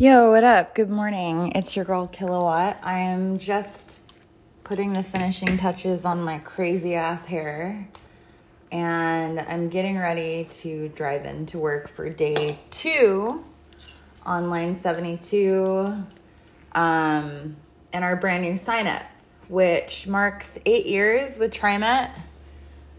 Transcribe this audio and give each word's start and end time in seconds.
Yo, 0.00 0.30
what 0.30 0.44
up? 0.44 0.76
Good 0.76 0.90
morning. 0.90 1.50
It's 1.56 1.74
your 1.74 1.84
girl 1.84 2.06
Kilowatt. 2.06 2.78
I 2.84 3.00
am 3.00 3.36
just 3.40 3.98
putting 4.62 4.92
the 4.92 5.02
finishing 5.02 5.58
touches 5.58 6.04
on 6.04 6.22
my 6.22 6.38
crazy 6.38 6.94
ass 6.94 7.24
hair. 7.24 7.88
And 8.70 9.40
I'm 9.40 9.68
getting 9.68 9.98
ready 9.98 10.46
to 10.60 10.88
drive 10.90 11.24
into 11.24 11.58
work 11.58 11.88
for 11.88 12.08
day 12.08 12.60
two 12.70 13.44
on 14.24 14.50
line 14.50 14.78
72 14.78 15.92
um, 16.76 17.56
and 17.92 18.04
our 18.04 18.14
brand 18.14 18.44
new 18.44 18.56
sign 18.56 18.86
up, 18.86 19.02
which 19.48 20.06
marks 20.06 20.60
eight 20.64 20.86
years 20.86 21.38
with 21.38 21.52
TriMet. 21.52 22.12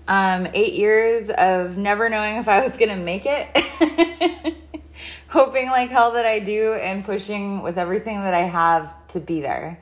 Um, 0.10 0.50
eight 0.54 0.74
years 0.74 1.30
of 1.30 1.78
never 1.78 2.10
knowing 2.10 2.36
if 2.40 2.50
I 2.50 2.60
was 2.60 2.76
going 2.76 2.90
to 2.90 2.98
make 2.98 3.24
it. 3.26 4.56
hoping 5.28 5.68
like 5.70 5.90
hell 5.90 6.12
that 6.14 6.26
I 6.26 6.40
do 6.40 6.74
and 6.74 7.04
pushing 7.04 7.62
with 7.62 7.78
everything 7.78 8.22
that 8.22 8.34
I 8.34 8.42
have 8.44 8.96
to 9.10 9.20
be 9.20 9.42
there. 9.42 9.80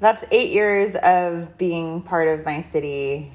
That's 0.00 0.24
eight 0.30 0.52
years 0.52 0.94
of 0.94 1.56
being 1.56 2.02
part 2.02 2.28
of 2.28 2.44
my 2.44 2.62
city. 2.62 3.32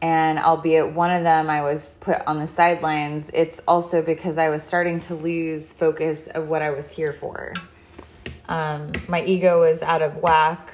And 0.00 0.38
albeit 0.38 0.92
one 0.92 1.10
of 1.10 1.22
them 1.22 1.48
I 1.48 1.62
was 1.62 1.88
put 2.00 2.16
on 2.26 2.38
the 2.38 2.46
sidelines, 2.46 3.30
it's 3.32 3.60
also 3.66 4.02
because 4.02 4.38
I 4.38 4.48
was 4.50 4.62
starting 4.62 5.00
to 5.00 5.14
lose 5.14 5.72
focus 5.72 6.26
of 6.28 6.48
what 6.48 6.62
I 6.62 6.70
was 6.70 6.90
here 6.90 7.12
for. 7.12 7.52
Um, 8.48 8.92
my 9.08 9.24
ego 9.24 9.60
was 9.60 9.82
out 9.82 10.02
of 10.02 10.16
whack. 10.16 10.72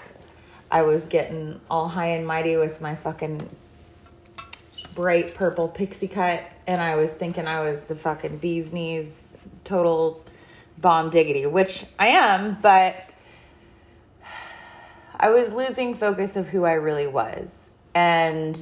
I 0.70 0.82
was 0.82 1.02
getting 1.04 1.60
all 1.70 1.88
high 1.88 2.08
and 2.08 2.26
mighty 2.26 2.56
with 2.56 2.80
my 2.80 2.94
fucking 2.94 3.48
bright 4.94 5.34
purple 5.34 5.68
pixie 5.68 6.08
cut 6.08 6.42
and 6.66 6.80
I 6.80 6.96
was 6.96 7.10
thinking 7.10 7.46
I 7.46 7.60
was 7.60 7.80
the 7.82 7.96
fucking 7.96 8.38
bee's 8.38 8.72
knees, 8.72 9.32
total 9.64 10.24
bomb 10.78 11.10
diggity, 11.10 11.46
which 11.46 11.84
I 11.98 12.08
am, 12.08 12.58
but 12.60 12.96
I 15.18 15.30
was 15.30 15.52
losing 15.52 15.94
focus 15.94 16.36
of 16.36 16.48
who 16.48 16.64
I 16.64 16.72
really 16.72 17.06
was. 17.06 17.70
And 17.94 18.58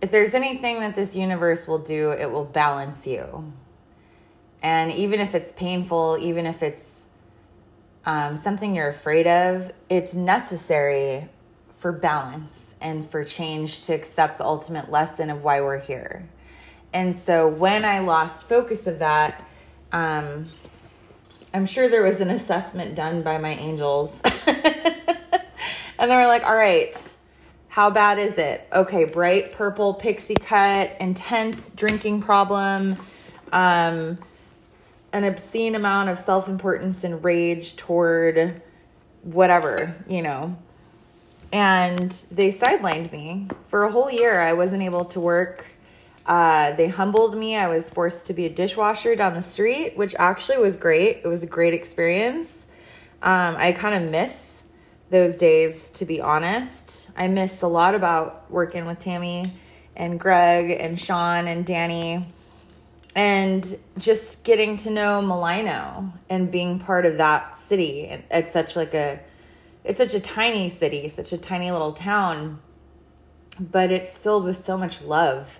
if 0.00 0.10
there's 0.10 0.34
anything 0.34 0.80
that 0.80 0.94
this 0.94 1.16
universe 1.16 1.66
will 1.66 1.78
do, 1.78 2.10
it 2.10 2.30
will 2.30 2.44
balance 2.44 3.06
you. 3.06 3.52
And 4.62 4.92
even 4.92 5.20
if 5.20 5.34
it's 5.34 5.52
painful, 5.52 6.18
even 6.20 6.46
if 6.46 6.62
it's 6.62 6.84
um, 8.04 8.36
something 8.36 8.74
you're 8.74 8.88
afraid 8.88 9.26
of, 9.26 9.72
it's 9.88 10.14
necessary 10.14 11.28
for 11.76 11.92
balance 11.92 12.74
and 12.80 13.08
for 13.08 13.24
change 13.24 13.82
to 13.86 13.94
accept 13.94 14.38
the 14.38 14.44
ultimate 14.44 14.90
lesson 14.90 15.30
of 15.30 15.42
why 15.42 15.60
we're 15.60 15.78
here. 15.78 16.28
And 16.98 17.14
so 17.14 17.46
when 17.46 17.84
I 17.84 18.00
lost 18.00 18.42
focus 18.42 18.88
of 18.88 18.98
that, 18.98 19.46
um, 19.92 20.46
I'm 21.54 21.64
sure 21.64 21.88
there 21.88 22.02
was 22.02 22.20
an 22.20 22.28
assessment 22.28 22.96
done 22.96 23.22
by 23.22 23.38
my 23.38 23.54
angels. 23.54 24.20
and 24.48 26.10
they 26.10 26.16
were 26.16 26.26
like, 26.26 26.42
all 26.42 26.56
right, 26.56 27.16
how 27.68 27.88
bad 27.90 28.18
is 28.18 28.36
it? 28.36 28.66
Okay, 28.72 29.04
bright 29.04 29.52
purple 29.52 29.94
pixie 29.94 30.34
cut, 30.34 30.90
intense 30.98 31.70
drinking 31.70 32.22
problem, 32.22 32.96
um, 33.52 34.18
an 35.12 35.22
obscene 35.22 35.76
amount 35.76 36.08
of 36.08 36.18
self 36.18 36.48
importance 36.48 37.04
and 37.04 37.22
rage 37.22 37.76
toward 37.76 38.60
whatever, 39.22 39.94
you 40.08 40.20
know. 40.20 40.58
And 41.52 42.10
they 42.32 42.50
sidelined 42.50 43.12
me 43.12 43.46
for 43.68 43.84
a 43.84 43.92
whole 43.92 44.10
year. 44.10 44.40
I 44.40 44.54
wasn't 44.54 44.82
able 44.82 45.04
to 45.04 45.20
work 45.20 45.77
uh, 46.28 46.72
they 46.72 46.88
humbled 46.88 47.36
me. 47.38 47.56
I 47.56 47.68
was 47.68 47.88
forced 47.88 48.26
to 48.26 48.34
be 48.34 48.44
a 48.44 48.50
dishwasher 48.50 49.16
down 49.16 49.32
the 49.32 49.42
street, 49.42 49.96
which 49.96 50.14
actually 50.18 50.58
was 50.58 50.76
great. 50.76 51.22
It 51.24 51.26
was 51.26 51.42
a 51.42 51.46
great 51.46 51.72
experience. 51.72 52.66
Um, 53.22 53.56
I 53.58 53.72
kind 53.72 54.04
of 54.04 54.10
miss 54.10 54.62
those 55.08 55.38
days, 55.38 55.88
to 55.94 56.04
be 56.04 56.20
honest. 56.20 57.10
I 57.16 57.28
miss 57.28 57.62
a 57.62 57.66
lot 57.66 57.94
about 57.94 58.50
working 58.50 58.84
with 58.84 59.00
Tammy 59.00 59.46
and 59.96 60.20
Greg 60.20 60.70
and 60.78 61.00
Sean 61.00 61.48
and 61.48 61.64
Danny 61.64 62.26
and 63.16 63.78
just 63.96 64.44
getting 64.44 64.76
to 64.76 64.90
know 64.90 65.22
Malino 65.22 66.12
and 66.28 66.52
being 66.52 66.78
part 66.78 67.06
of 67.06 67.16
that 67.16 67.56
city. 67.56 68.22
It's 68.30 68.52
such 68.52 68.76
like 68.76 68.92
a 68.92 69.20
it's 69.82 69.96
such 69.96 70.12
a 70.12 70.20
tiny 70.20 70.68
city, 70.68 71.08
such 71.08 71.32
a 71.32 71.38
tiny 71.38 71.70
little 71.70 71.94
town, 71.94 72.60
but 73.58 73.90
it's 73.90 74.18
filled 74.18 74.44
with 74.44 74.62
so 74.62 74.76
much 74.76 75.00
love 75.00 75.58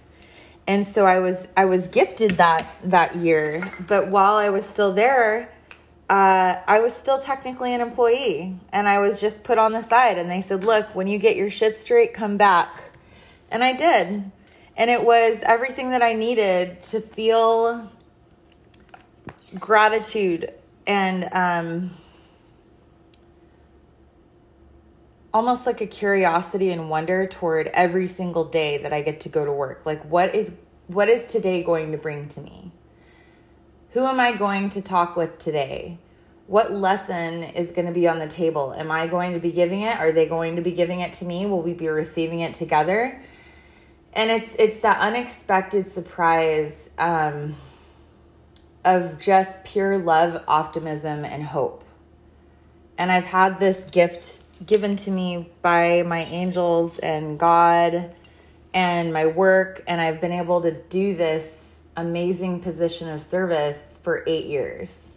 and 0.69 0.87
so 0.87 1.06
I 1.06 1.19
was 1.19 1.49
I 1.56 1.65
was 1.65 1.89
gifted 1.89 2.33
that 2.33 2.67
that 2.84 3.17
year. 3.17 3.69
But 3.89 4.09
while 4.09 4.34
I 4.34 4.51
was 4.51 4.67
still 4.67 4.93
there, 4.93 5.49
uh, 6.11 6.61
I 6.67 6.79
was 6.81 6.95
still 6.95 7.19
technically 7.19 7.75
an 7.75 7.81
employee, 7.81 8.61
and 8.71 8.87
I 8.87 8.99
was 8.99 9.19
just 9.21 9.43
put 9.43 9.59
on 9.59 9.73
the 9.73 9.83
side. 9.83 10.19
And 10.19 10.31
they 10.31 10.43
said, 10.43 10.62
"Look, 10.62 10.95
when 10.95 11.09
you 11.09 11.19
get 11.19 11.37
your 11.37 11.51
shit 11.51 11.77
straight, 11.77 12.12
come 12.12 12.37
back." 12.37 12.93
And 13.51 13.65
I 13.65 13.73
did, 13.73 14.31
and 14.77 14.91
it 14.91 15.03
was 15.03 15.39
everything 15.43 15.91
that 15.91 16.03
I 16.03 16.12
needed 16.12 16.83
to 16.83 17.01
feel 17.01 17.91
gratitude 19.59 20.53
and 20.87 21.28
um, 21.33 21.91
almost 25.38 25.66
like 25.66 25.81
a 25.81 25.87
curiosity 25.87 26.72
and 26.72 26.91
wonder 26.91 27.25
toward 27.25 27.69
every 27.69 28.09
single 28.09 28.44
day 28.44 28.76
that 28.78 28.93
I 28.93 29.03
get 29.03 29.21
to 29.21 29.28
go 29.28 29.44
to 29.44 29.53
work. 29.53 29.87
Like 29.87 30.04
what 30.04 30.34
is 30.34 30.50
what 30.88 31.09
is 31.09 31.28
today 31.28 31.62
going 31.62 31.93
to 31.93 31.99
bring 31.99 32.28
to 32.31 32.41
me? 32.41 32.72
Who 33.91 34.04
am 34.04 34.19
I 34.19 34.32
going 34.32 34.69
to 34.71 34.82
talk 34.82 35.15
with 35.15 35.38
today? 35.38 35.98
What 36.48 36.72
lesson 36.72 37.44
is 37.44 37.71
going 37.71 37.87
to 37.87 37.93
be 37.93 38.09
on 38.09 38.19
the 38.19 38.27
table? 38.27 38.75
Am 38.77 38.91
I 38.91 39.06
going 39.06 39.32
to 39.34 39.38
be 39.38 39.53
giving 39.53 39.82
it? 39.82 39.97
Are 39.97 40.10
they 40.10 40.27
going 40.27 40.56
to 40.56 40.62
be 40.62 40.72
giving 40.72 40.98
it 41.00 41.12
to 41.15 41.25
me? 41.25 41.47
Will 41.47 41.62
we 41.62 41.72
be 41.72 41.87
receiving 41.87 42.41
it 42.41 42.54
together? 42.54 43.22
And 44.15 44.32
it's 44.32 44.56
it's 44.56 44.81
that 44.81 44.98
unexpected 44.98 45.93
surprise 45.93 46.91
um, 46.98 47.54
of 48.84 49.21
just 49.21 49.62
pure 49.62 49.98
love, 49.98 50.43
optimism, 50.48 51.25
and 51.25 51.44
hope. 51.44 51.84
And 52.97 53.12
I've 53.12 53.27
had 53.27 53.60
this 53.60 53.84
gift 53.84 54.38
given 54.65 54.97
to 54.97 55.11
me 55.11 55.51
by 55.63 56.03
my 56.03 56.25
angels 56.25 56.99
and 56.99 57.39
God 57.39 58.15
and 58.75 59.13
my 59.13 59.27
work, 59.27 59.83
and 59.87 60.01
I've 60.01 60.21
been 60.21 60.33
able 60.33 60.63
to 60.63 60.73
do 60.73 61.15
this 61.15 61.81
amazing 61.97 62.61
position 62.61 63.09
of 63.09 63.23
service 63.23 63.99
for 64.03 64.25
eight 64.27 64.47
years. 64.47 65.17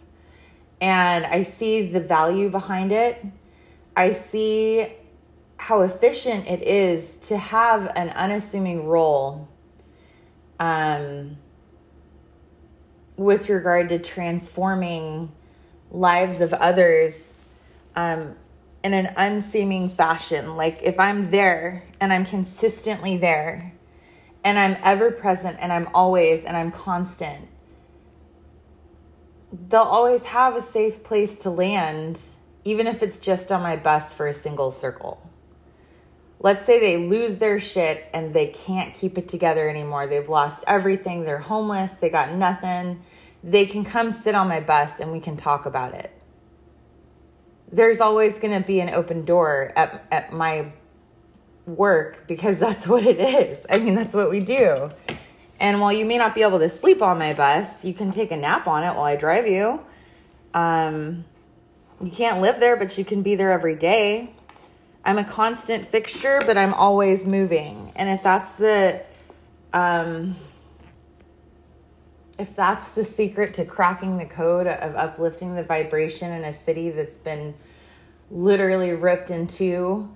And 0.80 1.24
I 1.24 1.44
see 1.44 1.86
the 1.86 2.00
value 2.00 2.50
behind 2.50 2.92
it. 2.92 3.24
I 3.96 4.12
see 4.12 4.92
how 5.58 5.82
efficient 5.82 6.48
it 6.48 6.62
is 6.62 7.16
to 7.16 7.36
have 7.36 7.92
an 7.94 8.10
unassuming 8.10 8.86
role 8.86 9.48
um, 10.58 11.36
with 13.16 13.48
regard 13.48 13.88
to 13.90 13.98
transforming 13.98 15.30
lives 15.92 16.40
of 16.40 16.52
others 16.54 17.34
um, 17.94 18.34
in 18.84 18.94
an 18.94 19.12
unseeming 19.16 19.88
fashion. 19.88 20.56
Like 20.56 20.80
if 20.82 20.98
I'm 20.98 21.30
there 21.30 21.84
and 22.00 22.12
I'm 22.12 22.24
consistently 22.24 23.16
there 23.16 23.72
and 24.44 24.58
I'm 24.58 24.76
ever 24.82 25.10
present 25.10 25.58
and 25.60 25.72
I'm 25.72 25.88
always 25.94 26.44
and 26.44 26.56
I'm 26.56 26.70
constant, 26.70 27.48
they'll 29.68 29.80
always 29.82 30.26
have 30.26 30.56
a 30.56 30.62
safe 30.62 31.04
place 31.04 31.36
to 31.38 31.50
land, 31.50 32.20
even 32.64 32.86
if 32.86 33.02
it's 33.02 33.18
just 33.18 33.52
on 33.52 33.62
my 33.62 33.76
bus 33.76 34.12
for 34.12 34.26
a 34.26 34.34
single 34.34 34.70
circle. 34.70 35.30
Let's 36.40 36.64
say 36.64 36.80
they 36.80 36.96
lose 36.96 37.36
their 37.36 37.60
shit 37.60 38.04
and 38.12 38.34
they 38.34 38.48
can't 38.48 38.94
keep 38.94 39.16
it 39.16 39.28
together 39.28 39.68
anymore. 39.68 40.08
They've 40.08 40.28
lost 40.28 40.64
everything. 40.66 41.22
They're 41.22 41.38
homeless. 41.38 41.92
They 41.92 42.10
got 42.10 42.32
nothing. 42.32 43.04
They 43.44 43.64
can 43.64 43.84
come 43.84 44.10
sit 44.10 44.34
on 44.34 44.48
my 44.48 44.58
bus 44.58 44.98
and 44.98 45.12
we 45.12 45.20
can 45.20 45.36
talk 45.36 45.66
about 45.66 45.94
it 45.94 46.10
there's 47.72 48.00
always 48.00 48.38
going 48.38 48.60
to 48.60 48.66
be 48.66 48.80
an 48.80 48.90
open 48.90 49.24
door 49.24 49.72
at, 49.74 50.06
at 50.12 50.32
my 50.32 50.72
work 51.66 52.26
because 52.28 52.58
that's 52.60 52.86
what 52.86 53.04
it 53.04 53.18
is. 53.18 53.64
I 53.70 53.78
mean, 53.78 53.94
that's 53.94 54.14
what 54.14 54.30
we 54.30 54.40
do. 54.40 54.90
And 55.58 55.80
while 55.80 55.92
you 55.92 56.04
may 56.04 56.18
not 56.18 56.34
be 56.34 56.42
able 56.42 56.58
to 56.58 56.68
sleep 56.68 57.02
on 57.02 57.18
my 57.18 57.32
bus, 57.32 57.84
you 57.84 57.94
can 57.94 58.10
take 58.10 58.30
a 58.32 58.36
nap 58.36 58.66
on 58.66 58.82
it 58.82 58.94
while 58.94 59.04
I 59.04 59.16
drive 59.16 59.46
you. 59.46 59.80
Um, 60.54 61.24
you 62.02 62.10
can't 62.10 62.40
live 62.40 62.58
there, 62.58 62.76
but 62.76 62.98
you 62.98 63.04
can 63.04 63.22
be 63.22 63.36
there 63.36 63.52
every 63.52 63.76
day. 63.76 64.34
I'm 65.04 65.18
a 65.18 65.24
constant 65.24 65.86
fixture, 65.86 66.40
but 66.44 66.56
I'm 66.58 66.74
always 66.74 67.24
moving. 67.24 67.92
And 67.96 68.08
if 68.08 68.22
that's 68.22 68.56
the 68.56 69.02
um, 69.72 70.36
if 72.38 72.56
that's 72.56 72.94
the 72.94 73.04
secret 73.04 73.54
to 73.54 73.64
cracking 73.64 74.16
the 74.16 74.24
code 74.24 74.66
of 74.66 74.96
uplifting 74.96 75.54
the 75.54 75.62
vibration 75.62 76.32
in 76.32 76.44
a 76.44 76.52
city 76.52 76.90
that's 76.90 77.16
been 77.16 77.54
literally 78.30 78.92
ripped 78.92 79.30
in 79.30 79.46
two 79.46 80.10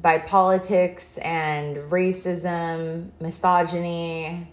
by 0.00 0.18
politics 0.18 1.18
and 1.18 1.76
racism, 1.90 3.10
misogyny, 3.20 4.48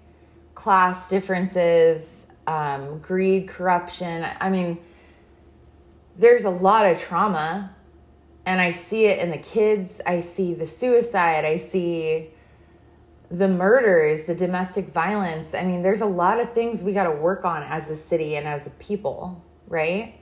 class 0.55 1.09
differences, 1.09 2.25
um, 2.47 2.99
greed, 2.99 3.47
corruption. 3.47 4.25
I 4.39 4.49
mean, 4.49 4.77
there's 6.17 6.43
a 6.43 6.49
lot 6.49 6.85
of 6.85 6.99
trauma, 6.99 7.75
and 8.45 8.61
I 8.61 8.71
see 8.71 9.05
it 9.05 9.19
in 9.19 9.31
the 9.31 9.37
kids. 9.37 9.99
I 10.05 10.19
see 10.19 10.53
the 10.53 10.67
suicide. 10.67 11.45
I 11.45 11.57
see 11.57 12.29
the 13.31 13.47
murders, 13.47 14.25
the 14.25 14.35
domestic 14.35 14.87
violence. 14.87 15.53
I 15.53 15.63
mean, 15.63 15.81
there's 15.81 16.01
a 16.01 16.05
lot 16.05 16.39
of 16.39 16.53
things 16.53 16.83
we 16.83 16.91
got 16.91 17.05
to 17.05 17.11
work 17.11 17.45
on 17.45 17.63
as 17.63 17.89
a 17.89 17.95
city 17.95 18.35
and 18.35 18.45
as 18.45 18.67
a 18.67 18.71
people, 18.71 19.43
right? 19.67 20.15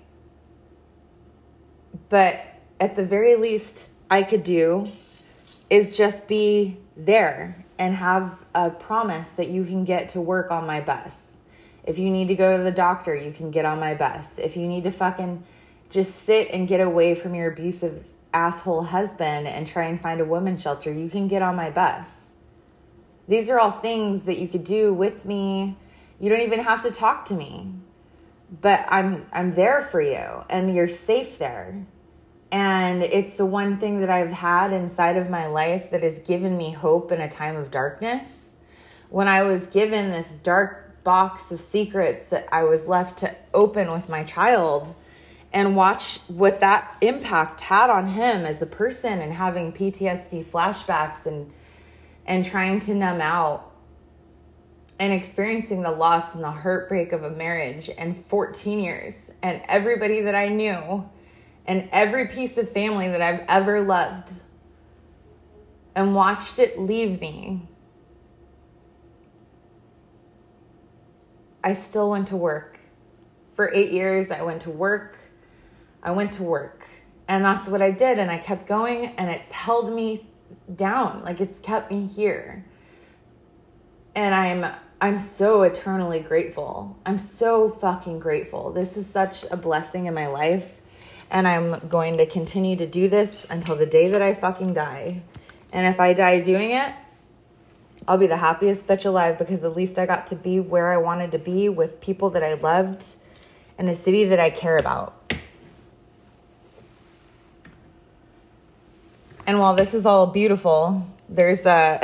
But 2.08 2.40
at 2.80 2.96
the 2.96 3.04
very 3.04 3.36
least, 3.36 3.90
I 4.12 4.22
could 4.22 4.44
do 4.44 4.92
is 5.70 5.96
just 5.96 6.28
be 6.28 6.78
there 6.96 7.66
and 7.80 7.96
have 7.96 8.44
a 8.54 8.70
promise 8.70 9.30
that 9.30 9.50
you 9.50 9.66
can 9.66 9.86
get 9.86 10.10
to 10.10 10.22
work 10.22 10.52
on 10.52 10.68
my 10.68 10.80
bus. 10.80 11.38
If 11.84 11.98
you 11.98 12.12
need 12.12 12.28
to 12.28 12.36
go 12.36 12.58
to 12.58 12.64
the 12.64 12.72
doctor, 12.72 13.16
you 13.16 13.32
can 13.32 13.50
get 13.50 13.66
on 13.66 13.80
my 13.80 13.96
bus. 13.96 14.28
If 14.38 14.56
you 14.56 14.68
need 14.68 14.84
to 14.84 14.92
fucking 14.92 15.44
just 15.90 16.16
sit 16.16 16.50
and 16.52 16.68
get 16.68 16.80
away 16.80 17.16
from 17.16 17.34
your 17.34 17.52
abusive 17.52 18.06
asshole 18.34 18.84
husband 18.84 19.48
and 19.48 19.66
try 19.66 19.86
and 19.86 20.00
find 20.00 20.22
a 20.22 20.26
women's 20.26 20.62
shelter, 20.62 20.92
you 20.92 21.10
can 21.10 21.28
get 21.28 21.42
on 21.42 21.56
my 21.56 21.72
bus. 21.72 22.29
These 23.30 23.52
are 23.52 23.60
all 23.60 23.70
things 23.70 24.24
that 24.24 24.40
you 24.40 24.48
could 24.48 24.64
do 24.64 24.92
with 24.92 25.24
me. 25.24 25.78
You 26.20 26.30
don't 26.30 26.42
even 26.42 26.62
have 26.62 26.82
to 26.82 26.90
talk 26.90 27.26
to 27.26 27.36
me. 27.36 27.72
But 28.62 28.86
I'm 28.90 29.28
I'm 29.32 29.54
there 29.54 29.84
for 29.84 30.02
you 30.02 30.44
and 30.50 30.74
you're 30.74 30.90
safe 30.90 31.38
there. 31.38 31.86
And 32.52 33.04
it's 33.04 33.38
the 33.38 33.46
one 33.46 33.78
thing 33.78 34.00
that 34.00 34.10
I've 34.10 34.32
had 34.32 34.74
inside 34.74 35.16
of 35.16 35.30
my 35.30 35.46
life 35.46 35.92
that 35.92 36.02
has 36.02 36.18
given 36.18 36.58
me 36.58 36.72
hope 36.72 37.12
in 37.12 37.22
a 37.22 37.30
time 37.30 37.56
of 37.56 37.70
darkness. 37.70 38.50
When 39.12 39.28
I 39.28 39.44
was 39.44 39.68
given 39.68 40.10
this 40.10 40.32
dark 40.42 41.04
box 41.04 41.52
of 41.52 41.60
secrets 41.60 42.24
that 42.32 42.48
I 42.52 42.64
was 42.64 42.88
left 42.88 43.20
to 43.20 43.36
open 43.54 43.90
with 43.94 44.10
my 44.10 44.24
child 44.24 44.96
and 45.54 45.76
watch 45.76 46.18
what 46.28 46.60
that 46.62 46.98
impact 47.02 47.62
had 47.62 47.92
on 47.92 48.08
him 48.08 48.46
as 48.46 48.64
a 48.64 48.66
person 48.66 49.22
and 49.22 49.34
having 49.34 49.72
PTSD 49.72 50.44
flashbacks 50.46 51.28
and 51.28 51.52
and 52.30 52.46
trying 52.46 52.80
to 52.80 52.94
numb 52.94 53.20
out 53.20 53.72
and 55.00 55.12
experiencing 55.12 55.82
the 55.82 55.92
loss 55.92 56.36
and 56.36 56.44
the 56.44 56.52
heartbreak 56.52 57.12
of 57.12 57.24
a 57.24 57.32
marriage 57.32 57.90
and 57.98 58.24
14 58.28 58.80
years 58.80 59.16
and 59.42 59.62
everybody 59.68 60.22
that 60.22 60.36
I 60.36 60.48
knew 60.48 61.10
and 61.66 61.90
every 61.92 62.28
piece 62.28 62.58
of 62.58 62.70
family 62.72 63.08
that 63.08 63.22
I've 63.22 63.44
ever 63.50 63.82
loved 63.82 64.34
and 65.96 66.14
watched 66.14 66.60
it 66.60 66.78
leave 66.78 67.20
me, 67.20 67.62
I 71.64 71.74
still 71.74 72.12
went 72.12 72.28
to 72.30 72.38
work. 72.38 72.80
For 73.56 73.72
eight 73.74 73.92
years, 73.92 74.32
I 74.32 74.44
went 74.44 74.62
to 74.62 74.70
work. 74.70 75.18
I 76.02 76.12
went 76.12 76.34
to 76.34 76.44
work. 76.44 76.88
And 77.28 77.44
that's 77.44 77.68
what 77.68 77.82
I 77.82 77.92
did. 77.92 78.18
And 78.18 78.32
I 78.32 78.38
kept 78.38 78.68
going, 78.68 79.08
and 79.18 79.30
it's 79.30 79.52
held 79.52 79.94
me 79.94 80.29
down. 80.76 81.24
Like 81.24 81.42
it's 81.42 81.60
kept 81.60 81.92
me 81.92 82.06
here. 82.06 82.66
And 84.16 84.34
I'm 84.34 84.72
I'm 85.02 85.20
so 85.20 85.64
eternally 85.64 86.20
grateful. 86.20 86.98
I'm 87.06 87.18
so 87.18 87.70
fucking 87.70 88.20
grateful. 88.20 88.72
This 88.72 88.98
is 88.98 89.08
such 89.08 89.46
a 89.50 89.56
blessing 89.56 90.08
in 90.08 90.14
my 90.14 90.28
life. 90.28 90.82
And 91.32 91.48
I'm 91.48 91.88
going 91.88 92.18
to 92.18 92.26
continue 92.26 92.76
to 92.76 92.88
do 92.88 93.08
this 93.08 93.46
until 93.50 93.76
the 93.76 93.86
day 93.86 94.10
that 94.10 94.22
I 94.22 94.34
fucking 94.34 94.74
die. 94.74 95.22
And 95.72 95.86
if 95.86 96.00
I 96.00 96.14
die 96.14 96.42
doing 96.42 96.72
it, 96.72 96.94
I'll 98.08 98.18
be 98.18 98.28
the 98.28 98.38
happiest 98.38 98.88
bitch 98.88 99.06
alive 99.06 99.38
because 99.38 99.64
at 99.64 99.76
least 99.76 100.00
I 100.00 100.06
got 100.06 100.28
to 100.28 100.36
be 100.36 100.60
where 100.60 100.92
I 100.92 100.98
wanted 100.98 101.32
to 101.34 101.40
be 101.40 101.70
with 101.70 102.02
people 102.02 102.32
that 102.32 102.44
I 102.44 102.56
loved 102.56 103.06
in 103.78 103.88
a 103.88 103.96
city 103.96 104.26
that 104.26 104.40
I 104.40 104.50
care 104.50 104.78
about. 104.78 105.34
And 109.50 109.58
while 109.58 109.74
this 109.74 109.96
is 109.96 110.06
all 110.06 110.28
beautiful, 110.28 111.04
there's 111.28 111.66
a 111.66 112.00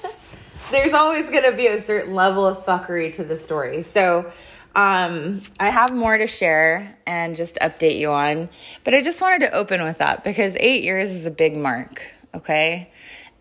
there's 0.70 0.94
always 0.94 1.28
going 1.28 1.42
to 1.42 1.52
be 1.52 1.66
a 1.66 1.78
certain 1.78 2.14
level 2.14 2.46
of 2.46 2.64
fuckery 2.64 3.12
to 3.16 3.22
the 3.22 3.36
story. 3.36 3.82
So, 3.82 4.32
um, 4.74 5.42
I 5.60 5.68
have 5.68 5.92
more 5.92 6.16
to 6.16 6.26
share 6.26 6.96
and 7.06 7.36
just 7.36 7.56
update 7.56 7.98
you 7.98 8.10
on, 8.10 8.48
but 8.82 8.94
I 8.94 9.02
just 9.02 9.20
wanted 9.20 9.40
to 9.40 9.52
open 9.52 9.84
with 9.84 9.98
that 9.98 10.24
because 10.24 10.56
eight 10.58 10.82
years 10.82 11.10
is 11.10 11.26
a 11.26 11.30
big 11.30 11.54
mark, 11.54 12.00
okay? 12.32 12.90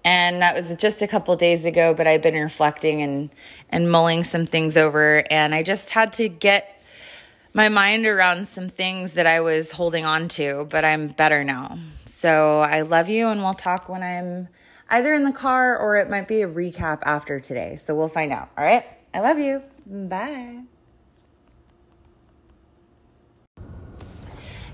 And 0.03 0.41
that 0.41 0.61
was 0.61 0.77
just 0.77 1.01
a 1.01 1.07
couple 1.07 1.33
days 1.37 1.63
ago, 1.63 1.93
but 1.93 2.07
I've 2.07 2.21
been 2.21 2.35
reflecting 2.35 3.01
and, 3.01 3.29
and 3.69 3.89
mulling 3.89 4.25
some 4.25 4.47
things 4.47 4.75
over, 4.75 5.23
and 5.31 5.55
I 5.55 5.63
just 5.63 5.91
had 5.91 6.11
to 6.15 6.27
get 6.27 6.83
my 7.53 7.69
mind 7.69 8.05
around 8.05 8.49
some 8.49 8.67
things 8.67 9.13
that 9.13 9.27
I 9.27 9.39
was 9.39 9.71
holding 9.71 10.05
on 10.05 10.27
to, 10.29 10.67
but 10.69 10.83
I'm 10.83 11.07
better 11.07 11.45
now. 11.45 11.79
So 12.19 12.59
I 12.59 12.81
love 12.81 13.07
you, 13.07 13.29
and 13.29 13.41
we'll 13.41 13.53
talk 13.53 13.87
when 13.87 14.03
I'm 14.03 14.49
either 14.89 15.13
in 15.13 15.23
the 15.23 15.31
car 15.31 15.77
or 15.77 15.95
it 15.95 16.09
might 16.09 16.27
be 16.27 16.41
a 16.41 16.49
recap 16.49 16.99
after 17.03 17.39
today. 17.39 17.77
So 17.77 17.95
we'll 17.95 18.09
find 18.09 18.33
out. 18.33 18.49
All 18.57 18.65
right. 18.65 18.83
I 19.13 19.21
love 19.21 19.39
you. 19.39 19.63
Bye. 19.87 20.63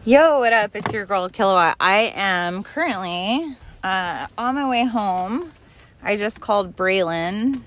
Yo, 0.03 0.39
what 0.39 0.53
up? 0.53 0.75
It's 0.75 0.91
your 0.91 1.05
girl 1.05 1.29
Kilowatt. 1.29 1.75
I 1.79 2.13
am 2.15 2.63
currently 2.63 3.55
uh, 3.83 4.25
on 4.39 4.55
my 4.55 4.67
way 4.67 4.85
home. 4.85 5.51
I 6.01 6.15
just 6.15 6.41
called 6.41 6.75
Braylon 6.75 7.61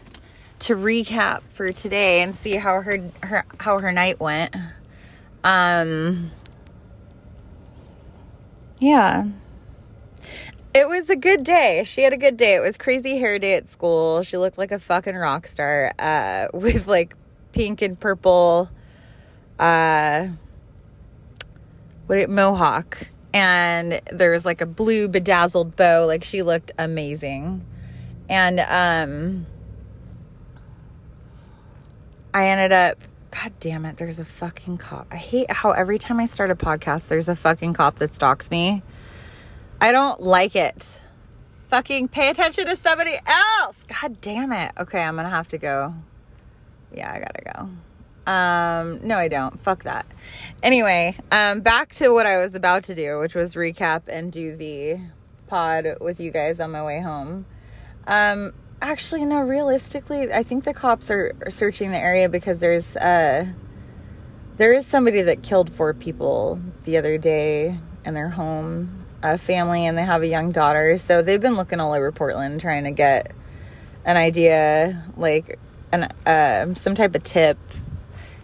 to 0.59 0.75
recap 0.75 1.43
for 1.51 1.71
today 1.71 2.23
and 2.23 2.35
see 2.35 2.57
how 2.57 2.83
her, 2.83 3.09
her 3.23 3.45
how 3.61 3.79
her 3.79 3.93
night 3.93 4.19
went. 4.19 4.57
Um, 5.45 6.33
yeah, 8.81 9.27
it 10.79 10.89
was 10.89 11.11
a 11.11 11.17
good 11.17 11.43
day. 11.43 11.83
She 11.85 12.03
had 12.03 12.13
a 12.13 12.17
good 12.17 12.37
day. 12.37 12.55
It 12.55 12.61
was 12.61 12.77
crazy 12.77 13.19
hair 13.19 13.39
day 13.41 13.55
at 13.55 13.67
school. 13.67 14.23
She 14.23 14.37
looked 14.37 14.59
like 14.59 14.71
a 14.71 14.79
fucking 14.79 15.17
rock 15.17 15.49
star 15.49 15.93
uh, 15.99 16.47
with 16.55 16.87
like 16.87 17.15
pink 17.53 17.83
and 17.83 17.99
purple. 17.99 18.71
Uh, 19.59 20.29
what 22.07 22.19
it 22.19 22.31
mohawk 22.31 23.09
and 23.35 24.01
there 24.11 24.31
was 24.31 24.45
like 24.45 24.61
a 24.61 24.67
blue 24.67 25.09
bedazzled 25.09 25.77
bow 25.77 26.07
like 26.07 26.25
she 26.25 26.43
looked 26.43 26.73
amazing 26.79 27.63
and 28.31 28.61
um 28.61 29.47
i 32.33 32.49
ended 32.49 32.73
up 32.73 32.97
god 33.31 33.53
damn 33.61 33.85
it 33.85 33.99
there's 33.99 34.19
a 34.19 34.25
fucking 34.25 34.79
cop 34.79 35.07
i 35.11 35.17
hate 35.17 35.51
how 35.51 35.73
every 35.73 35.99
time 35.99 36.19
i 36.19 36.25
start 36.25 36.51
a 36.51 36.57
podcast 36.57 37.09
there's 37.09 37.29
a 37.29 37.37
fucking 37.37 37.75
cop 37.75 37.97
that 37.97 38.15
stalks 38.15 38.51
me 38.51 38.83
i 39.81 39.93
don't 39.93 40.23
like 40.23 40.57
it 40.57 41.01
fucking 41.69 42.09
pay 42.09 42.31
attention 42.31 42.67
to 42.67 42.77
somebody 42.77 43.15
else 43.27 43.77
god 44.01 44.21
damn 44.21 44.53
it 44.53 44.73
okay 44.79 45.03
i'm 45.03 45.17
gonna 45.17 45.29
have 45.29 45.49
to 45.49 45.59
go 45.59 45.95
yeah 46.93 47.13
i 47.13 47.19
gotta 47.19 47.43
go 47.55 47.69
um, 48.29 49.01
no, 49.03 49.17
I 49.17 49.29
don't. 49.29 49.59
Fuck 49.59 49.85
that. 49.85 50.05
Anyway, 50.63 51.17
um, 51.33 51.61
back 51.63 51.95
to 51.95 52.11
what 52.11 52.27
I 52.27 52.37
was 52.37 52.55
about 52.55 52.85
to 52.85 52.95
do, 52.95 53.19
which 53.21 53.35
was 53.35 53.55
recap 53.55 54.03
and 54.07 54.31
do 54.31 54.55
the 54.55 55.01
pod 55.47 55.87
with 56.03 56.21
you 56.21 56.31
guys 56.31 56.61
on 56.61 56.71
my 56.71 56.85
way 56.85 57.01
home. 57.01 57.47
Um, 58.07 58.53
actually, 58.83 59.25
no, 59.25 59.41
realistically, 59.41 60.31
I 60.31 60.43
think 60.43 60.65
the 60.65 60.75
cops 60.75 61.11
are, 61.11 61.35
are 61.43 61.51
searching 61.51 61.91
the 61.91 61.99
area 61.99 62.29
because 62.29 62.59
there's, 62.59 62.97
uh, 62.99 63.47
there 64.59 64.75
is 64.75 64.87
somebody 64.87 65.23
that 65.23 65.43
killed 65.43 65.73
four 65.73 65.95
people 65.95 66.61
the 66.83 66.99
other 66.99 67.17
day 67.17 67.79
in 68.05 68.13
their 68.13 68.29
home, 68.29 69.07
a 69.23 69.39
family, 69.39 69.87
and 69.87 69.97
they 69.97 70.05
have 70.05 70.23
a 70.23 70.27
young 70.27 70.53
daughter. 70.53 70.99
So 70.99 71.23
they've 71.23 71.41
been 71.41 71.57
looking 71.57 71.81
all 71.81 71.93
over 71.93 72.13
Portland 72.13 72.61
trying 72.61 72.85
to 72.85 72.91
get 72.91 73.33
an 74.05 74.17
idea, 74.17 75.05
like 75.17 75.59
an 75.93 76.05
uh, 76.27 76.75
some 76.75 76.95
type 76.95 77.15
of 77.15 77.25
tip 77.25 77.59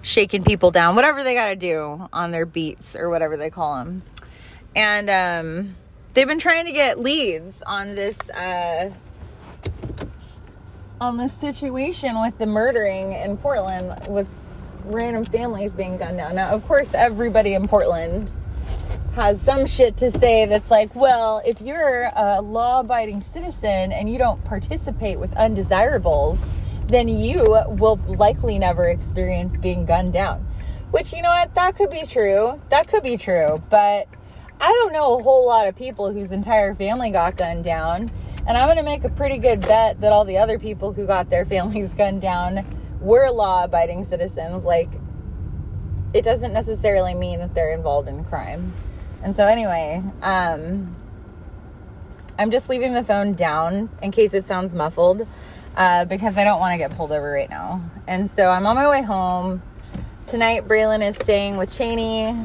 shaking 0.02 0.44
people 0.44 0.70
down, 0.70 0.94
whatever 0.94 1.24
they 1.24 1.34
got 1.34 1.46
to 1.46 1.56
do 1.56 2.08
on 2.12 2.30
their 2.30 2.46
beats 2.46 2.94
or 2.94 3.08
whatever 3.08 3.36
they 3.36 3.50
call 3.50 3.76
them. 3.76 4.02
And 4.76 5.08
um, 5.08 5.74
they've 6.12 6.26
been 6.26 6.38
trying 6.38 6.66
to 6.66 6.72
get 6.72 6.98
leads 6.98 7.62
on 7.62 7.94
this 7.94 8.18
uh, 8.30 8.90
on 11.00 11.16
this 11.16 11.32
situation 11.32 12.20
with 12.20 12.36
the 12.38 12.46
murdering 12.46 13.12
in 13.12 13.36
Portland 13.36 14.06
with 14.08 14.26
random 14.84 15.24
families 15.24 15.72
being 15.72 15.96
gunned 15.96 16.18
down. 16.18 16.34
Now, 16.34 16.50
of 16.50 16.66
course, 16.66 16.92
everybody 16.94 17.54
in 17.54 17.66
Portland 17.68 18.32
has 19.14 19.40
some 19.42 19.64
shit 19.64 19.96
to 19.98 20.10
say 20.10 20.44
that's 20.44 20.72
like, 20.72 20.94
well, 20.96 21.40
if 21.46 21.60
you're 21.60 22.10
a 22.16 22.42
law 22.42 22.80
abiding 22.80 23.20
citizen 23.20 23.92
and 23.92 24.10
you 24.10 24.18
don't 24.18 24.42
participate 24.44 25.20
with 25.20 25.32
undesirables, 25.36 26.36
then 26.88 27.06
you 27.06 27.38
will 27.68 28.00
likely 28.08 28.58
never 28.58 28.88
experience 28.88 29.56
being 29.56 29.84
gunned 29.84 30.12
down. 30.12 30.40
Which, 30.90 31.12
you 31.12 31.22
know 31.22 31.28
what, 31.28 31.54
that 31.54 31.76
could 31.76 31.90
be 31.90 32.04
true. 32.04 32.60
That 32.70 32.88
could 32.88 33.04
be 33.04 33.16
true. 33.16 33.62
But 33.70 34.08
I 34.60 34.72
don't 34.72 34.92
know 34.92 35.18
a 35.18 35.22
whole 35.22 35.46
lot 35.46 35.68
of 35.68 35.76
people 35.76 36.12
whose 36.12 36.32
entire 36.32 36.74
family 36.74 37.10
got 37.10 37.36
gunned 37.36 37.62
down. 37.62 38.10
And 38.48 38.58
I'm 38.58 38.66
going 38.66 38.78
to 38.78 38.82
make 38.82 39.04
a 39.04 39.08
pretty 39.08 39.38
good 39.38 39.60
bet 39.60 40.00
that 40.00 40.12
all 40.12 40.24
the 40.24 40.38
other 40.38 40.58
people 40.58 40.92
who 40.92 41.06
got 41.06 41.30
their 41.30 41.44
families 41.46 41.94
gunned 41.94 42.20
down 42.20 42.66
were 43.00 43.30
law 43.30 43.62
abiding 43.62 44.06
citizens. 44.06 44.64
Like, 44.64 44.90
it 46.12 46.22
doesn't 46.22 46.52
necessarily 46.52 47.14
mean 47.14 47.38
that 47.38 47.54
they're 47.54 47.72
involved 47.72 48.08
in 48.08 48.24
crime. 48.24 48.72
And 49.24 49.34
so, 49.34 49.46
anyway, 49.46 50.02
um, 50.22 50.94
I'm 52.38 52.50
just 52.50 52.68
leaving 52.68 52.92
the 52.92 53.02
phone 53.02 53.32
down 53.32 53.88
in 54.02 54.12
case 54.12 54.34
it 54.34 54.46
sounds 54.46 54.74
muffled 54.74 55.26
uh, 55.76 56.04
because 56.04 56.36
I 56.36 56.44
don't 56.44 56.60
want 56.60 56.74
to 56.74 56.78
get 56.78 56.94
pulled 56.94 57.10
over 57.10 57.30
right 57.30 57.48
now. 57.48 57.80
And 58.06 58.30
so, 58.30 58.50
I'm 58.50 58.66
on 58.66 58.76
my 58.76 58.86
way 58.86 59.02
home. 59.02 59.62
Tonight, 60.26 60.68
Braylon 60.68 61.02
is 61.02 61.16
staying 61.16 61.56
with 61.56 61.74
Cheney. 61.74 62.36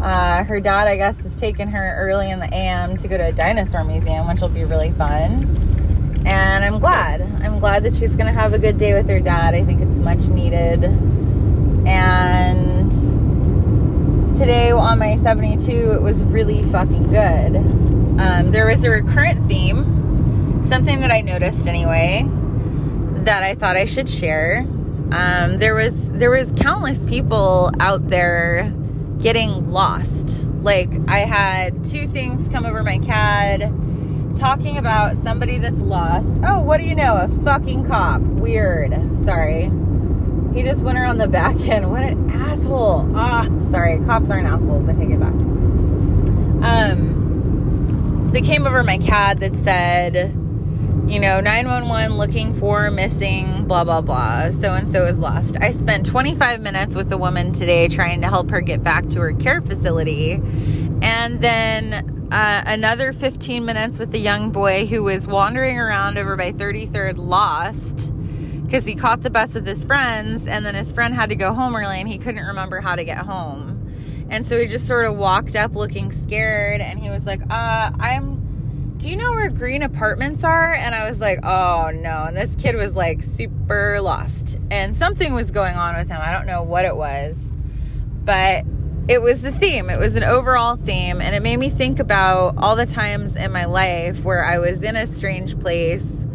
Uh, 0.00 0.44
her 0.44 0.60
dad, 0.60 0.86
I 0.86 0.96
guess, 0.96 1.24
is 1.24 1.34
taking 1.34 1.68
her 1.68 1.96
early 1.98 2.30
in 2.30 2.38
the 2.38 2.54
AM 2.54 2.96
to 2.98 3.08
go 3.08 3.16
to 3.16 3.26
a 3.26 3.32
dinosaur 3.32 3.82
museum, 3.82 4.28
which 4.28 4.40
will 4.40 4.48
be 4.48 4.62
really 4.64 4.92
fun. 4.92 6.22
And 6.24 6.64
I'm 6.64 6.78
glad. 6.78 7.22
I'm 7.22 7.58
glad 7.58 7.82
that 7.82 7.94
she's 7.94 8.14
going 8.14 8.26
to 8.26 8.32
have 8.32 8.52
a 8.54 8.58
good 8.58 8.78
day 8.78 8.94
with 8.94 9.08
her 9.08 9.18
dad. 9.18 9.54
I 9.54 9.64
think 9.64 9.80
it's 9.80 9.96
much 9.96 10.20
needed. 10.20 10.84
And 11.84 12.92
today 14.36 14.70
on 14.70 14.98
my 14.98 15.16
72, 15.16 15.92
it 15.92 16.02
was 16.02 16.22
really 16.22 16.62
fucking 16.64 17.04
good. 17.04 17.56
Um, 18.20 18.50
there 18.50 18.66
was 18.66 18.84
a 18.84 18.90
recurrent 18.90 19.48
theme, 19.48 20.62
something 20.62 21.00
that 21.00 21.10
I 21.10 21.22
noticed 21.22 21.66
anyway, 21.66 22.28
that 23.24 23.42
I 23.42 23.54
thought 23.54 23.76
I 23.76 23.86
should 23.86 24.08
share. 24.08 24.66
Um, 25.12 25.56
there 25.56 25.74
was 25.74 26.10
there 26.10 26.30
was 26.30 26.52
countless 26.56 27.06
people 27.06 27.70
out 27.80 28.08
there 28.08 28.74
getting 29.20 29.70
lost. 29.70 30.50
Like 30.60 30.90
I 31.08 31.20
had 31.20 31.84
two 31.84 32.06
things 32.06 32.46
come 32.52 32.66
over 32.66 32.82
my 32.82 32.98
CAD 32.98 34.36
talking 34.36 34.76
about 34.76 35.16
somebody 35.22 35.56
that's 35.56 35.80
lost. 35.80 36.40
Oh, 36.44 36.60
what 36.60 36.78
do 36.78 36.84
you 36.86 36.94
know? 36.94 37.16
A 37.16 37.28
fucking 37.42 37.86
cop. 37.86 38.20
Weird. 38.20 38.92
Sorry. 39.24 39.70
He 40.56 40.62
just 40.62 40.82
went 40.82 40.96
around 40.96 41.18
the 41.18 41.28
back 41.28 41.60
end. 41.60 41.90
What 41.90 42.02
an 42.02 42.30
asshole. 42.30 43.14
Ah, 43.14 43.44
sorry. 43.70 43.98
Cops 44.06 44.30
aren't 44.30 44.48
assholes. 44.48 44.88
I 44.88 44.94
take 44.94 45.10
it 45.10 45.20
back. 45.20 45.34
Um, 46.64 48.30
they 48.32 48.40
came 48.40 48.66
over 48.66 48.82
my 48.82 48.96
CAD 48.96 49.40
that 49.40 49.54
said, 49.54 50.32
you 51.06 51.20
know, 51.20 51.42
911 51.42 52.16
looking 52.16 52.54
for 52.54 52.90
missing, 52.90 53.66
blah, 53.66 53.84
blah, 53.84 54.00
blah. 54.00 54.48
So 54.48 54.72
and 54.72 54.90
so 54.90 55.04
is 55.04 55.18
lost. 55.18 55.58
I 55.60 55.72
spent 55.72 56.06
25 56.06 56.62
minutes 56.62 56.96
with 56.96 57.12
a 57.12 57.18
woman 57.18 57.52
today 57.52 57.88
trying 57.88 58.22
to 58.22 58.28
help 58.28 58.50
her 58.50 58.62
get 58.62 58.82
back 58.82 59.10
to 59.10 59.20
her 59.20 59.34
care 59.34 59.60
facility. 59.60 60.40
And 61.02 61.38
then 61.42 62.28
uh, 62.32 62.62
another 62.66 63.12
15 63.12 63.62
minutes 63.62 63.98
with 63.98 64.14
a 64.14 64.18
young 64.18 64.52
boy 64.52 64.86
who 64.86 65.02
was 65.02 65.28
wandering 65.28 65.78
around 65.78 66.16
over 66.16 66.34
by 66.34 66.52
33rd 66.52 67.18
lost 67.18 68.14
because 68.66 68.84
he 68.84 68.94
caught 68.94 69.22
the 69.22 69.30
bus 69.30 69.54
with 69.54 69.66
his 69.66 69.84
friends 69.84 70.46
and 70.46 70.66
then 70.66 70.74
his 70.74 70.92
friend 70.92 71.14
had 71.14 71.28
to 71.28 71.36
go 71.36 71.54
home 71.54 71.76
early 71.76 72.00
and 72.00 72.08
he 72.08 72.18
couldn't 72.18 72.44
remember 72.44 72.80
how 72.80 72.96
to 72.96 73.04
get 73.04 73.18
home. 73.18 73.72
And 74.28 74.46
so 74.46 74.60
he 74.60 74.66
just 74.66 74.88
sort 74.88 75.06
of 75.06 75.16
walked 75.16 75.54
up 75.54 75.74
looking 75.74 76.10
scared 76.10 76.80
and 76.80 76.98
he 76.98 77.08
was 77.08 77.24
like, 77.24 77.40
uh, 77.50 77.92
I'm 77.98 78.44
do 78.98 79.10
you 79.10 79.16
know 79.16 79.32
where 79.32 79.50
green 79.50 79.82
apartments 79.82 80.42
are? 80.42 80.72
And 80.72 80.94
I 80.94 81.08
was 81.08 81.20
like, 81.20 81.38
oh 81.44 81.90
no. 81.94 82.24
And 82.24 82.36
this 82.36 82.54
kid 82.56 82.74
was 82.76 82.94
like 82.94 83.22
super 83.22 84.00
lost. 84.00 84.58
And 84.70 84.96
something 84.96 85.34
was 85.34 85.50
going 85.50 85.76
on 85.76 85.96
with 85.96 86.08
him. 86.08 86.18
I 86.20 86.32
don't 86.32 86.46
know 86.46 86.62
what 86.62 86.84
it 86.84 86.96
was. 86.96 87.36
But 88.24 88.64
it 89.08 89.22
was 89.22 89.42
the 89.42 89.52
theme. 89.52 89.90
It 89.90 90.00
was 90.00 90.16
an 90.16 90.24
overall 90.24 90.76
theme. 90.76 91.20
And 91.20 91.34
it 91.34 91.42
made 91.42 91.58
me 91.58 91.68
think 91.68 91.98
about 91.98 92.54
all 92.58 92.74
the 92.74 92.86
times 92.86 93.36
in 93.36 93.52
my 93.52 93.66
life 93.66 94.24
where 94.24 94.44
I 94.44 94.58
was 94.58 94.82
in 94.82 94.96
a 94.96 95.06
strange 95.06 95.58
place. 95.60 96.25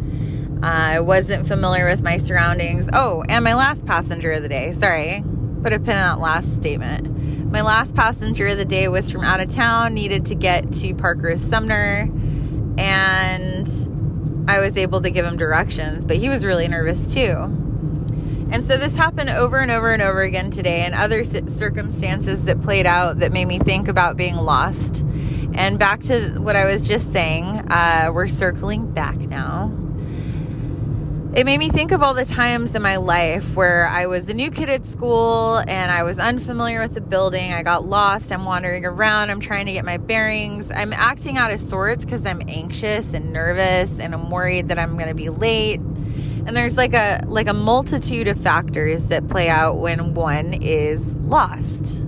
I 0.62 1.00
wasn't 1.00 1.46
familiar 1.46 1.86
with 1.86 2.02
my 2.02 2.18
surroundings. 2.18 2.88
Oh, 2.92 3.24
and 3.28 3.44
my 3.44 3.54
last 3.54 3.84
passenger 3.84 4.32
of 4.32 4.42
the 4.42 4.48
day. 4.48 4.72
Sorry. 4.72 5.24
Put 5.62 5.72
a 5.72 5.78
pin 5.78 5.90
in 5.90 5.96
that 5.96 6.20
last 6.20 6.56
statement. 6.56 7.50
My 7.50 7.62
last 7.62 7.94
passenger 7.94 8.46
of 8.46 8.58
the 8.58 8.64
day 8.64 8.88
was 8.88 9.10
from 9.10 9.24
out 9.24 9.40
of 9.40 9.52
town, 9.52 9.94
needed 9.94 10.26
to 10.26 10.34
get 10.34 10.72
to 10.74 10.94
Parkrose 10.94 11.38
Sumner 11.38 12.08
and 12.78 14.48
I 14.48 14.58
was 14.58 14.76
able 14.76 15.00
to 15.02 15.10
give 15.10 15.24
him 15.24 15.36
directions, 15.36 16.04
but 16.04 16.16
he 16.16 16.28
was 16.28 16.44
really 16.44 16.68
nervous 16.68 17.12
too. 17.12 17.58
And 18.50 18.64
so 18.64 18.76
this 18.76 18.96
happened 18.96 19.30
over 19.30 19.58
and 19.58 19.70
over 19.70 19.92
and 19.92 20.02
over 20.02 20.20
again 20.20 20.50
today, 20.50 20.84
and 20.84 20.94
other 20.94 21.24
circumstances 21.24 22.44
that 22.44 22.60
played 22.60 22.86
out 22.86 23.20
that 23.20 23.32
made 23.32 23.46
me 23.46 23.58
think 23.58 23.88
about 23.88 24.16
being 24.16 24.36
lost. 24.36 25.04
And 25.54 25.78
back 25.78 26.00
to 26.02 26.38
what 26.38 26.56
I 26.56 26.66
was 26.66 26.86
just 26.86 27.12
saying, 27.12 27.44
uh, 27.70 28.10
we're 28.12 28.28
circling 28.28 28.92
back 28.92 29.16
now 29.16 29.70
it 31.34 31.46
made 31.46 31.56
me 31.56 31.70
think 31.70 31.92
of 31.92 32.02
all 32.02 32.12
the 32.12 32.26
times 32.26 32.74
in 32.74 32.82
my 32.82 32.96
life 32.96 33.56
where 33.56 33.86
I 33.86 34.04
was 34.04 34.28
a 34.28 34.34
new 34.34 34.50
kid 34.50 34.68
at 34.68 34.84
school 34.84 35.62
and 35.66 35.90
I 35.90 36.02
was 36.02 36.18
unfamiliar 36.18 36.82
with 36.82 36.92
the 36.92 37.00
building. 37.00 37.54
I 37.54 37.62
got 37.62 37.86
lost. 37.86 38.30
I'm 38.30 38.44
wandering 38.44 38.84
around. 38.84 39.30
I'm 39.30 39.40
trying 39.40 39.64
to 39.64 39.72
get 39.72 39.82
my 39.82 39.96
bearings. 39.96 40.70
I'm 40.70 40.92
acting 40.92 41.38
out 41.38 41.50
of 41.50 41.58
sorts 41.58 42.04
because 42.04 42.26
I'm 42.26 42.42
anxious 42.48 43.14
and 43.14 43.32
nervous 43.32 43.98
and 43.98 44.12
I'm 44.12 44.28
worried 44.28 44.68
that 44.68 44.78
I'm 44.78 44.96
going 44.98 45.08
to 45.08 45.14
be 45.14 45.30
late. 45.30 45.80
And 45.80 46.54
there's 46.54 46.76
like 46.76 46.92
a 46.92 47.24
like 47.26 47.48
a 47.48 47.54
multitude 47.54 48.28
of 48.28 48.38
factors 48.38 49.04
that 49.04 49.26
play 49.28 49.48
out 49.48 49.78
when 49.78 50.12
one 50.12 50.52
is 50.52 51.16
lost. 51.16 52.00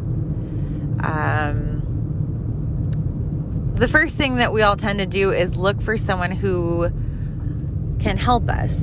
Um, 1.03 1.81
the 3.75 3.89
first 3.89 4.19
thing 4.19 4.37
that 4.37 4.53
we 4.53 4.61
all 4.61 4.77
tend 4.77 4.99
to 4.99 5.07
do 5.07 5.31
is 5.31 5.57
look 5.57 5.81
for 5.81 5.97
someone 5.97 6.31
who 6.31 6.91
can 8.01 8.19
help 8.19 8.51
us 8.51 8.79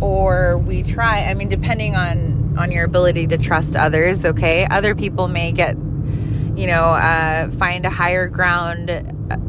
or 0.00 0.58
we 0.58 0.82
try 0.82 1.24
i 1.24 1.34
mean 1.34 1.48
depending 1.48 1.94
on 1.94 2.38
on 2.58 2.72
your 2.72 2.84
ability 2.84 3.26
to 3.28 3.38
trust 3.38 3.76
others 3.76 4.24
okay? 4.24 4.66
Other 4.66 4.94
people 4.94 5.28
may 5.28 5.52
get 5.52 5.76
you 5.76 6.66
know 6.66 6.84
uh, 6.84 7.50
find 7.52 7.86
a 7.86 7.90
higher 7.90 8.28
ground 8.28 8.90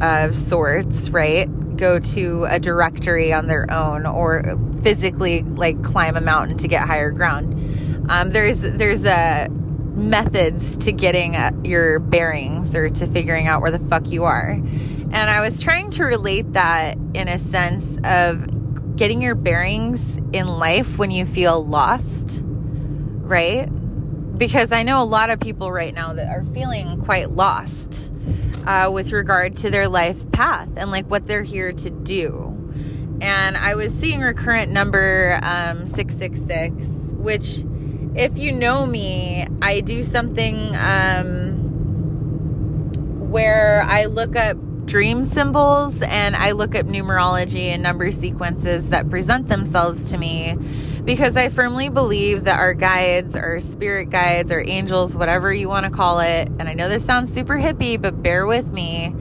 of 0.00 0.36
sorts 0.36 1.10
right? 1.10 1.48
Go 1.76 1.98
to 1.98 2.44
a 2.44 2.58
directory 2.58 3.32
on 3.32 3.46
their 3.46 3.70
own 3.72 4.06
or 4.06 4.56
physically 4.82 5.42
like 5.42 5.82
climb 5.82 6.16
a 6.16 6.20
mountain 6.20 6.58
to 6.58 6.68
get 6.68 6.86
higher 6.86 7.10
ground. 7.10 7.54
Um, 8.10 8.30
there's 8.30 8.58
there's 8.58 9.04
a 9.04 9.46
uh, 9.46 9.48
methods 9.50 10.76
to 10.78 10.92
getting 10.92 11.36
uh, 11.36 11.50
your 11.64 11.98
bearings 11.98 12.74
or 12.74 12.88
to 12.88 13.06
figuring 13.06 13.48
out 13.48 13.60
where 13.60 13.70
the 13.70 13.78
fuck 13.78 14.08
you 14.08 14.24
are. 14.24 14.50
And 15.12 15.28
i 15.28 15.40
was 15.40 15.60
trying 15.60 15.90
to 15.92 16.04
relate 16.04 16.52
that 16.52 16.96
in 17.14 17.26
a 17.26 17.38
sense 17.38 17.98
of 18.04 18.46
getting 19.00 19.22
your 19.22 19.34
bearings 19.34 20.18
in 20.34 20.46
life 20.46 20.98
when 20.98 21.10
you 21.10 21.24
feel 21.24 21.64
lost, 21.64 22.42
right? 22.44 23.66
Because 24.36 24.72
I 24.72 24.82
know 24.82 25.02
a 25.02 25.08
lot 25.08 25.30
of 25.30 25.40
people 25.40 25.72
right 25.72 25.94
now 25.94 26.12
that 26.12 26.28
are 26.28 26.44
feeling 26.52 27.00
quite 27.00 27.30
lost 27.30 28.12
uh, 28.66 28.90
with 28.92 29.12
regard 29.12 29.56
to 29.56 29.70
their 29.70 29.88
life 29.88 30.30
path 30.32 30.70
and 30.76 30.90
like 30.90 31.06
what 31.06 31.26
they're 31.26 31.42
here 31.42 31.72
to 31.72 31.88
do. 31.88 32.54
And 33.22 33.56
I 33.56 33.74
was 33.74 33.94
seeing 33.94 34.20
recurrent 34.20 34.70
number 34.70 35.40
um, 35.44 35.86
666, 35.86 37.14
which, 37.14 37.64
if 38.14 38.36
you 38.36 38.52
know 38.52 38.84
me, 38.84 39.46
I 39.62 39.80
do 39.80 40.02
something 40.02 40.76
um, 40.76 41.54
where 43.30 43.82
I 43.82 44.04
look 44.04 44.36
up 44.36 44.58
dream 44.90 45.24
symbols 45.24 46.02
and 46.02 46.34
I 46.34 46.50
look 46.50 46.74
up 46.74 46.84
numerology 46.84 47.66
and 47.66 47.80
number 47.80 48.10
sequences 48.10 48.88
that 48.88 49.08
present 49.08 49.46
themselves 49.46 50.10
to 50.10 50.18
me 50.18 50.56
because 51.04 51.36
I 51.36 51.48
firmly 51.48 51.88
believe 51.88 52.42
that 52.46 52.58
our 52.58 52.74
guides, 52.74 53.36
our 53.36 53.60
spirit 53.60 54.10
guides, 54.10 54.50
our 54.50 54.60
angels, 54.60 55.14
whatever 55.14 55.52
you 55.52 55.68
want 55.68 55.84
to 55.86 55.92
call 55.92 56.18
it, 56.18 56.48
and 56.58 56.62
I 56.62 56.74
know 56.74 56.88
this 56.88 57.04
sounds 57.04 57.32
super 57.32 57.54
hippie, 57.54 58.02
but 58.02 58.20
bear 58.20 58.48
with 58.48 58.72
me. 58.72 59.14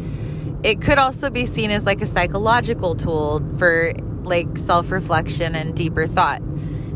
It 0.64 0.82
could 0.82 0.98
also 0.98 1.30
be 1.30 1.46
seen 1.46 1.70
as 1.70 1.86
like 1.86 2.02
a 2.02 2.08
psychological 2.08 2.96
tool 2.96 3.48
for 3.60 3.94
like 4.24 4.58
self 4.58 4.90
reflection 4.90 5.54
and 5.54 5.76
deeper 5.76 6.08
thought. 6.08 6.42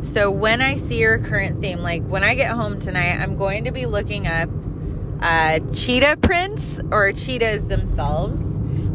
So 0.01 0.31
when 0.31 0.63
I 0.63 0.77
see 0.77 0.99
your 0.99 1.19
current 1.19 1.61
theme, 1.61 1.79
like 1.79 2.03
when 2.05 2.23
I 2.23 2.33
get 2.33 2.49
home 2.49 2.79
tonight, 2.79 3.19
I'm 3.19 3.37
going 3.37 3.65
to 3.65 3.71
be 3.71 3.85
looking 3.85 4.25
up 4.25 4.49
uh, 5.21 5.59
cheetah 5.73 6.17
prints 6.17 6.79
or 6.91 7.13
cheetahs 7.13 7.65
themselves 7.65 8.41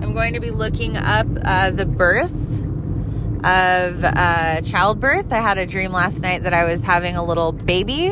I'm 0.01 0.15
going 0.15 0.35
to 0.35 0.41
be 0.41 0.51
looking 0.51 0.97
up 0.97 1.27
uh, 1.45 1.71
the 1.71 1.85
birth 1.85 2.61
of 3.45 4.05
uh, 4.05 4.61
childbirth. 4.63 5.33
I 5.33 5.41
had 5.41 5.59
a 5.59 5.67
dream 5.67 5.93
last 5.93 6.21
night 6.21 6.45
that 6.45 6.55
I 6.55 6.65
was 6.65 6.83
having 6.83 7.17
a 7.17 7.25
little 7.25 7.53
baby. 7.53 8.11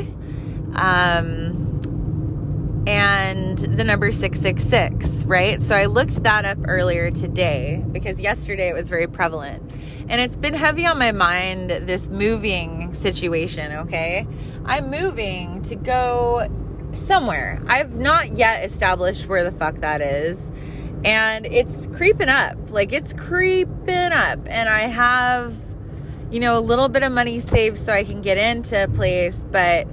Um, 0.74 1.66
and 2.86 3.58
the 3.58 3.84
number 3.84 4.12
666, 4.12 5.24
right? 5.24 5.60
So 5.60 5.74
I 5.74 5.86
looked 5.86 6.22
that 6.22 6.44
up 6.44 6.58
earlier 6.66 7.10
today 7.10 7.84
because 7.92 8.20
yesterday 8.20 8.68
it 8.68 8.74
was 8.74 8.88
very 8.88 9.06
prevalent. 9.06 9.62
And 10.08 10.20
it's 10.20 10.36
been 10.36 10.54
heavy 10.54 10.86
on 10.86 10.98
my 10.98 11.12
mind 11.12 11.70
this 11.70 12.08
moving 12.08 12.94
situation, 12.94 13.72
okay? 13.72 14.26
I'm 14.64 14.90
moving 14.90 15.62
to 15.62 15.74
go 15.74 16.46
somewhere. 16.92 17.60
I've 17.66 17.94
not 17.94 18.36
yet 18.36 18.64
established 18.64 19.28
where 19.28 19.42
the 19.42 19.52
fuck 19.52 19.76
that 19.76 20.00
is 20.00 20.38
and 21.04 21.46
it's 21.46 21.86
creeping 21.86 22.28
up. 22.28 22.70
Like 22.70 22.92
it's 22.92 23.12
creeping 23.12 24.12
up. 24.12 24.40
And 24.46 24.68
I 24.68 24.80
have, 24.80 25.54
you 26.30 26.40
know, 26.40 26.58
a 26.58 26.60
little 26.60 26.88
bit 26.88 27.02
of 27.02 27.12
money 27.12 27.40
saved 27.40 27.78
so 27.78 27.92
I 27.92 28.04
can 28.04 28.22
get 28.22 28.38
into 28.38 28.84
a 28.84 28.88
place, 28.88 29.44
but 29.50 29.86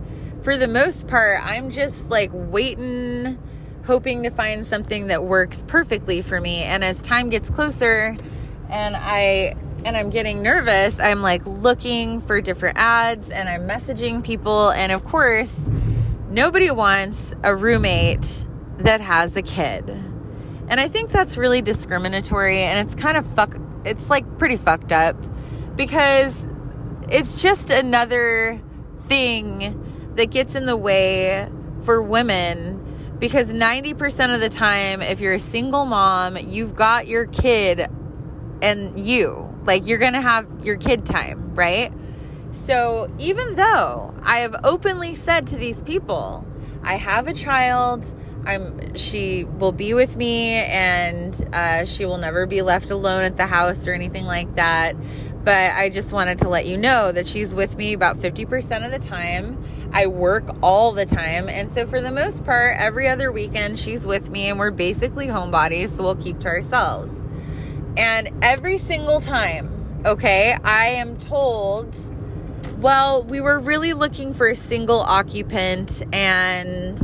for 0.43 0.57
the 0.57 0.67
most 0.67 1.07
part, 1.07 1.39
I'm 1.41 1.69
just 1.69 2.09
like 2.09 2.29
waiting, 2.33 3.39
hoping 3.85 4.23
to 4.23 4.29
find 4.29 4.65
something 4.65 5.07
that 5.07 5.23
works 5.23 5.63
perfectly 5.67 6.21
for 6.21 6.41
me. 6.41 6.63
And 6.63 6.83
as 6.83 7.01
time 7.01 7.29
gets 7.29 7.49
closer 7.49 8.17
and 8.69 8.95
I 8.95 9.55
and 9.85 9.97
I'm 9.97 10.09
getting 10.09 10.41
nervous, 10.41 10.99
I'm 10.99 11.21
like 11.21 11.45
looking 11.45 12.21
for 12.21 12.41
different 12.41 12.77
ads 12.77 13.29
and 13.29 13.47
I'm 13.47 13.67
messaging 13.67 14.23
people 14.23 14.71
and 14.71 14.91
of 14.91 15.03
course, 15.03 15.69
nobody 16.29 16.71
wants 16.71 17.33
a 17.43 17.55
roommate 17.55 18.45
that 18.79 19.01
has 19.01 19.35
a 19.35 19.41
kid. 19.41 20.12
And 20.69 20.79
I 20.79 20.87
think 20.87 21.11
that's 21.11 21.37
really 21.37 21.61
discriminatory 21.61 22.59
and 22.59 22.87
it's 22.87 22.95
kind 22.99 23.17
of 23.17 23.25
fuck 23.35 23.57
it's 23.85 24.09
like 24.09 24.37
pretty 24.37 24.55
fucked 24.57 24.91
up 24.91 25.15
because 25.75 26.47
it's 27.09 27.41
just 27.41 27.69
another 27.69 28.61
thing 29.07 29.79
that 30.15 30.31
gets 30.31 30.55
in 30.55 30.65
the 30.65 30.77
way 30.77 31.49
for 31.83 32.01
women 32.01 32.79
because 33.19 33.49
90% 33.49 34.33
of 34.33 34.41
the 34.41 34.49
time 34.49 35.01
if 35.01 35.19
you're 35.19 35.33
a 35.33 35.39
single 35.39 35.85
mom, 35.85 36.37
you've 36.37 36.75
got 36.75 37.07
your 37.07 37.25
kid 37.25 37.87
and 38.61 38.99
you. 38.99 39.49
Like 39.65 39.85
you're 39.85 39.97
going 39.97 40.13
to 40.13 40.21
have 40.21 40.47
your 40.63 40.77
kid 40.77 41.05
time, 41.05 41.53
right? 41.55 41.91
So 42.51 43.13
even 43.19 43.55
though 43.55 44.13
I 44.23 44.39
have 44.39 44.55
openly 44.63 45.15
said 45.15 45.47
to 45.47 45.57
these 45.57 45.81
people, 45.83 46.45
I 46.83 46.95
have 46.95 47.27
a 47.27 47.33
child, 47.33 48.13
I'm 48.45 48.95
she 48.95 49.43
will 49.43 49.71
be 49.71 49.93
with 49.93 50.15
me 50.15 50.53
and 50.53 51.33
uh, 51.53 51.85
she 51.85 52.05
will 52.05 52.17
never 52.17 52.45
be 52.45 52.61
left 52.61 52.91
alone 52.91 53.23
at 53.23 53.37
the 53.37 53.47
house 53.47 53.87
or 53.87 53.93
anything 53.93 54.25
like 54.25 54.55
that. 54.55 54.95
But 55.43 55.73
I 55.73 55.89
just 55.89 56.13
wanted 56.13 56.39
to 56.39 56.49
let 56.49 56.65
you 56.65 56.77
know 56.77 57.11
that 57.11 57.27
she's 57.27 57.53
with 57.53 57.75
me 57.75 57.91
about 57.91 58.15
50% 58.15 58.85
of 58.85 58.91
the 58.91 58.99
time. 58.99 59.61
I 59.91 60.07
work 60.07 60.45
all 60.61 60.93
the 60.93 61.05
time. 61.05 61.49
And 61.49 61.69
so, 61.69 61.85
for 61.85 61.99
the 61.99 62.11
most 62.11 62.45
part, 62.45 62.77
every 62.79 63.09
other 63.09 63.29
weekend, 63.29 63.77
she's 63.77 64.07
with 64.07 64.29
me 64.29 64.49
and 64.49 64.57
we're 64.57 64.71
basically 64.71 65.27
homebodies. 65.27 65.89
So, 65.89 66.03
we'll 66.03 66.15
keep 66.15 66.39
to 66.41 66.47
ourselves. 66.47 67.11
And 67.97 68.29
every 68.41 68.77
single 68.77 69.19
time, 69.19 70.01
okay, 70.05 70.55
I 70.63 70.87
am 70.87 71.17
told, 71.17 71.93
well, 72.79 73.23
we 73.23 73.41
were 73.41 73.59
really 73.59 73.91
looking 73.91 74.33
for 74.33 74.47
a 74.47 74.55
single 74.55 75.01
occupant 75.01 76.01
and 76.13 76.97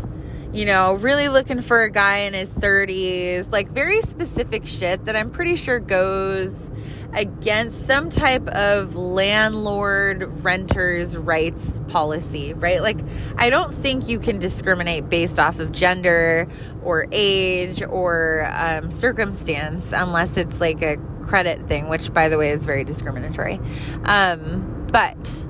you 0.54 0.66
know, 0.66 0.96
really 0.96 1.30
looking 1.30 1.62
for 1.62 1.84
a 1.84 1.92
guy 1.92 2.20
in 2.20 2.34
his 2.34 2.50
30s, 2.50 3.52
like 3.52 3.70
very 3.70 4.02
specific 4.02 4.66
shit 4.66 5.06
that 5.06 5.16
I'm 5.16 5.30
pretty 5.30 5.56
sure 5.56 5.80
goes 5.80 6.72
against 7.14 7.88
some 7.88 8.10
type 8.10 8.48
of 8.50 8.96
landlord 8.96 10.44
renters 10.44 11.18
rights 11.18 11.82
policy, 11.88 12.54
right? 12.54 12.82
Like, 12.82 13.00
I 13.36 13.50
don't 13.50 13.74
think 13.74 14.08
you 14.08 14.20
can 14.20 14.40
discriminate 14.40 15.10
based 15.10 15.40
off 15.40 15.60
of 15.60 15.72
gender 15.72 16.48
or 16.84 17.08
age 17.12 17.82
or 17.82 18.50
um, 18.54 18.92
circumstance 18.92 19.92
unless 19.92 20.38
it's 20.38 20.60
like 20.62 20.82
a 20.82 20.98
credit 21.24 21.68
thing, 21.68 21.90
which, 21.90 22.14
by 22.14 22.30
the 22.30 22.38
way, 22.38 22.52
is 22.52 22.66
very 22.66 22.84
discriminatory. 22.84 23.60
Um, 24.04 24.88
but 24.92 25.46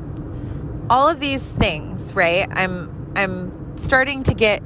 all 0.89 1.07
of 1.07 1.19
these 1.19 1.51
things, 1.51 2.13
right? 2.13 2.47
I'm 2.51 3.13
I'm 3.15 3.77
starting 3.77 4.23
to 4.23 4.33
get 4.33 4.61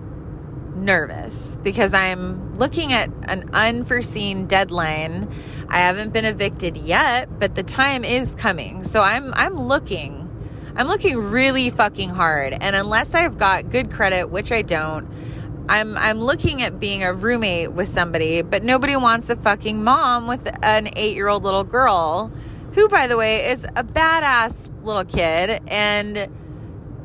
nervous 0.76 1.58
because 1.64 1.94
I'm 1.94 2.56
looking 2.56 2.94
at 2.94 3.10
an 3.24 3.50
unforeseen 3.54 4.48
deadline. 4.48 5.34
I 5.70 5.80
haven't 5.80 6.14
been 6.14 6.26
evicted 6.26 6.78
yet, 6.78 7.40
but 7.40 7.56
the 7.56 7.64
time 7.64 8.04
is 8.04 8.34
coming. 8.36 8.84
So 8.84 9.02
I'm 9.02 9.34
I'm 9.36 9.56
looking. 9.56 10.20
I'm 10.76 10.88
looking 10.88 11.18
really 11.18 11.70
fucking 11.70 12.10
hard. 12.10 12.54
And 12.60 12.76
unless 12.76 13.14
I've 13.14 13.38
got 13.38 13.70
good 13.70 13.92
credit, 13.92 14.30
which 14.30 14.52
I 14.52 14.64
don't, 14.64 15.08
I'm 15.70 15.98
I'm 15.98 16.20
looking 16.20 16.62
at 16.62 16.80
being 16.80 17.04
a 17.04 17.14
roommate 17.14 17.74
with 17.74 17.88
somebody, 17.88 18.42
but 18.42 18.64
nobody 18.64 18.96
wants 18.96 19.30
a 19.30 19.36
fucking 19.36 19.84
mom 19.84 20.28
with 20.28 20.48
an 20.64 20.88
8-year-old 20.88 21.44
little 21.44 21.64
girl 21.64 22.32
who 22.74 22.90
by 22.90 23.08
the 23.08 23.16
way 23.18 23.52
is 23.52 23.64
a 23.76 23.84
badass 23.84 24.72
little 24.84 25.06
kid 25.06 25.62
and 25.68 26.28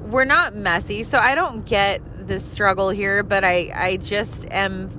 we're 0.02 0.24
not 0.24 0.54
messy. 0.54 1.02
So 1.02 1.18
I 1.18 1.34
don't 1.34 1.64
get 1.66 2.00
the 2.28 2.38
struggle 2.38 2.90
here, 2.90 3.22
but 3.22 3.44
I, 3.44 3.72
I 3.74 3.96
just 3.96 4.46
am 4.50 4.90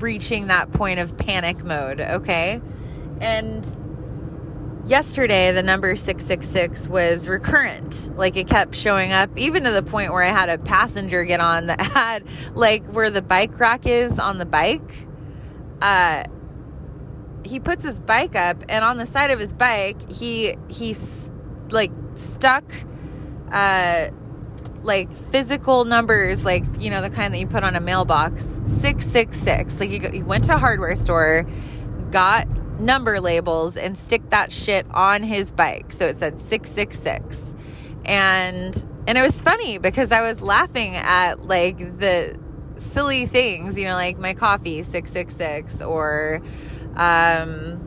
reaching 0.00 0.48
that 0.48 0.72
point 0.72 0.98
of 0.98 1.16
panic 1.16 1.64
mode, 1.64 2.00
okay? 2.00 2.60
And 3.20 3.64
yesterday, 4.86 5.52
the 5.52 5.62
number 5.62 5.94
666 5.96 6.88
was 6.88 7.28
recurrent. 7.28 8.16
Like 8.16 8.36
it 8.36 8.48
kept 8.48 8.74
showing 8.74 9.12
up, 9.12 9.30
even 9.36 9.64
to 9.64 9.70
the 9.70 9.82
point 9.82 10.12
where 10.12 10.22
I 10.22 10.30
had 10.32 10.48
a 10.48 10.58
passenger 10.58 11.24
get 11.24 11.40
on 11.40 11.66
that 11.66 11.80
had, 11.80 12.24
like, 12.54 12.86
where 12.86 13.10
the 13.10 13.22
bike 13.22 13.58
rack 13.58 13.86
is 13.86 14.18
on 14.18 14.38
the 14.38 14.46
bike. 14.46 15.06
Uh, 15.80 16.24
he 17.44 17.60
puts 17.60 17.84
his 17.84 18.00
bike 18.00 18.34
up, 18.34 18.64
and 18.68 18.84
on 18.84 18.96
the 18.96 19.06
side 19.06 19.30
of 19.30 19.38
his 19.38 19.54
bike, 19.54 20.10
he, 20.10 20.56
he's 20.68 21.30
like 21.70 21.92
stuck, 22.14 22.64
uh, 23.52 24.08
like 24.86 25.12
physical 25.12 25.84
numbers, 25.84 26.44
like, 26.44 26.64
you 26.78 26.90
know, 26.90 27.02
the 27.02 27.10
kind 27.10 27.34
that 27.34 27.38
you 27.38 27.46
put 27.46 27.64
on 27.64 27.76
a 27.76 27.80
mailbox, 27.80 28.44
666. 28.66 29.80
Like, 29.80 29.90
he, 29.90 29.98
he 29.98 30.22
went 30.22 30.44
to 30.44 30.54
a 30.54 30.58
hardware 30.58 30.96
store, 30.96 31.46
got 32.10 32.48
number 32.80 33.20
labels, 33.20 33.76
and 33.76 33.98
stick 33.98 34.30
that 34.30 34.52
shit 34.52 34.86
on 34.90 35.22
his 35.22 35.52
bike. 35.52 35.92
So 35.92 36.06
it 36.06 36.16
said 36.16 36.40
666. 36.40 37.54
And, 38.04 38.84
and 39.06 39.18
it 39.18 39.22
was 39.22 39.40
funny 39.42 39.78
because 39.78 40.12
I 40.12 40.22
was 40.22 40.40
laughing 40.40 40.94
at 40.94 41.46
like 41.46 41.98
the 41.98 42.38
silly 42.78 43.26
things, 43.26 43.76
you 43.76 43.84
know, 43.84 43.94
like 43.94 44.18
my 44.18 44.34
coffee, 44.34 44.82
666, 44.82 45.82
or, 45.82 46.40
um, 46.94 47.85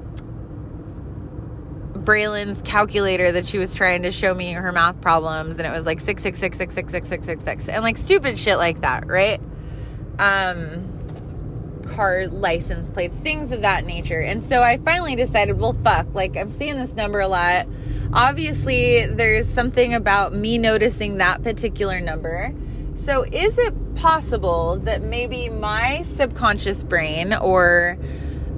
Braylon's 2.03 2.61
calculator 2.61 3.31
that 3.31 3.45
she 3.45 3.57
was 3.57 3.75
trying 3.75 4.03
to 4.03 4.11
show 4.11 4.33
me 4.33 4.53
her 4.53 4.71
math 4.71 4.99
problems, 5.01 5.57
and 5.57 5.67
it 5.67 5.71
was 5.71 5.85
like 5.85 5.99
six 5.99 6.23
six 6.23 6.39
six 6.39 6.57
six 6.57 6.75
six 6.75 6.91
six 6.91 7.07
six 7.07 7.25
six 7.25 7.43
six, 7.43 7.69
and 7.69 7.83
like 7.83 7.97
stupid 7.97 8.37
shit 8.37 8.57
like 8.57 8.81
that, 8.81 9.07
right? 9.07 9.41
Um, 10.17 10.89
car 11.89 12.27
license 12.27 12.91
plates, 12.91 13.15
things 13.15 13.51
of 13.51 13.61
that 13.61 13.85
nature. 13.85 14.19
And 14.19 14.43
so 14.43 14.61
I 14.61 14.77
finally 14.77 15.15
decided, 15.15 15.57
well, 15.57 15.73
fuck, 15.73 16.13
like 16.13 16.37
I'm 16.37 16.51
seeing 16.51 16.77
this 16.77 16.93
number 16.93 17.19
a 17.19 17.27
lot. 17.27 17.67
Obviously, 18.13 19.05
there's 19.05 19.47
something 19.47 19.93
about 19.93 20.33
me 20.33 20.57
noticing 20.57 21.17
that 21.17 21.43
particular 21.43 21.99
number. 21.99 22.53
So, 23.05 23.23
is 23.23 23.57
it 23.57 23.95
possible 23.95 24.77
that 24.79 25.01
maybe 25.01 25.49
my 25.49 26.03
subconscious 26.03 26.83
brain 26.83 27.33
or 27.33 27.97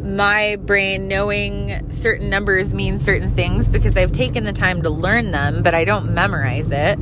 my 0.02 0.58
brain 0.58 1.08
knowing 1.08 1.92
certain 1.92 2.30
numbers 2.30 2.74
mean 2.74 3.00
certain 3.00 3.32
things 3.32 3.70
because 3.70 3.96
I've 3.96 4.12
taken 4.12 4.44
the 4.44 4.54
time 4.54 4.82
to 4.84 4.90
learn 4.90 5.32
them, 5.32 5.64
but 5.64 5.74
I 5.74 5.86
don't 5.86 6.14
memorize 6.14 6.72
it. 6.72 7.00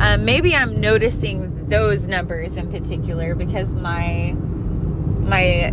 Um, 0.00 0.24
maybe 0.24 0.54
I'm 0.54 0.80
noticing 0.80 1.68
those 1.68 2.06
numbers 2.06 2.56
in 2.56 2.70
particular 2.70 3.34
because 3.34 3.74
my 3.74 4.34
my 4.36 5.70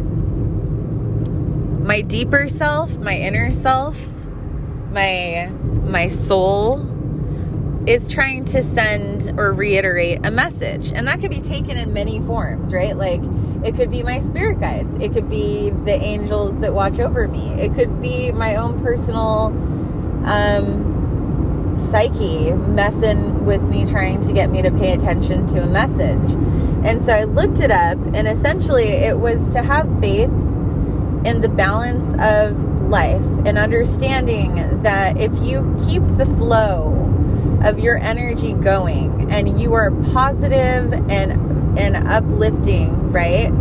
my 1.80 2.02
deeper 2.02 2.48
self, 2.48 2.98
my 2.98 3.18
inner 3.18 3.52
self, 3.52 4.00
my 4.92 5.50
my 5.86 6.08
soul 6.08 6.78
is 7.90 8.08
trying 8.08 8.46
to 8.46 8.62
send 8.62 9.34
or 9.40 9.52
reiterate 9.52 10.24
a 10.24 10.30
message. 10.30 10.92
And 10.92 11.08
that 11.08 11.20
could 11.22 11.32
be 11.32 11.42
taken 11.42 11.76
in 11.76 11.92
many 11.92 12.20
forms, 12.22 12.72
right? 12.72 12.96
Like 12.96 13.20
it 13.66 13.74
could 13.76 13.90
be 13.90 14.04
my 14.04 14.20
spirit 14.20 14.60
guides. 14.60 14.94
It 15.02 15.12
could 15.12 15.28
be 15.28 15.72
the 15.72 15.94
angels 15.94 16.62
that 16.62 16.72
watch 16.72 17.00
over 17.00 17.28
me. 17.28 17.50
It 17.54 17.74
could 17.74 18.00
be 18.00 18.32
my 18.32 18.58
own 18.58 18.80
personal 18.80 19.48
um, 20.24 21.80
psyche 21.80 22.52
messing 22.52 23.44
with 23.46 23.64
me, 23.64 23.88
trying 23.88 24.22
to 24.22 24.34
get 24.34 24.52
me 24.52 24.62
to 24.62 24.70
pay 24.70 24.94
attention 24.94 25.48
to 25.48 25.64
a 25.64 25.66
message. 25.66 26.30
And 26.86 27.04
so 27.04 27.12
I 27.12 27.24
looked 27.24 27.60
it 27.60 27.72
up, 27.72 27.98
and 28.14 28.28
essentially 28.28 28.90
it 28.90 29.18
was 29.18 29.52
to 29.54 29.64
have 29.64 30.00
faith 30.00 30.30
in 31.26 31.42
the 31.42 31.50
balance 31.50 32.14
of 32.22 32.84
life 32.84 33.26
and 33.46 33.58
understanding 33.58 34.84
that 34.84 35.18
if 35.18 35.32
you 35.42 35.76
keep 35.88 36.04
the 36.18 36.26
flow 36.38 37.09
of 37.64 37.80
your 37.80 37.98
energy 37.98 38.54
going 38.54 39.32
and 39.32 39.60
you 39.60 39.74
are 39.74 39.92
positive 39.92 40.94
and 41.10 41.78
and 41.78 41.96
uplifting, 41.96 43.12
right? 43.12 43.52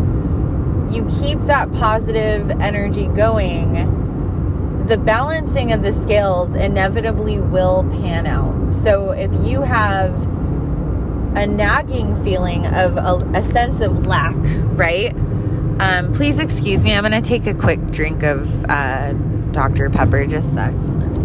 You 0.93 1.07
keep 1.21 1.41
that 1.43 1.73
positive 1.73 2.51
energy 2.51 3.07
going, 3.07 4.87
the 4.87 4.97
balancing 4.97 5.73
of 5.73 5.83
the 5.83 5.93
scales 5.93 6.55
inevitably 6.57 7.39
will 7.39 7.85
pan 7.85 8.27
out. 8.27 8.73
So 8.83 9.11
if 9.11 9.31
you 9.47 9.61
have 9.63 10.15
a 11.37 11.47
nagging 11.47 12.23
feeling 12.25 12.67
of 12.67 12.97
a, 12.97 13.17
a 13.35 13.43
sense 13.43 13.83
of 13.83 14.07
lack, 14.07 14.37
right? 14.79 15.15
Um, 15.81 16.13
please 16.13 16.39
excuse 16.39 16.85
me. 16.85 16.95
I'm 16.95 17.05
going 17.05 17.13
to 17.13 17.27
take 17.27 17.47
a 17.47 17.55
quick 17.55 17.81
drink 17.91 18.23
of 18.23 18.65
uh, 18.65 19.13
Dr. 19.53 19.91
Pepper. 19.91 20.27
Just 20.27 20.49
a 20.51 20.55
sec. 20.55 20.75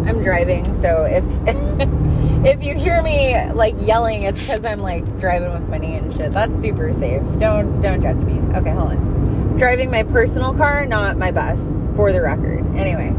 I'm 0.06 0.22
driving, 0.22 0.66
so 0.74 1.04
if 1.10 1.24
if 2.46 2.63
you 2.63 2.76
hear 2.76 3.02
me 3.02 3.52
like 3.52 3.76
yelling, 3.80 4.24
it's 4.24 4.46
because 4.48 4.66
I'm 4.66 4.82
like 4.82 5.20
driving 5.20 5.54
with 5.54 5.68
money 5.70 5.96
and 5.96 6.13
shit. 6.13 6.32
That's 6.34 6.60
super 6.62 6.92
safe. 6.94 7.22
Don't 7.39 7.82
don't 7.82 8.02
judge 8.02 8.18
me. 8.18 8.39
Okay, 8.58 8.72
hold 8.72 8.92
on. 8.92 9.56
Driving 9.58 9.89
my 9.92 10.04
personal 10.04 10.54
car, 10.54 10.86
not 10.86 11.18
my 11.18 11.32
bus, 11.32 11.62
for 11.96 12.12
the 12.12 12.22
record. 12.22 12.66
Anyway. 12.76 13.13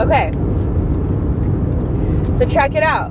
Okay. 0.00 0.30
So 2.38 2.46
check 2.46 2.74
it 2.74 2.82
out. 2.82 3.10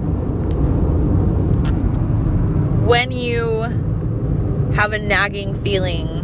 When 2.88 3.12
you 3.12 3.62
have 4.73 4.93
a 4.93 4.99
nagging 4.99 5.54
feeling 5.54 6.18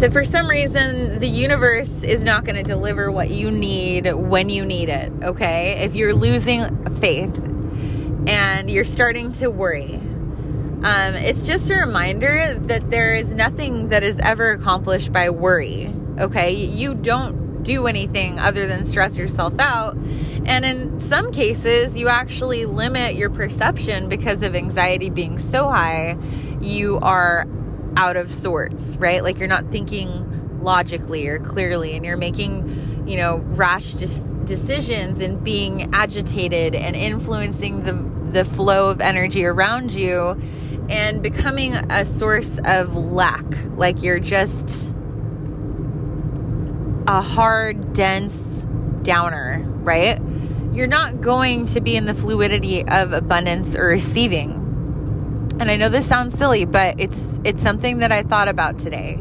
that 0.00 0.14
for 0.14 0.24
some 0.24 0.48
reason 0.48 1.18
the 1.18 1.28
universe 1.28 2.02
is 2.02 2.24
not 2.24 2.44
going 2.44 2.56
to 2.56 2.62
deliver 2.62 3.12
what 3.12 3.28
you 3.28 3.50
need 3.50 4.10
when 4.14 4.48
you 4.48 4.64
need 4.64 4.88
it, 4.88 5.12
okay? 5.22 5.84
If 5.84 5.94
you're 5.94 6.14
losing 6.14 6.62
faith 7.00 7.36
and 8.26 8.70
you're 8.70 8.84
starting 8.84 9.32
to 9.32 9.50
worry, 9.50 9.96
um, 9.96 11.14
it's 11.14 11.42
just 11.42 11.68
a 11.68 11.74
reminder 11.74 12.54
that 12.54 12.88
there 12.88 13.12
is 13.12 13.34
nothing 13.34 13.90
that 13.90 14.02
is 14.02 14.18
ever 14.20 14.52
accomplished 14.52 15.12
by 15.12 15.28
worry, 15.28 15.92
okay? 16.18 16.50
You 16.50 16.94
don't 16.94 17.62
do 17.62 17.86
anything 17.86 18.38
other 18.38 18.66
than 18.66 18.86
stress 18.86 19.18
yourself 19.18 19.52
out. 19.58 19.96
And 20.46 20.64
in 20.64 20.98
some 21.00 21.30
cases, 21.30 21.94
you 21.98 22.08
actually 22.08 22.64
limit 22.64 23.16
your 23.16 23.28
perception 23.28 24.08
because 24.08 24.42
of 24.42 24.56
anxiety 24.56 25.10
being 25.10 25.36
so 25.36 25.68
high. 25.68 26.16
You 26.62 26.98
are 27.00 27.46
out 28.00 28.16
of 28.16 28.32
sorts, 28.32 28.96
right? 28.96 29.22
Like 29.22 29.38
you're 29.38 29.46
not 29.46 29.70
thinking 29.70 30.62
logically 30.62 31.28
or 31.28 31.38
clearly 31.38 31.94
and 31.94 32.04
you're 32.04 32.16
making, 32.16 33.04
you 33.06 33.18
know, 33.18 33.36
rash 33.36 33.92
decisions 33.92 35.20
and 35.20 35.44
being 35.44 35.94
agitated 35.94 36.74
and 36.74 36.96
influencing 36.96 37.84
the 37.84 38.10
the 38.30 38.44
flow 38.44 38.90
of 38.90 39.00
energy 39.00 39.44
around 39.44 39.92
you 39.92 40.40
and 40.88 41.22
becoming 41.22 41.74
a 41.74 42.04
source 42.04 42.58
of 42.64 42.96
lack. 42.96 43.44
Like 43.76 44.02
you're 44.02 44.20
just 44.20 44.94
a 47.06 47.20
hard, 47.20 47.92
dense 47.92 48.64
downer, 49.02 49.62
right? 49.82 50.18
You're 50.72 50.86
not 50.86 51.20
going 51.20 51.66
to 51.66 51.80
be 51.82 51.96
in 51.96 52.06
the 52.06 52.14
fluidity 52.14 52.86
of 52.86 53.12
abundance 53.12 53.76
or 53.76 53.88
receiving 53.88 54.59
and 55.60 55.70
I 55.70 55.76
know 55.76 55.90
this 55.90 56.06
sounds 56.06 56.36
silly, 56.36 56.64
but 56.64 56.98
it's 56.98 57.38
it's 57.44 57.62
something 57.62 57.98
that 57.98 58.10
I 58.10 58.22
thought 58.22 58.48
about 58.48 58.78
today. 58.78 59.16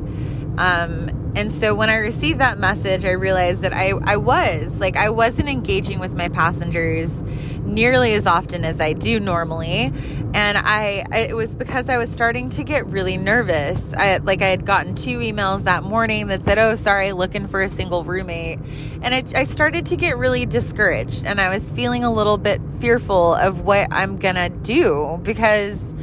Um, 0.57 1.33
and 1.35 1.51
so 1.53 1.75
when 1.75 1.89
I 1.89 1.95
received 1.95 2.39
that 2.39 2.57
message, 2.57 3.05
I 3.05 3.11
realized 3.11 3.61
that 3.61 3.73
I, 3.73 3.91
I 4.03 4.15
was 4.15 4.79
like 4.79 4.95
I 4.95 5.09
wasn't 5.09 5.49
engaging 5.49 5.99
with 5.99 6.15
my 6.15 6.29
passengers 6.29 7.23
nearly 7.63 8.13
as 8.13 8.25
often 8.25 8.63
as 8.63 8.79
I 8.79 8.93
do 8.93 9.19
normally, 9.19 9.91
and 10.33 10.57
I, 10.57 11.05
I 11.11 11.17
it 11.29 11.35
was 11.35 11.57
because 11.57 11.89
I 11.89 11.97
was 11.97 12.09
starting 12.09 12.49
to 12.51 12.63
get 12.63 12.87
really 12.87 13.17
nervous. 13.17 13.93
I 13.93 14.17
like 14.17 14.41
I 14.41 14.47
had 14.47 14.65
gotten 14.65 14.95
two 14.95 15.19
emails 15.19 15.63
that 15.63 15.83
morning 15.83 16.27
that 16.27 16.43
said, 16.43 16.57
"Oh, 16.57 16.75
sorry, 16.75 17.11
looking 17.11 17.47
for 17.47 17.61
a 17.61 17.67
single 17.67 18.05
roommate," 18.05 18.59
and 19.01 19.13
I, 19.13 19.23
I 19.35 19.43
started 19.43 19.87
to 19.87 19.97
get 19.97 20.17
really 20.17 20.45
discouraged, 20.45 21.25
and 21.25 21.41
I 21.41 21.49
was 21.49 21.69
feeling 21.69 22.05
a 22.05 22.11
little 22.11 22.37
bit 22.37 22.61
fearful 22.79 23.35
of 23.35 23.59
what 23.59 23.91
I'm 23.91 24.19
gonna 24.19 24.47
do 24.47 25.19
because 25.21 25.93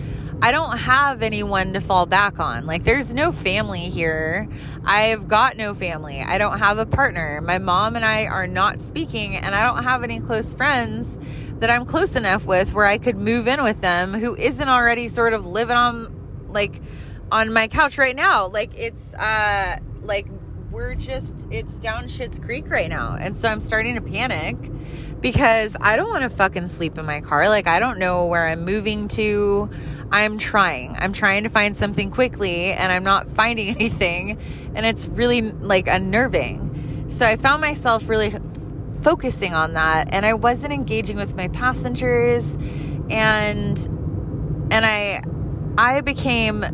I 0.42 0.52
don't 0.52 0.76
have 0.76 1.22
anyone 1.22 1.72
to 1.72 1.80
fall 1.80 2.04
back 2.04 2.38
on. 2.38 2.66
Like, 2.66 2.84
there's 2.84 3.12
no 3.12 3.32
family 3.32 3.88
here. 3.88 4.48
I've 4.84 5.26
got 5.28 5.56
no 5.56 5.72
family. 5.72 6.20
I 6.20 6.36
don't 6.36 6.58
have 6.58 6.78
a 6.78 6.84
partner. 6.84 7.40
My 7.40 7.58
mom 7.58 7.96
and 7.96 8.04
I 8.04 8.26
are 8.26 8.46
not 8.46 8.82
speaking, 8.82 9.34
and 9.34 9.54
I 9.54 9.62
don't 9.62 9.82
have 9.82 10.04
any 10.04 10.20
close 10.20 10.52
friends 10.52 11.18
that 11.58 11.70
I'm 11.70 11.86
close 11.86 12.16
enough 12.16 12.44
with 12.44 12.74
where 12.74 12.84
I 12.84 12.98
could 12.98 13.16
move 13.16 13.48
in 13.48 13.62
with 13.62 13.80
them 13.80 14.12
who 14.12 14.36
isn't 14.36 14.68
already 14.68 15.08
sort 15.08 15.32
of 15.32 15.46
living 15.46 15.76
on, 15.76 16.48
like, 16.48 16.82
on 17.32 17.52
my 17.52 17.66
couch 17.66 17.96
right 17.96 18.14
now. 18.14 18.48
Like, 18.48 18.76
it's, 18.76 19.14
uh, 19.14 19.78
like, 20.02 20.26
we're 20.70 20.94
just, 20.94 21.46
it's 21.50 21.78
down 21.78 22.08
shit's 22.08 22.38
creek 22.38 22.68
right 22.68 22.90
now. 22.90 23.16
And 23.18 23.34
so 23.36 23.48
I'm 23.48 23.60
starting 23.60 23.94
to 23.94 24.02
panic 24.02 24.56
because 25.22 25.74
I 25.80 25.96
don't 25.96 26.10
want 26.10 26.22
to 26.22 26.28
fucking 26.28 26.68
sleep 26.68 26.98
in 26.98 27.06
my 27.06 27.22
car. 27.22 27.48
Like, 27.48 27.66
I 27.66 27.80
don't 27.80 27.98
know 27.98 28.26
where 28.26 28.46
I'm 28.46 28.66
moving 28.66 29.08
to. 29.08 29.70
I'm 30.10 30.38
trying. 30.38 30.96
I'm 30.98 31.12
trying 31.12 31.44
to 31.44 31.48
find 31.48 31.76
something 31.76 32.10
quickly 32.10 32.72
and 32.72 32.92
I'm 32.92 33.04
not 33.04 33.28
finding 33.28 33.68
anything. 33.76 34.38
And 34.74 34.86
it's 34.86 35.08
really 35.08 35.42
like 35.42 35.88
unnerving. 35.88 37.06
So 37.10 37.26
I 37.26 37.36
found 37.36 37.60
myself 37.60 38.08
really 38.08 38.34
focusing 39.02 39.54
on 39.54 39.74
that 39.74 40.12
and 40.12 40.26
I 40.26 40.34
wasn't 40.34 40.72
engaging 40.72 41.16
with 41.16 41.36
my 41.36 41.48
passengers 41.48 42.54
and 43.08 43.78
and 44.70 44.84
I 44.84 45.22
I 45.78 46.00
became 46.00 46.64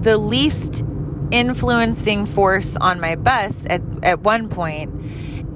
the 0.00 0.16
least 0.16 0.82
influencing 1.30 2.26
force 2.26 2.76
on 2.76 2.98
my 2.98 3.14
bus 3.14 3.54
at, 3.66 3.82
at 4.02 4.20
one 4.20 4.48
point 4.48 4.90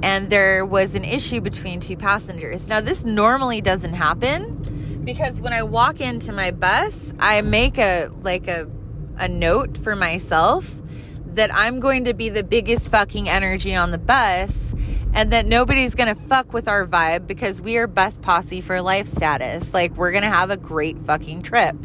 and 0.03 0.29
there 0.29 0.65
was 0.65 0.95
an 0.95 1.05
issue 1.05 1.41
between 1.41 1.81
two 1.81 1.97
passengers. 1.97 2.69
Now 2.69 2.81
this 2.81 3.05
normally 3.05 3.61
doesn't 3.61 3.95
happen 3.95 4.63
because 5.07 5.41
when 5.41 5.53
I 5.53 5.63
walk 5.63 6.01
into 6.01 6.33
my 6.33 6.51
bus, 6.51 7.15
I 7.21 7.41
make 7.41 7.79
a 7.79 8.11
like 8.23 8.49
a 8.49 8.69
a 9.17 9.29
note 9.29 9.79
for 9.79 9.97
myself 9.97 10.75
that 11.35 11.55
I'm 11.55 11.81
going 11.81 12.05
to 12.05 12.13
be 12.13 12.29
the 12.29 12.43
biggest 12.43 12.91
fucking 12.91 13.29
energy 13.29 13.75
on 13.75 13.93
the 13.93 13.99
bus 13.99 14.75
and 15.15 15.33
that 15.33 15.47
nobody's 15.47 15.95
going 15.95 16.15
to 16.15 16.21
fuck 16.21 16.53
with 16.53 16.69
our 16.69 16.87
vibe 16.87 17.27
because 17.27 17.63
we 17.63 17.77
are 17.79 17.87
bus 17.87 18.19
posse 18.19 18.61
for 18.61 18.83
life 18.83 19.07
status. 19.07 19.73
Like 19.73 19.97
we're 19.97 20.11
going 20.11 20.25
to 20.25 20.29
have 20.29 20.51
a 20.51 20.57
great 20.57 20.99
fucking 20.99 21.43
trip. 21.43 21.77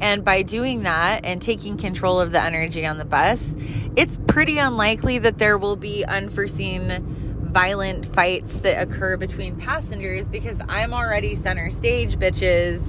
And 0.00 0.24
by 0.24 0.42
doing 0.42 0.82
that 0.82 1.24
and 1.24 1.40
taking 1.40 1.76
control 1.76 2.20
of 2.20 2.32
the 2.32 2.42
energy 2.42 2.86
on 2.86 2.98
the 2.98 3.04
bus, 3.04 3.54
it's 3.94 4.18
pretty 4.26 4.58
unlikely 4.58 5.18
that 5.18 5.38
there 5.38 5.58
will 5.58 5.76
be 5.76 6.04
unforeseen 6.04 7.21
violent 7.52 8.06
fights 8.06 8.60
that 8.60 8.82
occur 8.82 9.16
between 9.16 9.56
passengers 9.56 10.26
because 10.26 10.60
I'm 10.68 10.94
already 10.94 11.34
center 11.34 11.70
stage, 11.70 12.16
bitches. 12.16 12.82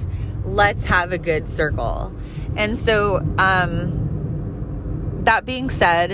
Let's 0.44 0.86
have 0.86 1.12
a 1.12 1.18
good 1.18 1.48
circle. 1.48 2.12
And 2.56 2.78
so, 2.78 3.18
um, 3.38 5.20
that 5.24 5.44
being 5.44 5.70
said, 5.70 6.12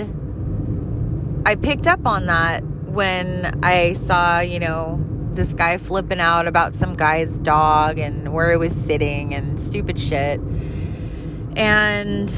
I 1.45 1.55
picked 1.55 1.87
up 1.87 2.05
on 2.05 2.27
that 2.27 2.63
when 2.63 3.59
I 3.63 3.93
saw, 3.93 4.39
you 4.39 4.59
know, 4.59 5.03
this 5.31 5.53
guy 5.53 5.77
flipping 5.77 6.19
out 6.19 6.47
about 6.47 6.75
some 6.75 6.93
guy's 6.93 7.37
dog 7.39 7.97
and 7.97 8.33
where 8.33 8.51
it 8.51 8.57
was 8.57 8.73
sitting 8.73 9.33
and 9.33 9.59
stupid 9.59 9.99
shit. 9.99 10.39
And 11.55 12.29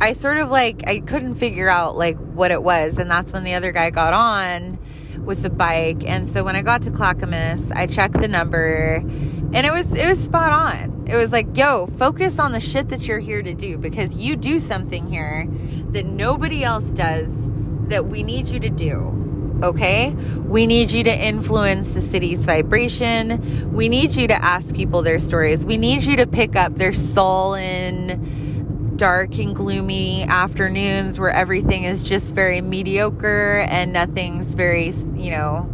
I 0.00 0.14
sort 0.14 0.38
of 0.38 0.50
like 0.50 0.82
I 0.86 1.00
couldn't 1.00 1.34
figure 1.34 1.68
out 1.68 1.96
like 1.96 2.16
what 2.16 2.50
it 2.50 2.62
was, 2.62 2.98
and 2.98 3.10
that's 3.10 3.32
when 3.32 3.44
the 3.44 3.54
other 3.54 3.72
guy 3.72 3.90
got 3.90 4.14
on 4.14 4.78
with 5.24 5.42
the 5.42 5.50
bike. 5.50 6.08
And 6.08 6.26
so 6.26 6.42
when 6.42 6.56
I 6.56 6.62
got 6.62 6.82
to 6.82 6.90
Clackamas, 6.90 7.70
I 7.72 7.86
checked 7.86 8.20
the 8.20 8.28
number, 8.28 8.96
and 8.96 9.66
it 9.66 9.72
was 9.72 9.94
it 9.94 10.06
was 10.06 10.22
spot 10.22 10.52
on. 10.52 11.06
It 11.06 11.16
was 11.16 11.32
like, 11.32 11.56
yo, 11.56 11.86
focus 11.86 12.38
on 12.38 12.52
the 12.52 12.60
shit 12.60 12.88
that 12.88 13.08
you're 13.08 13.18
here 13.18 13.42
to 13.42 13.52
do 13.52 13.76
because 13.76 14.18
you 14.18 14.36
do 14.36 14.60
something 14.60 15.08
here 15.08 15.46
that 15.90 16.06
nobody 16.06 16.62
else 16.62 16.84
does 16.84 17.32
that 17.88 18.06
we 18.06 18.22
need 18.22 18.48
you 18.48 18.60
to 18.60 18.70
do 18.70 19.16
okay? 19.62 20.12
We 20.46 20.66
need 20.66 20.90
you 20.90 21.04
to 21.04 21.10
influence 21.14 21.92
the 21.92 22.00
city's 22.00 22.44
vibration. 22.44 23.72
We 23.72 23.88
need 23.88 24.16
you 24.16 24.26
to 24.28 24.34
ask 24.34 24.74
people 24.74 25.02
their 25.02 25.18
stories. 25.18 25.64
We 25.64 25.76
need 25.76 26.02
you 26.02 26.16
to 26.16 26.26
pick 26.26 26.56
up 26.56 26.76
their 26.76 26.92
sullen, 26.92 28.49
dark 29.00 29.38
and 29.38 29.56
gloomy 29.56 30.24
afternoons 30.24 31.18
where 31.18 31.30
everything 31.30 31.84
is 31.84 32.06
just 32.06 32.34
very 32.34 32.60
mediocre 32.60 33.64
and 33.66 33.94
nothing's 33.94 34.52
very, 34.52 34.90
you 35.14 35.30
know, 35.30 35.72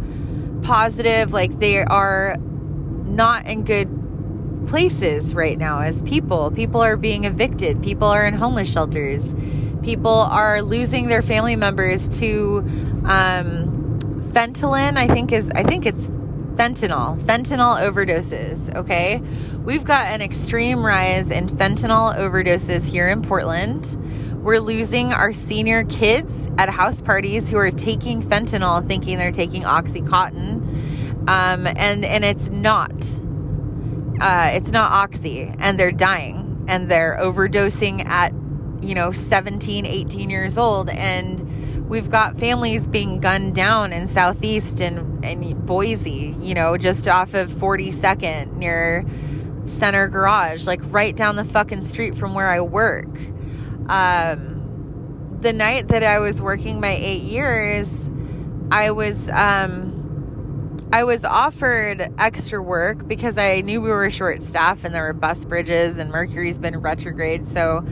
positive. 0.61 1.33
Like 1.33 1.59
they 1.59 1.79
are 1.79 2.37
not 2.39 3.45
in 3.45 3.65
good 3.65 3.89
places 4.65 5.35
right 5.35 5.57
now 5.57 5.81
as 5.81 6.01
people. 6.03 6.51
People 6.51 6.81
are 6.81 6.95
being 6.95 7.25
evicted, 7.25 7.83
people 7.83 8.07
are 8.07 8.25
in 8.25 8.33
homeless 8.33 8.71
shelters, 8.71 9.35
people 9.83 10.09
are 10.09 10.61
losing 10.61 11.09
their 11.09 11.21
family 11.21 11.57
members 11.57 12.19
to 12.21 12.59
um, 13.03 13.99
fentanyl. 14.31 14.95
I 14.95 15.07
think 15.07 15.33
is 15.33 15.49
I 15.53 15.63
think 15.63 15.85
it's 15.85 16.07
fentanyl, 16.57 17.19
fentanyl 17.19 17.77
overdoses, 17.77 18.73
okay? 18.73 19.21
We've 19.67 19.83
got 19.83 20.07
an 20.07 20.21
extreme 20.21 20.81
rise 20.81 21.29
in 21.29 21.49
fentanyl 21.49 22.15
overdoses 22.15 22.89
here 22.89 23.09
in 23.09 23.21
Portland. 23.21 23.97
We're 24.41 24.61
losing 24.61 25.11
our 25.11 25.33
senior 25.33 25.83
kids 25.83 26.49
at 26.57 26.69
house 26.69 27.01
parties 27.01 27.49
who 27.49 27.57
are 27.57 27.69
taking 27.69 28.23
fentanyl 28.23 28.87
thinking 28.87 29.17
they're 29.17 29.33
taking 29.33 29.63
Oxycontin. 29.63 31.27
Um, 31.27 31.67
and, 31.67 32.05
and 32.05 32.23
it's 32.23 32.49
not. 32.49 32.93
Uh, 34.21 34.51
it's 34.53 34.71
not 34.71 34.89
Oxy, 34.89 35.53
and 35.59 35.77
they're 35.77 35.91
dying, 35.91 36.63
and 36.69 36.89
they're 36.89 37.17
overdosing 37.19 38.05
at, 38.05 38.31
you 38.81 38.95
know, 38.95 39.11
17, 39.11 39.85
18 39.85 40.29
years 40.29 40.57
old. 40.57 40.89
And 40.89 41.89
we've 41.89 42.09
got 42.09 42.39
families 42.39 42.87
being 42.87 43.19
gunned 43.19 43.53
down 43.53 43.91
in 43.91 44.07
Southeast 44.07 44.79
and, 44.79 45.25
and 45.25 45.65
Boise, 45.65 46.37
you 46.39 46.53
know, 46.53 46.77
just 46.77 47.05
off 47.09 47.33
of 47.33 47.49
42nd 47.49 48.55
near 48.55 49.05
Center 49.67 50.07
Garage, 50.07 50.65
like 50.65 50.81
right 50.85 51.15
down 51.15 51.35
the 51.35 51.45
fucking 51.45 51.83
street 51.83 52.15
from 52.15 52.33
where 52.33 52.49
I 52.49 52.61
work. 52.61 53.09
Um, 53.89 55.37
the 55.39 55.53
night 55.53 55.89
that 55.89 56.03
I 56.03 56.19
was 56.19 56.41
working 56.41 56.79
my 56.79 56.93
eight 56.93 57.23
years, 57.23 58.09
I 58.71 58.91
was 58.91 59.29
um, 59.29 60.77
I 60.91 61.03
was 61.03 61.25
offered 61.25 62.13
extra 62.17 62.61
work 62.61 63.07
because 63.07 63.37
I 63.37 63.61
knew 63.61 63.81
we 63.81 63.89
were 63.89 64.09
short 64.09 64.41
staffed 64.41 64.85
and 64.85 64.95
there 64.95 65.03
were 65.03 65.13
bus 65.13 65.43
bridges 65.43 65.97
and 65.97 66.11
Mercury's 66.11 66.57
been 66.57 66.79
retrograde. 66.79 67.45
So 67.45 67.85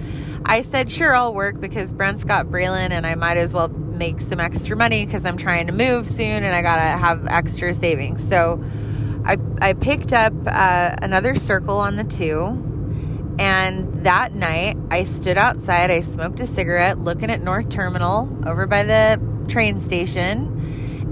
I 0.45 0.61
said, 0.61 0.89
sure, 0.89 1.13
I'll 1.13 1.33
work 1.33 1.59
because 1.59 1.91
Brent's 1.91 2.23
got 2.23 2.45
Braylon 2.45 2.91
and 2.91 3.05
I 3.05 3.15
might 3.15 3.35
as 3.35 3.53
well 3.53 3.67
make 3.67 4.21
some 4.21 4.39
extra 4.39 4.77
money 4.77 5.05
because 5.05 5.25
I'm 5.25 5.35
trying 5.35 5.67
to 5.67 5.73
move 5.73 6.07
soon 6.07 6.43
and 6.43 6.55
I 6.55 6.61
got 6.61 6.77
to 6.77 6.97
have 6.97 7.27
extra 7.27 7.73
savings. 7.73 8.25
So 8.27 8.63
I, 9.25 9.37
I 9.59 9.73
picked 9.73 10.13
up 10.13 10.33
uh, 10.45 10.95
another 11.01 11.35
circle 11.35 11.77
on 11.77 11.95
the 11.95 12.03
two. 12.03 12.71
And 13.37 14.05
that 14.05 14.33
night, 14.33 14.77
I 14.89 15.03
stood 15.03 15.37
outside. 15.37 15.91
I 15.91 15.99
smoked 15.99 16.39
a 16.39 16.47
cigarette 16.47 16.99
looking 16.99 17.29
at 17.29 17.41
North 17.41 17.67
Terminal 17.67 18.29
over 18.47 18.65
by 18.65 18.83
the 18.83 19.19
train 19.49 19.81
station 19.81 20.55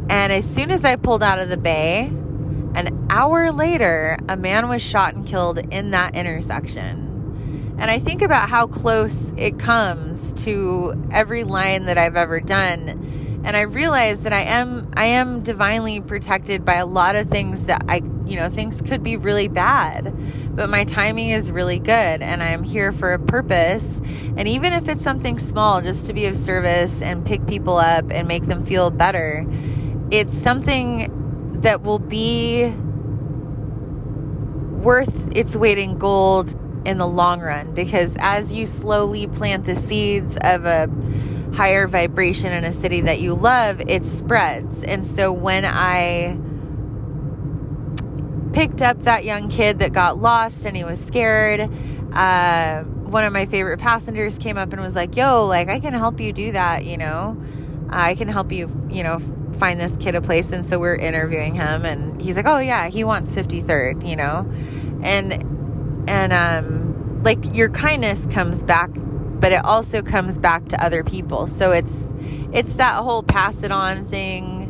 and 0.10 0.34
as 0.34 0.46
soon 0.46 0.70
as 0.70 0.84
I 0.84 0.96
pulled 0.96 1.24
out 1.24 1.40
of 1.40 1.50
the 1.50 1.58
bay, 1.58 2.08
an 2.76 3.08
hour 3.10 3.52
later, 3.52 4.18
a 4.28 4.36
man 4.36 4.68
was 4.68 4.82
shot 4.82 5.16
and 5.16 5.26
killed 5.26 5.60
in 5.74 5.92
that 5.92 6.16
intersection. 6.16 7.76
And 7.80 7.90
I 7.90 8.00
think 8.00 8.22
about 8.22 8.50
how 8.50 8.68
close 8.68 9.34
it 9.38 9.60
comes 9.60 10.34
to 10.44 11.02
every 11.12 11.44
line 11.44 11.86
that 11.86 11.98
I've 11.98 12.18
ever 12.18 12.40
done. 12.40 13.23
And 13.44 13.58
I 13.58 13.62
realize 13.62 14.22
that 14.22 14.34
I 14.34 14.42
am 14.42 14.90
I 14.96 15.06
am 15.06 15.44
divinely 15.44 16.02
protected 16.02 16.64
by 16.64 16.76
a 16.76 16.86
lot 16.86 17.16
of 17.16 17.30
things 17.30 17.66
that 17.66 17.86
I 17.90 18.02
you 18.26 18.38
know, 18.38 18.50
things 18.50 18.82
could 18.82 19.04
be 19.04 19.18
really 19.18 19.50
bad. 19.50 20.16
But 20.56 20.70
my 20.70 20.86
timing 20.86 21.30
is 21.30 21.52
really 21.52 21.80
good 21.80 22.22
and 22.22 22.42
I'm 22.42 22.64
here 22.64 22.92
for 22.92 23.14
a 23.14 23.20
purpose. 23.20 24.00
And 24.38 24.48
even 24.48 24.72
if 24.72 24.88
it's 24.88 25.04
something 25.04 25.40
small, 25.40 25.82
just 25.82 26.08
to 26.08 26.14
be 26.14 26.26
of 26.26 26.38
service 26.38 27.02
and 27.02 27.26
pick 27.26 27.46
people 27.48 27.78
up 27.78 28.12
and 28.12 28.28
make 28.28 28.46
them 28.46 28.66
feel 28.66 28.90
better 28.92 29.46
it's 30.14 30.38
something 30.38 31.62
that 31.62 31.82
will 31.82 31.98
be 31.98 32.70
worth 34.80 35.36
its 35.36 35.56
weight 35.56 35.80
in 35.80 35.98
gold 35.98 36.56
in 36.86 37.00
the 37.00 37.08
long 37.08 37.42
run 37.42 37.74
because 37.74 38.16
as 38.20 38.54
you 38.54 38.68
slowly 38.68 39.26
plant 39.26 39.66
the 39.66 39.76
seeds 39.76 40.38
of 40.42 40.66
a 40.66 40.88
higher 41.54 41.88
vibration 41.88 42.52
in 42.52 42.64
a 42.64 42.72
city 42.72 43.02
that 43.02 43.22
you 43.22 43.36
love, 43.36 43.82
it 43.88 44.04
spreads. 44.04 44.84
And 44.84 45.06
so 45.06 45.32
when 45.32 45.66
I 45.66 46.38
picked 48.54 48.82
up 48.82 49.04
that 49.04 49.24
young 49.24 49.50
kid 49.50 49.80
that 49.80 49.94
got 49.94 50.18
lost 50.18 50.66
and 50.66 50.76
he 50.76 50.84
was 50.84 51.00
scared, 51.00 51.62
uh, 52.14 52.84
one 52.84 53.24
of 53.24 53.34
my 53.34 53.46
favorite 53.46 53.80
passengers 53.80 54.38
came 54.38 54.58
up 54.58 54.74
and 54.74 54.82
was 54.82 54.96
like, 54.96 55.16
Yo, 55.16 55.46
like, 55.46 55.70
I 55.70 55.80
can 55.80 55.94
help 55.94 56.20
you 56.20 56.34
do 56.34 56.52
that, 56.54 56.86
you 56.86 56.98
know? 56.98 57.42
I 57.90 58.16
can 58.16 58.28
help 58.28 58.52
you, 58.52 58.70
you 58.90 59.04
know, 59.04 59.20
find 59.60 59.80
this 59.80 59.96
kid 59.98 60.16
a 60.16 60.22
place 60.22 60.52
and 60.52 60.66
so 60.66 60.80
we're 60.80 60.96
interviewing 60.96 61.54
him 61.56 61.86
and 61.86 62.20
he's 62.20 62.36
like 62.36 62.48
oh 62.48 62.58
yeah 62.58 62.90
he 62.90 63.04
wants 63.04 63.36
53rd 63.36 64.06
you 64.08 64.16
know 64.16 64.50
and 65.04 66.10
and 66.10 66.34
um 66.34 67.24
like 67.24 67.56
your 67.56 67.70
kindness 67.70 68.26
comes 68.32 68.64
back 68.64 68.90
but 69.44 69.52
it 69.52 69.66
also 69.66 70.02
comes 70.02 70.40
back 70.40 70.70
to 70.70 70.82
other 70.82 71.04
people. 71.04 71.48
So 71.48 71.74
it's 71.74 72.14
it's 72.54 72.76
that 72.76 73.04
whole 73.04 73.24
pass 73.24 73.62
it 73.62 73.74
on 73.74 74.06
thing 74.06 74.63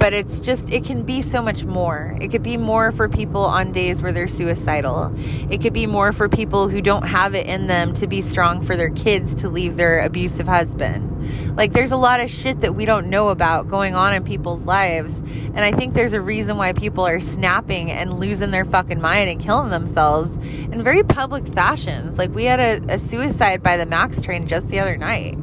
but 0.00 0.14
it's 0.14 0.40
just 0.40 0.70
it 0.70 0.82
can 0.82 1.02
be 1.02 1.20
so 1.20 1.42
much 1.42 1.62
more. 1.64 2.16
It 2.22 2.30
could 2.30 2.42
be 2.42 2.56
more 2.56 2.90
for 2.90 3.06
people 3.06 3.44
on 3.44 3.70
days 3.70 4.02
where 4.02 4.12
they're 4.12 4.26
suicidal. 4.26 5.14
It 5.50 5.60
could 5.60 5.74
be 5.74 5.86
more 5.86 6.10
for 6.12 6.26
people 6.26 6.70
who 6.70 6.80
don't 6.80 7.06
have 7.06 7.34
it 7.34 7.46
in 7.46 7.66
them 7.66 7.92
to 7.94 8.06
be 8.06 8.22
strong 8.22 8.62
for 8.62 8.78
their 8.78 8.88
kids 8.88 9.34
to 9.36 9.50
leave 9.50 9.76
their 9.76 10.00
abusive 10.00 10.48
husband. 10.48 11.54
Like 11.54 11.74
there's 11.74 11.92
a 11.92 11.98
lot 11.98 12.20
of 12.20 12.30
shit 12.30 12.62
that 12.62 12.74
we 12.74 12.86
don't 12.86 13.10
know 13.10 13.28
about 13.28 13.68
going 13.68 13.94
on 13.94 14.14
in 14.14 14.24
people's 14.24 14.64
lives 14.64 15.12
and 15.52 15.58
i 15.58 15.70
think 15.70 15.92
there's 15.92 16.14
a 16.14 16.20
reason 16.20 16.56
why 16.56 16.72
people 16.72 17.06
are 17.06 17.20
snapping 17.20 17.90
and 17.90 18.18
losing 18.18 18.52
their 18.52 18.64
fucking 18.64 19.00
mind 19.00 19.28
and 19.28 19.40
killing 19.40 19.68
themselves 19.70 20.34
in 20.72 20.82
very 20.82 21.02
public 21.02 21.46
fashions. 21.46 22.16
Like 22.16 22.34
we 22.34 22.44
had 22.44 22.60
a, 22.60 22.94
a 22.94 22.98
suicide 22.98 23.62
by 23.62 23.76
the 23.76 23.84
max 23.84 24.22
train 24.22 24.46
just 24.46 24.70
the 24.70 24.80
other 24.80 24.96
night 24.96 25.36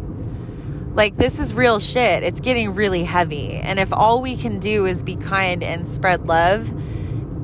like, 0.98 1.16
this 1.16 1.40
is 1.40 1.54
real 1.54 1.80
shit. 1.80 2.24
It's 2.24 2.40
getting 2.40 2.74
really 2.74 3.04
heavy. 3.04 3.52
And 3.52 3.80
if 3.80 3.94
all 3.94 4.20
we 4.20 4.36
can 4.36 4.58
do 4.58 4.88
is 4.88 5.04
be 5.04 5.16
kind 5.16 5.64
and 5.64 5.88
spread 5.88 6.26
love 6.26 6.72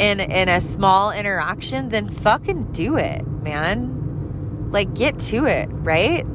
in, 0.01 0.19
in 0.19 0.49
a 0.49 0.59
small 0.59 1.11
interaction, 1.11 1.89
then 1.89 2.09
fucking 2.09 2.71
do 2.71 2.97
it, 2.97 3.27
man. 3.27 4.71
Like, 4.71 4.95
get 4.95 5.19
to 5.19 5.45
it, 5.45 5.69
right? 5.71 6.25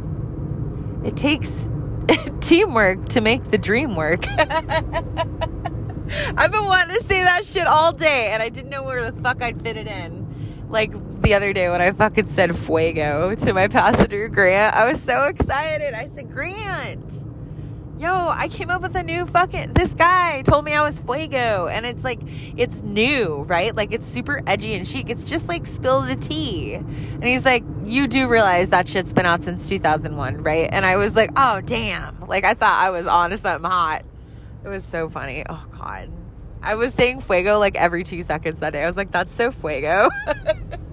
It 1.04 1.16
takes 1.16 1.72
teamwork 2.40 3.08
to 3.08 3.20
make 3.20 3.50
the 3.50 3.58
dream 3.58 3.96
work. 3.96 4.24
I've 4.38 4.46
been 6.52 6.66
wanting 6.66 6.98
to 6.98 7.02
say 7.02 7.24
that 7.24 7.44
shit 7.44 7.66
all 7.66 7.92
day, 7.92 8.28
and 8.28 8.40
I 8.40 8.48
didn't 8.48 8.70
know 8.70 8.84
where 8.84 9.10
the 9.10 9.20
fuck 9.20 9.42
I'd 9.42 9.60
fit 9.60 9.76
it 9.76 9.88
in. 9.88 10.68
Like 10.68 10.92
the 11.28 11.34
other 11.34 11.52
day 11.52 11.68
when 11.68 11.82
I 11.82 11.92
fucking 11.92 12.28
said 12.28 12.56
fuego 12.56 13.34
to 13.34 13.52
my 13.52 13.68
passenger 13.68 14.28
Grant, 14.28 14.74
I 14.74 14.90
was 14.90 15.02
so 15.02 15.24
excited. 15.24 15.92
I 15.92 16.08
said, 16.08 16.32
Grant, 16.32 17.04
yo, 17.98 18.30
I 18.30 18.48
came 18.48 18.70
up 18.70 18.80
with 18.80 18.96
a 18.96 19.02
new 19.02 19.26
fucking, 19.26 19.74
this 19.74 19.92
guy 19.92 20.40
told 20.40 20.64
me 20.64 20.72
I 20.72 20.80
was 20.80 21.00
fuego. 21.00 21.66
And 21.66 21.84
it's 21.84 22.02
like, 22.02 22.20
it's 22.56 22.80
new, 22.80 23.42
right? 23.42 23.76
Like 23.76 23.92
it's 23.92 24.08
super 24.08 24.42
edgy 24.46 24.72
and 24.72 24.88
chic. 24.88 25.10
It's 25.10 25.28
just 25.28 25.48
like 25.48 25.66
spill 25.66 26.00
the 26.00 26.16
tea. 26.16 26.76
And 26.76 27.24
he's 27.24 27.44
like, 27.44 27.62
you 27.84 28.06
do 28.06 28.26
realize 28.26 28.70
that 28.70 28.88
shit's 28.88 29.12
been 29.12 29.26
out 29.26 29.44
since 29.44 29.68
2001, 29.68 30.42
right? 30.42 30.70
And 30.72 30.86
I 30.86 30.96
was 30.96 31.14
like, 31.14 31.32
oh, 31.36 31.60
damn. 31.60 32.26
Like 32.26 32.44
I 32.44 32.54
thought 32.54 32.82
I 32.82 32.88
was 32.88 33.06
on 33.06 33.28
to 33.30 33.36
something 33.36 33.70
hot. 33.70 34.06
It 34.64 34.68
was 34.68 34.82
so 34.82 35.10
funny. 35.10 35.44
Oh, 35.46 35.66
God. 35.78 36.10
I 36.62 36.76
was 36.76 36.94
saying 36.94 37.20
fuego 37.20 37.58
like 37.58 37.76
every 37.76 38.02
two 38.02 38.22
seconds 38.22 38.60
that 38.60 38.70
day. 38.70 38.82
I 38.82 38.86
was 38.86 38.96
like, 38.96 39.10
that's 39.10 39.34
so 39.34 39.52
fuego. 39.52 40.08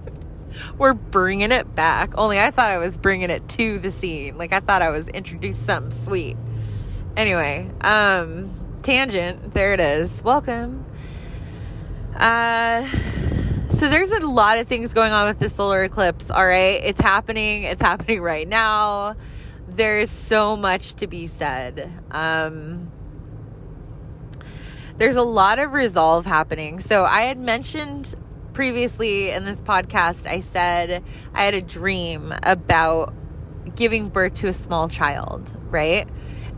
We're 0.78 0.94
bringing 0.94 1.52
it 1.52 1.74
back. 1.74 2.16
Only 2.16 2.40
I 2.40 2.50
thought 2.50 2.70
I 2.70 2.78
was 2.78 2.96
bringing 2.96 3.30
it 3.30 3.48
to 3.50 3.78
the 3.78 3.90
scene. 3.90 4.38
Like 4.38 4.52
I 4.52 4.60
thought 4.60 4.82
I 4.82 4.90
was 4.90 5.08
introducing 5.08 5.64
something 5.64 5.90
sweet. 5.90 6.36
Anyway, 7.16 7.70
um, 7.80 8.50
tangent. 8.82 9.54
There 9.54 9.72
it 9.72 9.80
is. 9.80 10.22
Welcome. 10.22 10.84
Uh, 12.14 12.86
so 13.68 13.88
there's 13.88 14.10
a 14.10 14.20
lot 14.26 14.58
of 14.58 14.68
things 14.68 14.94
going 14.94 15.12
on 15.12 15.28
with 15.28 15.38
the 15.38 15.48
solar 15.48 15.82
eclipse. 15.84 16.30
All 16.30 16.46
right, 16.46 16.80
it's 16.82 17.00
happening. 17.00 17.64
It's 17.64 17.82
happening 17.82 18.20
right 18.20 18.48
now. 18.48 19.16
There's 19.68 20.10
so 20.10 20.56
much 20.56 20.94
to 20.94 21.06
be 21.06 21.26
said. 21.26 21.92
Um, 22.10 22.90
there's 24.96 25.16
a 25.16 25.22
lot 25.22 25.58
of 25.58 25.72
resolve 25.72 26.24
happening. 26.24 26.80
So 26.80 27.04
I 27.04 27.22
had 27.22 27.38
mentioned 27.38 28.14
previously 28.56 29.30
in 29.32 29.44
this 29.44 29.60
podcast, 29.60 30.26
I 30.26 30.40
said 30.40 31.04
I 31.34 31.44
had 31.44 31.52
a 31.52 31.60
dream 31.60 32.32
about 32.42 33.12
giving 33.74 34.08
birth 34.08 34.32
to 34.36 34.48
a 34.48 34.52
small 34.54 34.88
child, 34.88 35.54
right? 35.68 36.08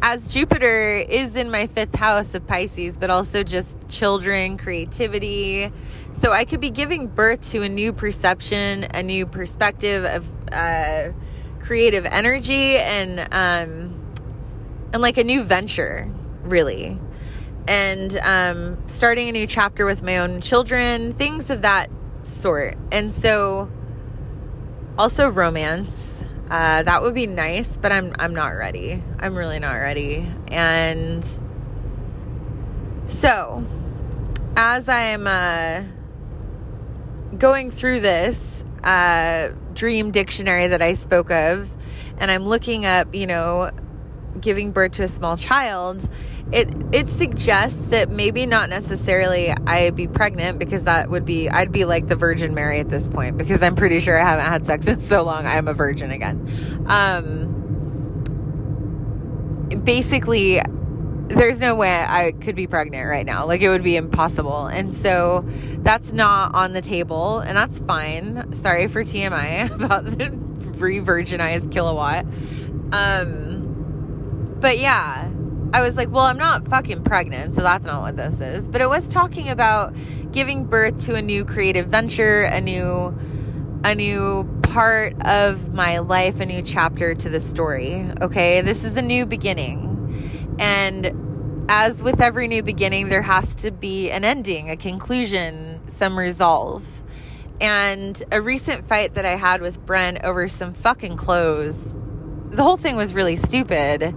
As 0.00 0.32
Jupiter 0.32 0.94
is 0.98 1.34
in 1.34 1.50
my 1.50 1.66
fifth 1.66 1.96
house 1.96 2.36
of 2.36 2.46
Pisces, 2.46 2.96
but 2.96 3.10
also 3.10 3.42
just 3.42 3.88
children, 3.88 4.58
creativity. 4.58 5.72
So 6.18 6.30
I 6.30 6.44
could 6.44 6.60
be 6.60 6.70
giving 6.70 7.08
birth 7.08 7.50
to 7.50 7.62
a 7.62 7.68
new 7.68 7.92
perception, 7.92 8.86
a 8.94 9.02
new 9.02 9.26
perspective 9.26 10.04
of 10.04 10.52
uh, 10.52 11.10
creative 11.58 12.06
energy, 12.06 12.76
and 12.76 13.18
um, 13.34 14.14
and 14.92 15.02
like 15.02 15.18
a 15.18 15.24
new 15.24 15.42
venture, 15.42 16.08
really 16.42 16.96
and 17.68 18.16
um, 18.22 18.88
starting 18.88 19.28
a 19.28 19.32
new 19.32 19.46
chapter 19.46 19.84
with 19.84 20.02
my 20.02 20.18
own 20.18 20.40
children, 20.40 21.12
things 21.12 21.50
of 21.50 21.62
that 21.62 21.90
sort. 22.22 22.76
And 22.90 23.12
so, 23.12 23.70
also 24.98 25.28
romance. 25.28 26.22
Uh, 26.50 26.82
that 26.82 27.02
would 27.02 27.14
be 27.14 27.26
nice, 27.26 27.76
but 27.76 27.92
I'm 27.92 28.14
I'm 28.18 28.34
not 28.34 28.48
ready. 28.48 29.02
I'm 29.18 29.36
really 29.36 29.58
not 29.58 29.74
ready. 29.74 30.32
And 30.48 31.26
so, 33.06 33.64
as 34.56 34.88
I'm 34.88 35.26
uh, 35.26 35.82
going 37.36 37.70
through 37.70 38.00
this 38.00 38.64
uh, 38.82 39.50
dream 39.74 40.10
dictionary 40.10 40.68
that 40.68 40.80
I 40.80 40.94
spoke 40.94 41.30
of, 41.30 41.70
and 42.16 42.30
I'm 42.30 42.46
looking 42.46 42.86
up, 42.86 43.14
you 43.14 43.26
know, 43.26 43.70
giving 44.38 44.72
birth 44.72 44.92
to 44.92 45.02
a 45.02 45.08
small 45.08 45.36
child 45.36 46.08
it 46.52 46.68
it 46.92 47.08
suggests 47.08 47.90
that 47.90 48.10
maybe 48.10 48.46
not 48.46 48.70
necessarily 48.70 49.50
I'd 49.66 49.94
be 49.94 50.06
pregnant 50.06 50.58
because 50.58 50.84
that 50.84 51.10
would 51.10 51.24
be 51.24 51.48
I'd 51.48 51.72
be 51.72 51.84
like 51.84 52.08
the 52.08 52.16
Virgin 52.16 52.54
Mary 52.54 52.80
at 52.80 52.88
this 52.88 53.06
point 53.06 53.36
because 53.36 53.62
I'm 53.62 53.74
pretty 53.74 54.00
sure 54.00 54.18
I 54.18 54.24
haven't 54.24 54.46
had 54.46 54.66
sex 54.66 54.86
in 54.86 55.00
so 55.00 55.22
long 55.24 55.46
I'm 55.46 55.68
a 55.68 55.74
virgin 55.74 56.10
again. 56.10 56.84
Um, 56.86 57.54
basically 59.84 60.62
there's 61.28 61.60
no 61.60 61.74
way 61.74 62.02
I 62.08 62.32
could 62.32 62.56
be 62.56 62.66
pregnant 62.66 63.06
right 63.06 63.26
now. 63.26 63.46
Like 63.46 63.60
it 63.60 63.68
would 63.68 63.84
be 63.84 63.96
impossible. 63.96 64.66
And 64.66 64.94
so 64.94 65.44
that's 65.80 66.12
not 66.12 66.54
on 66.54 66.72
the 66.72 66.80
table 66.80 67.40
and 67.40 67.54
that's 67.54 67.78
fine. 67.80 68.54
Sorry 68.54 68.88
for 68.88 69.04
TMI 69.04 69.70
about 69.74 70.06
the 70.06 70.30
re-virginized 70.30 71.70
kilowatt. 71.70 72.24
Um 72.92 73.47
but 74.60 74.78
yeah, 74.78 75.30
I 75.72 75.82
was 75.82 75.96
like, 75.96 76.10
well, 76.10 76.24
I'm 76.24 76.38
not 76.38 76.66
fucking 76.66 77.04
pregnant, 77.04 77.54
so 77.54 77.62
that's 77.62 77.84
not 77.84 78.00
what 78.00 78.16
this 78.16 78.40
is. 78.40 78.66
But 78.66 78.80
it 78.80 78.88
was 78.88 79.08
talking 79.08 79.48
about 79.48 79.94
giving 80.32 80.64
birth 80.64 81.04
to 81.06 81.14
a 81.14 81.22
new 81.22 81.44
creative 81.44 81.88
venture, 81.88 82.42
a 82.42 82.60
new 82.60 83.16
a 83.84 83.94
new 83.94 84.44
part 84.62 85.14
of 85.24 85.72
my 85.72 85.98
life, 85.98 86.40
a 86.40 86.46
new 86.46 86.62
chapter 86.62 87.14
to 87.14 87.28
the 87.28 87.38
story. 87.38 88.10
Okay? 88.20 88.60
This 88.60 88.84
is 88.84 88.96
a 88.96 89.02
new 89.02 89.24
beginning. 89.24 90.56
And 90.58 91.66
as 91.68 92.02
with 92.02 92.20
every 92.20 92.48
new 92.48 92.62
beginning, 92.62 93.08
there 93.08 93.22
has 93.22 93.54
to 93.56 93.70
be 93.70 94.10
an 94.10 94.24
ending, 94.24 94.68
a 94.68 94.76
conclusion, 94.76 95.80
some 95.88 96.18
resolve. 96.18 97.02
And 97.60 98.20
a 98.32 98.40
recent 98.40 98.88
fight 98.88 99.14
that 99.14 99.24
I 99.24 99.36
had 99.36 99.60
with 99.60 99.84
Brent 99.84 100.24
over 100.24 100.48
some 100.48 100.74
fucking 100.74 101.16
clothes, 101.16 101.94
the 102.50 102.62
whole 102.62 102.76
thing 102.76 102.96
was 102.96 103.14
really 103.14 103.36
stupid 103.36 104.14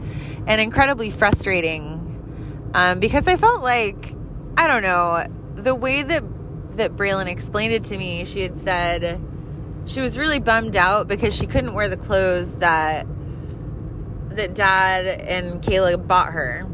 and 0.47 0.61
incredibly 0.61 1.09
frustrating 1.09 2.01
um, 2.73 2.99
because 2.99 3.27
I 3.27 3.37
felt 3.37 3.61
like, 3.61 4.15
I 4.57 4.67
don't 4.67 4.83
know, 4.83 5.25
the 5.55 5.75
way 5.75 6.03
that 6.03 6.23
that 6.77 6.95
Braylon 6.95 7.27
explained 7.27 7.73
it 7.73 7.83
to 7.85 7.97
me, 7.97 8.23
she 8.23 8.41
had 8.41 8.57
said 8.57 9.21
she 9.85 9.99
was 9.99 10.17
really 10.17 10.39
bummed 10.39 10.77
out 10.77 11.07
because 11.07 11.35
she 11.35 11.47
couldn't 11.47 11.73
wear 11.73 11.89
the 11.89 11.97
clothes 11.97 12.59
that 12.59 13.05
that 14.29 14.53
dad 14.53 15.05
and 15.05 15.61
Kayla 15.61 16.07
bought 16.07 16.31
her. 16.31 16.65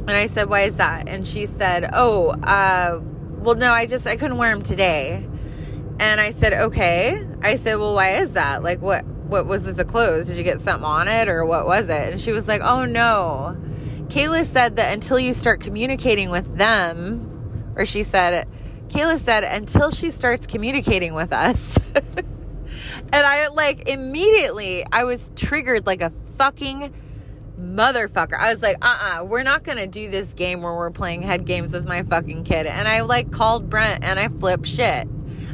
And 0.00 0.10
I 0.10 0.28
said, 0.28 0.48
"Why 0.48 0.62
is 0.62 0.76
that?" 0.76 1.08
And 1.08 1.26
she 1.26 1.46
said, 1.46 1.90
"Oh, 1.92 2.28
uh, 2.30 3.00
well, 3.38 3.56
no, 3.56 3.72
I 3.72 3.86
just 3.86 4.06
I 4.06 4.16
couldn't 4.16 4.36
wear 4.36 4.54
them 4.54 4.62
today." 4.62 5.26
And 5.98 6.20
I 6.20 6.30
said, 6.30 6.52
"Okay." 6.52 7.26
I 7.42 7.56
said, 7.56 7.76
"Well, 7.76 7.94
why 7.94 8.18
is 8.18 8.32
that? 8.32 8.62
Like, 8.62 8.80
what 8.80 9.04
what 9.28 9.46
was? 9.46 9.64
The 9.64 9.84
clothes? 9.84 10.26
Did 10.26 10.36
you 10.36 10.44
get 10.44 10.60
something 10.60 10.84
on 10.84 11.08
it, 11.08 11.28
or 11.28 11.44
what 11.44 11.66
was 11.66 11.88
it?" 11.88 12.12
And 12.12 12.20
she 12.20 12.32
was 12.32 12.48
like, 12.48 12.60
"Oh 12.62 12.84
no." 12.84 13.56
Kayla 14.08 14.44
said 14.44 14.76
that 14.76 14.94
until 14.94 15.18
you 15.18 15.32
start 15.32 15.60
communicating 15.60 16.30
with 16.30 16.56
them, 16.56 17.72
or 17.76 17.84
she 17.84 18.04
said 18.04 18.46
Kayla 18.88 19.18
said, 19.18 19.44
until 19.44 19.90
she 19.90 20.10
starts 20.10 20.46
communicating 20.46 21.14
with 21.14 21.32
us. 21.32 21.78
and 21.94 22.26
I 23.12 23.48
like 23.48 23.88
immediately, 23.88 24.84
I 24.90 25.04
was 25.04 25.30
triggered 25.34 25.86
like 25.86 26.00
a 26.00 26.10
fucking 26.36 26.94
motherfucker. 27.60 28.38
I 28.38 28.52
was 28.52 28.62
like, 28.62 28.76
uh 28.84 28.88
uh-uh, 28.88 29.20
uh, 29.20 29.24
we 29.24 29.40
are 29.40 29.44
not 29.44 29.64
gonna 29.64 29.86
do 29.86 30.08
this 30.10 30.34
game 30.34 30.62
where 30.62 30.74
we're 30.74 30.90
playing 30.90 31.22
head 31.22 31.46
games 31.46 31.72
with 31.72 31.86
my 31.86 32.02
fucking 32.04 32.44
kid. 32.44 32.66
And 32.66 32.86
I 32.86 33.00
like 33.00 33.32
called 33.32 33.68
Brent 33.68 34.04
and 34.04 34.20
I 34.20 34.28
flipped 34.28 34.66
shit. 34.66 35.08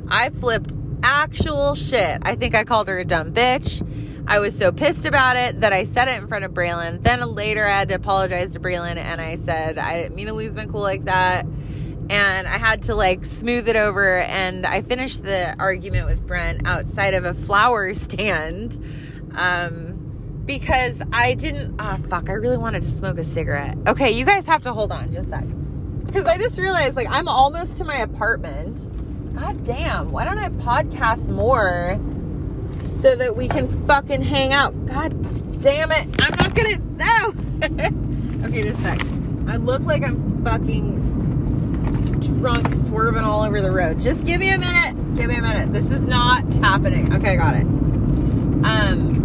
I 0.08 0.28
flipped 0.30 0.72
actual 1.02 1.74
shit. 1.74 2.20
I 2.22 2.34
think 2.34 2.54
I 2.54 2.64
called 2.64 2.88
her 2.88 2.98
a 2.98 3.04
dumb 3.04 3.32
bitch. 3.32 3.86
I 4.26 4.38
was 4.38 4.56
so 4.56 4.70
pissed 4.70 5.04
about 5.04 5.36
it 5.36 5.60
that 5.60 5.72
I 5.72 5.82
said 5.82 6.08
it 6.08 6.22
in 6.22 6.28
front 6.28 6.44
of 6.44 6.52
Braylon. 6.52 7.02
Then 7.02 7.20
later 7.34 7.66
I 7.66 7.78
had 7.78 7.88
to 7.88 7.94
apologize 7.94 8.52
to 8.52 8.60
Braylon 8.60 8.96
and 8.96 9.20
I 9.20 9.36
said, 9.36 9.78
I 9.78 10.00
didn't 10.00 10.14
mean 10.14 10.28
to 10.28 10.32
lose 10.32 10.54
my 10.54 10.66
cool 10.66 10.80
like 10.80 11.04
that 11.04 11.44
and 12.12 12.46
I 12.46 12.58
had 12.58 12.84
to 12.84 12.94
like 12.94 13.24
smooth 13.24 13.68
it 13.68 13.76
over. 13.76 14.18
And 14.18 14.66
I 14.66 14.82
finished 14.82 15.22
the 15.22 15.56
argument 15.58 16.06
with 16.06 16.26
Brent 16.26 16.66
outside 16.66 17.14
of 17.14 17.24
a 17.24 17.34
flower 17.34 17.94
stand 17.94 18.78
um, 19.34 20.42
because 20.44 21.00
I 21.12 21.34
didn't. 21.34 21.76
Oh, 21.80 21.96
fuck. 22.08 22.28
I 22.28 22.34
really 22.34 22.58
wanted 22.58 22.82
to 22.82 22.88
smoke 22.88 23.18
a 23.18 23.24
cigarette. 23.24 23.78
Okay, 23.86 24.10
you 24.12 24.24
guys 24.24 24.46
have 24.46 24.62
to 24.62 24.72
hold 24.72 24.92
on 24.92 25.12
just 25.12 25.28
a 25.28 25.30
second. 25.30 26.04
Because 26.04 26.26
I 26.26 26.36
just 26.36 26.58
realized 26.58 26.96
like 26.96 27.08
I'm 27.08 27.28
almost 27.28 27.78
to 27.78 27.84
my 27.84 27.96
apartment. 27.96 28.88
God 29.34 29.64
damn. 29.64 30.10
Why 30.12 30.24
don't 30.24 30.38
I 30.38 30.48
podcast 30.48 31.28
more 31.28 31.98
so 33.00 33.16
that 33.16 33.36
we 33.36 33.48
can 33.48 33.68
fucking 33.86 34.22
hang 34.22 34.52
out? 34.52 34.86
God 34.86 35.62
damn 35.62 35.90
it. 35.92 36.06
I'm 36.20 36.34
not 36.38 36.54
gonna. 36.54 36.78
No. 36.96 37.34
okay, 38.48 38.62
just 38.62 38.78
a 38.80 38.82
sec. 38.82 39.00
I 39.48 39.56
look 39.56 39.82
like 39.82 40.02
I'm 40.02 40.44
fucking 40.44 42.20
drunk 42.20 42.74
swerving 42.86 43.24
all 43.24 43.42
over 43.42 43.60
the 43.60 43.70
road. 43.70 44.00
Just 44.00 44.24
give 44.24 44.40
me 44.40 44.50
a 44.50 44.58
minute. 44.58 45.16
Give 45.16 45.28
me 45.28 45.36
a 45.36 45.42
minute. 45.42 45.72
This 45.72 45.90
is 45.90 46.02
not 46.02 46.44
happening. 46.54 47.14
Okay, 47.14 47.32
I 47.32 47.36
got 47.36 47.56
it. 47.56 47.66
Um, 48.64 49.22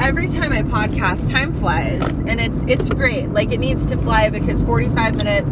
every 0.00 0.28
time 0.28 0.52
I 0.52 0.62
podcast, 0.62 1.30
time 1.30 1.54
flies, 1.54 2.02
and 2.02 2.40
it's 2.40 2.62
it's 2.66 2.88
great. 2.90 3.28
Like 3.28 3.52
it 3.52 3.58
needs 3.58 3.86
to 3.86 3.96
fly 3.96 4.30
because 4.30 4.62
45 4.62 5.16
minutes 5.16 5.50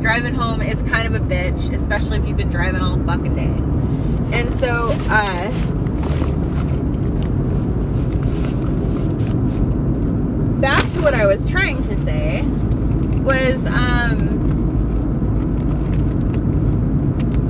driving 0.00 0.34
home 0.34 0.62
is 0.62 0.80
kind 0.90 1.06
of 1.06 1.14
a 1.14 1.24
bitch, 1.24 1.72
especially 1.74 2.18
if 2.18 2.26
you've 2.26 2.36
been 2.36 2.50
driving 2.50 2.80
all 2.80 2.98
fucking 3.04 3.34
day. 3.34 4.36
And 4.36 4.52
so, 4.60 4.88
uh, 5.08 5.50
back 10.60 10.82
to 10.92 11.00
what 11.00 11.14
I 11.14 11.26
was 11.26 11.50
trying 11.50 11.82
to 11.84 11.96
say 12.04 12.42
was, 13.22 13.66
um 13.66 14.40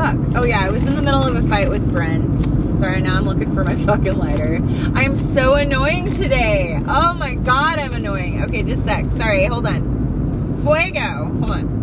fuck? 0.01 0.17
Oh 0.35 0.45
yeah, 0.45 0.65
I 0.65 0.71
was 0.71 0.83
in 0.83 0.97
the 0.97 1.03
middle 1.03 1.23
of 1.23 1.37
a 1.37 1.47
fight 1.49 1.69
with 1.69 1.93
Brent. 1.93 2.35
Sorry, 2.79 3.03
now 3.03 3.17
I'm 3.17 3.27
looking 3.27 3.55
for 3.55 3.65
my 3.65 3.75
fucking 3.87 4.17
lighter. 4.17 4.61
I'm 4.95 5.15
so 5.15 5.55
annoying 5.55 6.15
today. 6.15 6.81
Oh 6.89 7.13
my 7.15 7.35
god, 7.35 7.79
I'm 7.79 7.93
annoying. 7.93 8.43
Okay, 8.45 8.63
just 8.63 8.85
sec. 8.85 9.13
Sorry, 9.13 9.45
hold 9.45 9.67
on. 9.67 10.57
Fuego. 10.63 11.27
Hold 11.41 11.51
on. 11.51 11.81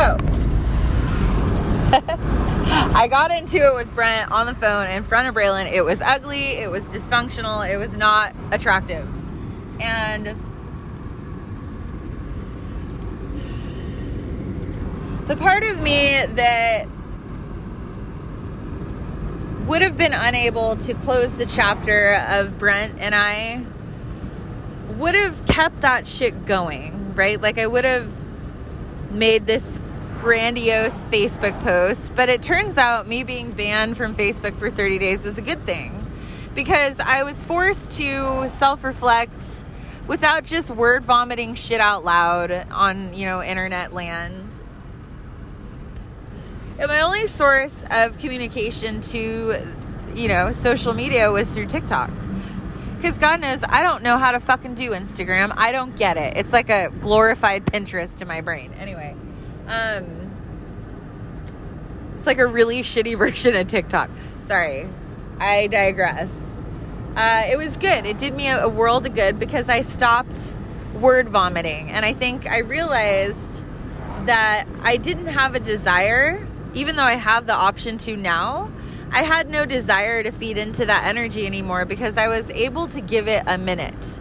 So, 0.00 0.16
I 1.92 3.06
got 3.10 3.30
into 3.30 3.58
it 3.58 3.74
with 3.76 3.94
Brent 3.94 4.32
on 4.32 4.46
the 4.46 4.54
phone 4.54 4.88
in 4.88 5.04
front 5.04 5.28
of 5.28 5.34
Braylon. 5.34 5.70
It 5.70 5.82
was 5.82 6.00
ugly, 6.00 6.52
it 6.52 6.70
was 6.70 6.84
dysfunctional, 6.84 7.70
it 7.70 7.76
was 7.76 7.94
not 7.98 8.34
attractive. 8.50 9.06
And 9.78 10.28
the 15.26 15.36
part 15.36 15.64
of 15.64 15.82
me 15.82 16.24
that 16.24 16.86
would 19.66 19.82
have 19.82 19.98
been 19.98 20.14
unable 20.14 20.76
to 20.76 20.94
close 20.94 21.36
the 21.36 21.44
chapter 21.44 22.14
of 22.26 22.58
Brent 22.58 22.94
and 23.00 23.14
I 23.14 23.66
would 24.96 25.14
have 25.14 25.44
kept 25.44 25.82
that 25.82 26.06
shit 26.06 26.46
going, 26.46 27.14
right? 27.14 27.38
Like 27.38 27.58
I 27.58 27.66
would 27.66 27.84
have 27.84 28.10
made 29.10 29.44
this 29.44 29.79
grandiose 30.20 31.04
Facebook 31.06 31.58
post, 31.62 32.14
but 32.14 32.28
it 32.28 32.42
turns 32.42 32.76
out 32.76 33.06
me 33.06 33.24
being 33.24 33.52
banned 33.52 33.96
from 33.96 34.14
Facebook 34.14 34.58
for 34.58 34.70
30 34.70 34.98
days 34.98 35.24
was 35.24 35.38
a 35.38 35.42
good 35.42 35.64
thing 35.64 36.06
because 36.54 36.98
I 37.00 37.22
was 37.22 37.42
forced 37.42 37.92
to 37.92 38.48
self 38.48 38.84
reflect 38.84 39.64
without 40.06 40.44
just 40.44 40.70
word 40.70 41.04
vomiting 41.04 41.54
shit 41.54 41.80
out 41.80 42.04
loud 42.04 42.50
on, 42.70 43.14
you 43.14 43.26
know, 43.26 43.42
internet 43.42 43.92
land 43.92 44.50
and 46.80 46.88
my 46.88 47.02
only 47.02 47.26
source 47.26 47.84
of 47.90 48.16
communication 48.16 49.02
to, 49.02 49.54
you 50.14 50.28
know, 50.28 50.50
social 50.50 50.94
media 50.94 51.30
was 51.30 51.50
through 51.50 51.66
TikTok. 51.66 52.10
Because 52.96 53.18
God 53.18 53.40
knows 53.40 53.60
I 53.68 53.82
don't 53.82 54.02
know 54.02 54.16
how 54.16 54.32
to 54.32 54.40
fucking 54.40 54.76
do 54.76 54.92
Instagram. 54.92 55.52
I 55.58 55.72
don't 55.72 55.94
get 55.94 56.16
it. 56.16 56.38
It's 56.38 56.54
like 56.54 56.70
a 56.70 56.90
glorified 57.00 57.66
Pinterest 57.66 58.16
to 58.18 58.24
my 58.24 58.40
brain. 58.40 58.72
Anyway, 58.78 59.14
um, 59.70 60.30
it's 62.18 62.26
like 62.26 62.38
a 62.38 62.46
really 62.46 62.82
shitty 62.82 63.16
version 63.18 63.56
of 63.56 63.68
TikTok. 63.68 64.10
Sorry, 64.46 64.88
I 65.38 65.66
digress. 65.68 66.34
Uh, 67.16 67.44
it 67.50 67.56
was 67.56 67.76
good. 67.76 68.06
It 68.06 68.18
did 68.18 68.34
me 68.34 68.48
a, 68.48 68.64
a 68.64 68.68
world 68.68 69.06
of 69.06 69.14
good 69.14 69.38
because 69.38 69.68
I 69.68 69.80
stopped 69.80 70.56
word 70.94 71.28
vomiting. 71.28 71.90
And 71.90 72.04
I 72.04 72.12
think 72.12 72.46
I 72.48 72.58
realized 72.58 73.64
that 74.26 74.66
I 74.82 74.96
didn't 74.96 75.26
have 75.26 75.54
a 75.54 75.60
desire 75.60 76.46
even 76.74 76.96
though 76.96 77.02
I 77.04 77.14
have 77.14 77.46
the 77.46 77.54
option 77.54 77.98
to 77.98 78.16
now, 78.16 78.70
I 79.10 79.22
had 79.22 79.50
no 79.50 79.66
desire 79.66 80.22
to 80.22 80.30
feed 80.30 80.56
into 80.56 80.86
that 80.86 81.06
energy 81.06 81.46
anymore 81.46 81.84
because 81.84 82.16
I 82.16 82.28
was 82.28 82.48
able 82.50 82.86
to 82.88 83.00
give 83.00 83.26
it 83.26 83.42
a 83.46 83.58
minute. 83.58 84.20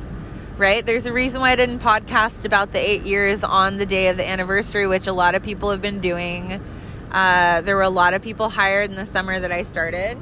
Right? 0.59 0.85
There's 0.85 1.05
a 1.05 1.13
reason 1.13 1.39
why 1.39 1.51
I 1.51 1.55
didn't 1.55 1.79
podcast 1.79 2.43
about 2.43 2.73
the 2.73 2.79
eight 2.79 3.03
years 3.03 3.45
on 3.45 3.77
the 3.77 3.85
day 3.85 4.09
of 4.09 4.17
the 4.17 4.27
anniversary, 4.27 4.87
which 4.87 5.07
a 5.07 5.13
lot 5.13 5.33
of 5.33 5.41
people 5.41 5.71
have 5.71 5.81
been 5.81 5.99
doing. 5.99 6.61
Uh, 7.09 7.61
there 7.61 7.77
were 7.77 7.81
a 7.81 7.89
lot 7.89 8.13
of 8.13 8.21
people 8.21 8.49
hired 8.49 8.89
in 8.89 8.97
the 8.97 9.05
summer 9.05 9.39
that 9.39 9.53
I 9.53 9.63
started. 9.63 10.17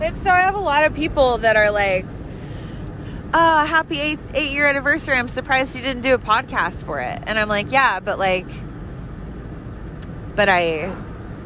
And 0.00 0.16
so 0.16 0.30
I 0.30 0.40
have 0.40 0.56
a 0.56 0.60
lot 0.60 0.84
of 0.84 0.94
people 0.94 1.38
that 1.38 1.54
are 1.54 1.70
like, 1.70 2.06
oh, 3.32 3.64
happy 3.64 4.00
eight, 4.00 4.18
eight 4.34 4.50
year 4.50 4.66
anniversary. 4.66 5.16
I'm 5.16 5.28
surprised 5.28 5.76
you 5.76 5.82
didn't 5.82 6.02
do 6.02 6.12
a 6.12 6.18
podcast 6.18 6.84
for 6.84 6.98
it. 6.98 7.22
And 7.24 7.38
I'm 7.38 7.48
like, 7.48 7.70
yeah, 7.70 8.00
but 8.00 8.18
like, 8.18 8.48
but 10.34 10.48
I, 10.48 10.92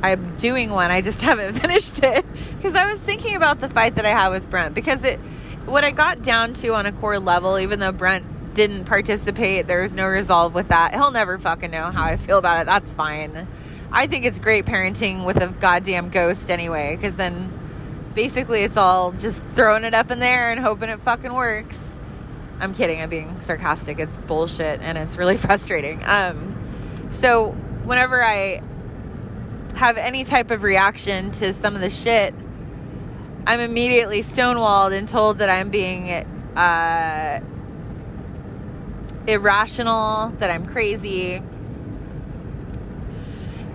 I'm 0.03 0.37
doing 0.37 0.71
one. 0.71 0.91
I 0.91 1.01
just 1.01 1.21
haven't 1.23 1.55
finished 1.55 2.03
it 2.03 2.25
because 2.57 2.75
I 2.75 2.91
was 2.91 3.01
thinking 3.01 3.37
about 3.37 3.61
the 3.61 3.69
fight 3.69 3.95
that 3.95 4.05
I 4.05 4.11
had 4.11 4.29
with 4.31 4.51
Brent 4.51 4.75
because 4.75 5.05
it 5.05 5.19
what 5.67 5.85
I 5.85 5.91
got 5.93 6.23
down 6.23 6.55
to 6.55 6.75
on 6.75 6.87
a 6.87 6.93
core 6.93 7.19
level, 7.19 7.59
even 7.59 7.79
though 7.79 7.93
Brent 7.93 8.55
didn't 8.55 8.85
participate, 8.85 9.67
there 9.67 9.83
was 9.83 9.95
no 9.95 10.07
resolve 10.07 10.55
with 10.55 10.69
that. 10.69 10.93
He'll 10.93 11.13
never 11.13 11.39
fucking 11.39 11.71
know 11.71 11.85
how 11.85 12.03
I 12.03 12.17
feel 12.17 12.39
about 12.39 12.61
it. 12.61 12.67
That's 12.67 12.93
fine. 12.93 13.47
I 13.91 14.07
think 14.07 14.25
it's 14.25 14.39
great 14.39 14.67
parenting 14.67 15.25
with 15.25 15.37
a 15.37 15.49
goddamn 15.49 16.09
ghost 16.09 16.51
anyway, 16.51 16.97
because 16.97 17.17
then 17.17 17.53
basically 18.15 18.63
it's 18.63 18.77
all 18.77 19.13
just 19.13 19.43
throwing 19.51 19.85
it 19.85 19.95
up 19.95 20.11
in 20.11 20.19
there 20.19 20.51
and 20.51 20.61
hoping 20.61 20.89
it 20.89 21.01
fucking 21.01 21.33
works. 21.33 21.81
I'm 22.61 22.75
kidding. 22.75 23.01
I'm 23.01 23.11
being 23.11 23.41
sarcastic. 23.41 23.99
It's 23.99 24.17
bullshit 24.19 24.81
and 24.81 24.97
it's 24.99 25.17
really 25.17 25.37
frustrating. 25.39 26.03
Um, 26.05 26.59
so 27.11 27.53
whenever 27.85 28.23
I 28.23 28.63
have 29.75 29.97
any 29.97 30.25
type 30.25 30.51
of 30.51 30.63
reaction 30.63 31.33
to 31.33 31.53
some 31.53 31.75
of 31.75 31.81
the 31.81 31.91
shit, 31.91 32.35
I'm 33.47 33.61
immediately 33.61 34.23
stonewalled 34.23 34.97
and 34.97 35.09
told 35.09 35.39
that 35.39 35.51
I'm 35.51 35.71
being 35.71 36.11
uh, 36.11 37.41
irrational, 39.27 40.29
that 40.39 40.51
I'm 40.51 40.67
crazy. 40.67 41.43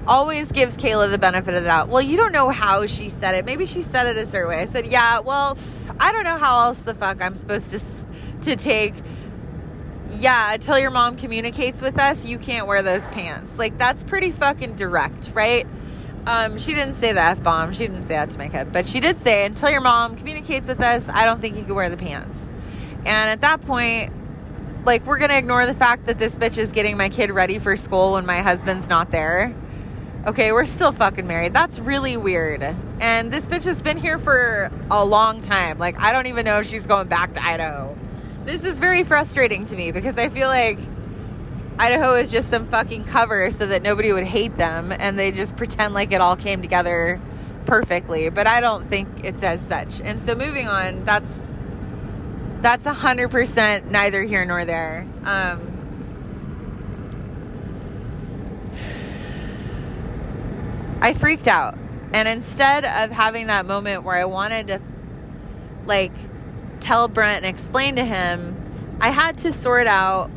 Always 0.07 0.51
gives 0.53 0.77
Kayla 0.77 1.11
the 1.11 1.17
benefit 1.17 1.53
of 1.53 1.63
the 1.63 1.67
doubt. 1.67 1.89
Well, 1.89 2.01
you 2.01 2.15
don't 2.15 2.31
know 2.31 2.49
how 2.49 2.85
she 2.85 3.09
said 3.09 3.35
it. 3.35 3.45
Maybe 3.45 3.65
she 3.65 3.81
said 3.81 4.07
it 4.07 4.15
a 4.15 4.25
certain 4.25 4.49
way. 4.49 4.61
I 4.61 4.65
said, 4.65 4.85
yeah, 4.85 5.19
well, 5.19 5.57
I 5.99 6.13
don't 6.13 6.23
know 6.23 6.37
how 6.37 6.67
else 6.67 6.77
the 6.79 6.93
fuck 6.93 7.21
I'm 7.21 7.35
supposed 7.35 7.71
to, 7.71 7.81
to 8.43 8.55
take 8.55 8.93
yeah, 10.11 10.53
until 10.53 10.79
your 10.79 10.91
mom 10.91 11.17
communicates 11.17 11.81
with 11.81 11.99
us, 11.99 12.25
you 12.25 12.37
can't 12.37 12.67
wear 12.67 12.81
those 12.81 13.07
pants. 13.07 13.57
Like, 13.57 13.77
that's 13.77 14.03
pretty 14.03 14.31
fucking 14.31 14.75
direct, 14.75 15.31
right? 15.33 15.67
Um, 16.27 16.57
she 16.57 16.73
didn't 16.73 16.95
say 16.95 17.13
the 17.13 17.21
F 17.21 17.41
bomb. 17.41 17.71
She 17.71 17.87
didn't 17.87 18.01
say 18.01 18.15
that 18.15 18.31
to 18.31 18.37
my 18.37 18.49
kid. 18.49 18.73
But 18.73 18.85
she 18.85 18.99
did 18.99 19.15
say, 19.15 19.45
until 19.45 19.69
your 19.69 19.79
mom 19.79 20.17
communicates 20.17 20.67
with 20.67 20.81
us, 20.81 21.07
I 21.07 21.23
don't 21.23 21.39
think 21.39 21.55
you 21.55 21.63
can 21.63 21.73
wear 21.73 21.89
the 21.89 21.95
pants. 21.95 22.51
And 23.05 23.29
at 23.29 23.39
that 23.41 23.61
point, 23.61 24.11
like, 24.85 25.05
we're 25.05 25.19
to 25.19 25.37
ignore 25.37 25.65
the 25.65 25.73
fact 25.73 26.05
that 26.07 26.17
this 26.17 26.35
bitch 26.37 26.57
is 26.57 26.73
getting 26.73 26.97
my 26.97 27.07
kid 27.07 27.31
ready 27.31 27.59
for 27.59 27.77
school 27.77 28.13
when 28.13 28.25
my 28.25 28.41
husband's 28.41 28.89
not 28.89 29.09
there. 29.09 29.55
Okay, 30.25 30.51
we're 30.51 30.65
still 30.65 30.91
fucking 30.91 31.27
married. 31.27 31.53
That's 31.53 31.79
really 31.79 32.17
weird. 32.17 32.61
And 32.99 33.31
this 33.31 33.47
bitch 33.47 33.63
has 33.63 33.81
been 33.81 33.95
here 33.95 34.17
for 34.17 34.69
a 34.91 35.05
long 35.05 35.41
time. 35.41 35.77
Like, 35.77 35.97
I 35.97 36.11
don't 36.11 36.25
even 36.25 36.43
know 36.43 36.59
if 36.59 36.67
she's 36.67 36.85
going 36.85 37.07
back 37.07 37.35
to 37.35 37.45
Idaho. 37.45 37.97
This 38.43 38.65
is 38.65 38.79
very 38.79 39.03
frustrating 39.03 39.63
to 39.63 39.77
me 39.77 39.93
because 39.93 40.17
I 40.17 40.27
feel 40.27 40.49
like 40.49 40.79
Idaho 41.79 42.15
is 42.15 42.31
just 42.31 42.49
some 42.49 42.65
fucking 42.67 43.03
cover 43.05 43.51
so 43.51 43.67
that 43.67 43.83
nobody 43.83 44.11
would 44.11 44.23
hate 44.23 44.57
them 44.57 44.91
and 44.91 45.17
they 45.17 45.31
just 45.31 45.55
pretend 45.55 45.93
like 45.93 46.11
it 46.11 46.21
all 46.21 46.35
came 46.35 46.61
together 46.61 47.21
perfectly. 47.65 48.29
But 48.29 48.47
I 48.47 48.61
don't 48.61 48.89
think 48.89 49.07
it's 49.23 49.43
as 49.43 49.61
such. 49.61 50.01
And 50.01 50.19
so 50.19 50.33
moving 50.33 50.67
on, 50.67 51.05
that's 51.05 51.39
that's 52.61 52.87
a 52.87 52.93
hundred 52.93 53.29
percent 53.29 53.91
neither 53.91 54.23
here 54.23 54.43
nor 54.43 54.65
there. 54.65 55.07
Um, 55.23 55.77
I 60.99 61.13
freaked 61.13 61.47
out. 61.47 61.77
And 62.13 62.27
instead 62.27 62.85
of 62.85 63.11
having 63.11 63.47
that 63.47 63.65
moment 63.65 64.03
where 64.03 64.15
I 64.15 64.25
wanted 64.25 64.67
to 64.67 64.81
like 65.85 66.13
tell 66.79 67.07
Brent 67.07 67.45
and 67.45 67.45
explain 67.45 67.97
to 67.97 68.05
him, 68.05 68.97
I 68.99 69.11
had 69.11 69.37
to 69.39 69.53
sort 69.53 69.85
out 69.85 70.31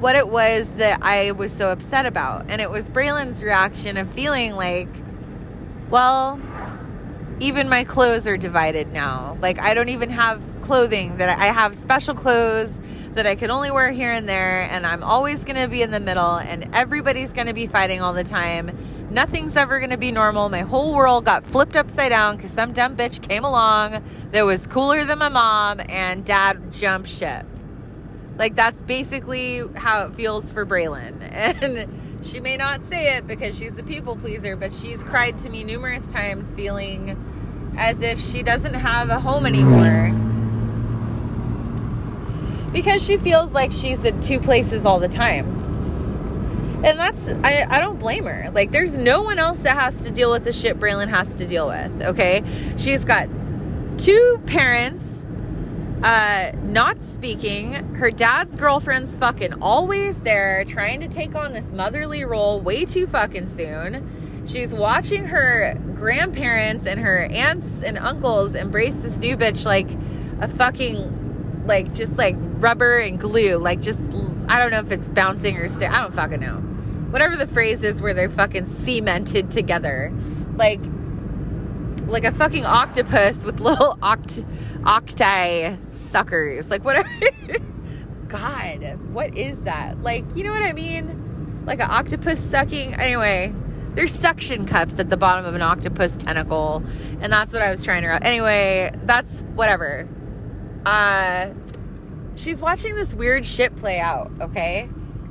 what 0.00 0.14
it 0.14 0.28
was 0.28 0.68
that 0.76 1.02
I 1.02 1.32
was 1.32 1.52
so 1.52 1.70
upset 1.70 2.06
about. 2.06 2.46
And 2.48 2.60
it 2.60 2.70
was 2.70 2.90
Braylon's 2.90 3.42
reaction 3.42 3.96
of 3.96 4.08
feeling 4.10 4.54
like, 4.54 4.88
well, 5.90 6.40
even 7.40 7.68
my 7.68 7.84
clothes 7.84 8.26
are 8.26 8.36
divided 8.36 8.92
now. 8.92 9.36
Like, 9.40 9.60
I 9.60 9.74
don't 9.74 9.88
even 9.88 10.10
have 10.10 10.42
clothing 10.62 11.18
that 11.18 11.28
I 11.28 11.46
have 11.46 11.74
special 11.74 12.14
clothes 12.14 12.72
that 13.14 13.26
I 13.26 13.34
could 13.34 13.50
only 13.50 13.70
wear 13.70 13.90
here 13.92 14.12
and 14.12 14.28
there. 14.28 14.62
And 14.70 14.86
I'm 14.86 15.02
always 15.02 15.44
going 15.44 15.60
to 15.60 15.68
be 15.68 15.82
in 15.82 15.90
the 15.90 16.00
middle, 16.00 16.36
and 16.36 16.68
everybody's 16.74 17.32
going 17.32 17.46
to 17.46 17.54
be 17.54 17.66
fighting 17.66 18.00
all 18.02 18.12
the 18.12 18.24
time. 18.24 18.76
Nothing's 19.10 19.56
ever 19.56 19.78
going 19.78 19.90
to 19.90 19.96
be 19.96 20.10
normal. 20.12 20.48
My 20.48 20.60
whole 20.60 20.94
world 20.94 21.24
got 21.24 21.44
flipped 21.44 21.76
upside 21.76 22.10
down 22.10 22.36
because 22.36 22.50
some 22.50 22.72
dumb 22.72 22.96
bitch 22.96 23.26
came 23.26 23.44
along 23.44 24.02
that 24.32 24.44
was 24.44 24.66
cooler 24.66 25.04
than 25.04 25.18
my 25.18 25.28
mom, 25.28 25.80
and 25.88 26.24
dad 26.24 26.72
jumped 26.72 27.08
ship. 27.08 27.46
Like 28.38 28.54
that's 28.54 28.82
basically 28.82 29.62
how 29.76 30.06
it 30.06 30.14
feels 30.14 30.50
for 30.50 30.66
Braylon. 30.66 31.14
And 31.36 32.24
she 32.24 32.40
may 32.40 32.56
not 32.56 32.82
say 32.84 33.16
it 33.16 33.26
because 33.26 33.56
she's 33.56 33.78
a 33.78 33.82
people 33.82 34.16
pleaser, 34.16 34.56
but 34.56 34.72
she's 34.72 35.04
cried 35.04 35.38
to 35.38 35.50
me 35.50 35.64
numerous 35.64 36.04
times 36.08 36.50
feeling 36.52 37.74
as 37.78 38.00
if 38.00 38.20
she 38.20 38.42
doesn't 38.42 38.74
have 38.74 39.10
a 39.10 39.20
home 39.20 39.46
anymore. 39.46 40.12
Because 42.72 43.04
she 43.04 43.16
feels 43.16 43.52
like 43.52 43.70
she's 43.72 44.04
at 44.04 44.20
two 44.22 44.40
places 44.40 44.84
all 44.84 44.98
the 44.98 45.08
time. 45.08 45.46
And 46.84 46.98
that's 46.98 47.28
I, 47.28 47.64
I 47.68 47.80
don't 47.80 47.98
blame 47.98 48.24
her. 48.24 48.50
Like 48.52 48.70
there's 48.70 48.96
no 48.96 49.22
one 49.22 49.38
else 49.38 49.58
that 49.60 49.76
has 49.76 50.02
to 50.04 50.10
deal 50.10 50.30
with 50.30 50.44
the 50.44 50.52
shit 50.52 50.78
Braylon 50.78 51.08
has 51.08 51.34
to 51.36 51.46
deal 51.46 51.68
with, 51.68 52.02
okay? 52.02 52.42
She's 52.76 53.04
got 53.04 53.28
two 53.98 54.40
parents 54.46 55.15
uh, 56.02 56.52
not 56.62 57.02
speaking. 57.02 57.72
Her 57.94 58.10
dad's 58.10 58.56
girlfriend's 58.56 59.14
fucking 59.14 59.62
always 59.62 60.20
there, 60.20 60.64
trying 60.64 61.00
to 61.00 61.08
take 61.08 61.34
on 61.34 61.52
this 61.52 61.70
motherly 61.70 62.24
role 62.24 62.60
way 62.60 62.84
too 62.84 63.06
fucking 63.06 63.48
soon. 63.48 64.44
She's 64.46 64.74
watching 64.74 65.24
her 65.24 65.74
grandparents 65.94 66.86
and 66.86 67.00
her 67.00 67.28
aunts 67.30 67.82
and 67.82 67.98
uncles 67.98 68.54
embrace 68.54 68.94
this 68.96 69.18
new 69.18 69.36
bitch 69.36 69.66
like 69.66 69.88
a 70.40 70.48
fucking, 70.48 71.64
like, 71.66 71.92
just 71.94 72.16
like 72.16 72.36
rubber 72.38 72.98
and 72.98 73.18
glue. 73.18 73.56
Like, 73.56 73.80
just, 73.80 74.00
I 74.48 74.58
don't 74.58 74.70
know 74.70 74.78
if 74.78 74.92
it's 74.92 75.08
bouncing 75.08 75.56
or 75.56 75.66
still. 75.66 75.90
I 75.90 76.02
don't 76.02 76.14
fucking 76.14 76.40
know. 76.40 76.58
Whatever 77.10 77.36
the 77.36 77.46
phrase 77.46 77.82
is 77.82 78.00
where 78.00 78.14
they're 78.14 78.28
fucking 78.28 78.66
cemented 78.66 79.50
together. 79.50 80.12
Like, 80.56 80.80
like 82.06 82.24
a 82.24 82.32
fucking 82.32 82.64
octopus 82.64 83.44
with 83.44 83.60
little 83.60 83.96
oct 83.96 84.44
octi 84.82 85.78
suckers. 85.88 86.70
Like 86.70 86.84
whatever. 86.84 87.08
God, 88.28 88.98
what 89.12 89.36
is 89.36 89.58
that? 89.60 90.02
Like, 90.02 90.24
you 90.34 90.44
know 90.44 90.50
what 90.50 90.62
I 90.62 90.72
mean? 90.72 91.64
Like 91.66 91.80
an 91.80 91.90
octopus 91.90 92.42
sucking. 92.42 92.94
Anyway, 92.94 93.54
there's 93.94 94.12
suction 94.12 94.66
cups 94.66 94.98
at 94.98 95.10
the 95.10 95.16
bottom 95.16 95.44
of 95.44 95.54
an 95.54 95.62
octopus 95.62 96.16
tentacle, 96.16 96.82
and 97.20 97.32
that's 97.32 97.52
what 97.52 97.62
I 97.62 97.70
was 97.70 97.84
trying 97.84 98.02
to. 98.02 98.22
Anyway, 98.24 98.90
that's 99.04 99.42
whatever. 99.54 100.08
Uh, 100.84 101.50
she's 102.34 102.60
watching 102.60 102.94
this 102.94 103.14
weird 103.14 103.46
shit 103.46 103.74
play 103.76 103.98
out. 104.00 104.30
Okay, 104.40 104.88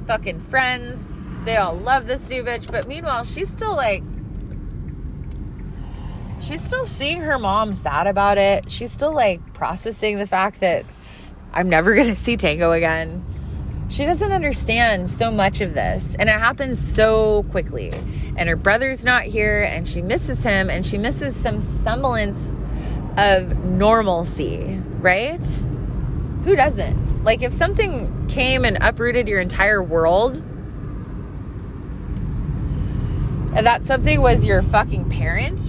fucking 0.07 0.41
friends. 0.41 1.01
They 1.45 1.57
all 1.57 1.75
love 1.75 2.07
this 2.07 2.27
new 2.29 2.43
bitch, 2.43 2.71
but 2.71 2.87
meanwhile, 2.87 3.23
she's 3.23 3.49
still 3.49 3.75
like 3.75 4.03
she's 6.45 6.63
still 6.63 6.85
seeing 6.85 7.21
her 7.21 7.39
mom 7.39 7.73
sad 7.73 8.07
about 8.07 8.37
it. 8.37 8.71
She's 8.71 8.91
still 8.91 9.13
like 9.13 9.53
processing 9.53 10.17
the 10.17 10.27
fact 10.27 10.59
that 10.59 10.85
I'm 11.53 11.69
never 11.69 11.93
going 11.95 12.07
to 12.07 12.15
see 12.15 12.37
Tango 12.37 12.71
again. 12.71 13.25
She 13.89 14.05
doesn't 14.05 14.31
understand 14.31 15.09
so 15.09 15.31
much 15.31 15.61
of 15.61 15.75
this, 15.75 16.15
and 16.17 16.27
it 16.27 16.33
happens 16.33 16.79
so 16.79 17.43
quickly. 17.51 17.91
And 18.35 18.49
her 18.49 18.55
brother's 18.55 19.03
not 19.03 19.23
here, 19.23 19.61
and 19.61 19.87
she 19.87 20.01
misses 20.01 20.43
him, 20.43 20.69
and 20.71 20.83
she 20.85 20.97
misses 20.97 21.35
some 21.35 21.61
semblance 21.83 22.53
of 23.17 23.63
normalcy, 23.63 24.81
right? 24.99 25.45
Who 26.43 26.55
doesn't? 26.55 27.23
Like, 27.23 27.43
if 27.43 27.53
something 27.53 28.27
came 28.27 28.65
and 28.65 28.77
uprooted 28.81 29.27
your 29.27 29.39
entire 29.39 29.83
world, 29.83 30.37
and 33.55 33.65
that 33.67 33.85
something 33.85 34.19
was 34.19 34.43
your 34.43 34.63
fucking 34.63 35.09
parent, 35.09 35.59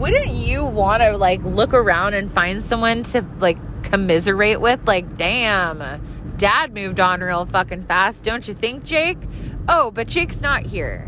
wouldn't 0.00 0.30
you 0.30 0.64
want 0.64 1.02
to 1.02 1.14
like 1.18 1.42
look 1.44 1.74
around 1.74 2.14
and 2.14 2.32
find 2.32 2.64
someone 2.64 3.02
to 3.02 3.24
like 3.38 3.58
commiserate 3.84 4.58
with? 4.58 4.80
Like, 4.86 5.18
damn, 5.18 6.00
dad 6.38 6.72
moved 6.72 6.98
on 6.98 7.20
real 7.20 7.44
fucking 7.44 7.82
fast, 7.82 8.24
don't 8.24 8.48
you 8.48 8.54
think, 8.54 8.82
Jake? 8.82 9.18
Oh, 9.68 9.90
but 9.90 10.08
Jake's 10.08 10.40
not 10.40 10.64
here. 10.64 11.06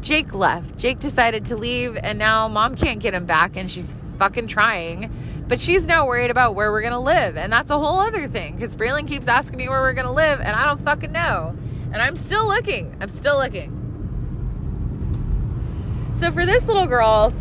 Jake 0.00 0.32
left. 0.32 0.78
Jake 0.78 0.98
decided 0.98 1.44
to 1.46 1.56
leave, 1.56 1.98
and 2.02 2.18
now 2.18 2.48
mom 2.48 2.74
can't 2.74 3.00
get 3.00 3.12
him 3.12 3.26
back, 3.26 3.54
and 3.54 3.70
she's 3.70 3.94
fucking 4.16 4.46
trying. 4.46 5.12
But 5.46 5.60
she's 5.60 5.86
now 5.86 6.06
worried 6.06 6.30
about 6.30 6.54
where 6.54 6.72
we're 6.72 6.82
gonna 6.82 6.98
live, 7.00 7.36
and 7.36 7.52
that's 7.52 7.68
a 7.68 7.78
whole 7.78 7.98
other 7.98 8.28
thing. 8.28 8.54
Because 8.54 8.74
Braylon 8.76 9.06
keeps 9.06 9.28
asking 9.28 9.58
me 9.58 9.68
where 9.68 9.80
we're 9.82 9.92
gonna 9.92 10.12
live, 10.12 10.40
and 10.40 10.56
I 10.56 10.64
don't 10.64 10.80
fucking 10.80 11.12
know. 11.12 11.54
And 11.92 12.00
I'm 12.00 12.16
still 12.16 12.46
looking. 12.46 12.96
I'm 12.98 13.10
still 13.10 13.36
looking. 13.36 13.74
So 16.18 16.32
for 16.32 16.46
this 16.46 16.66
little 16.66 16.86
girl, 16.86 17.32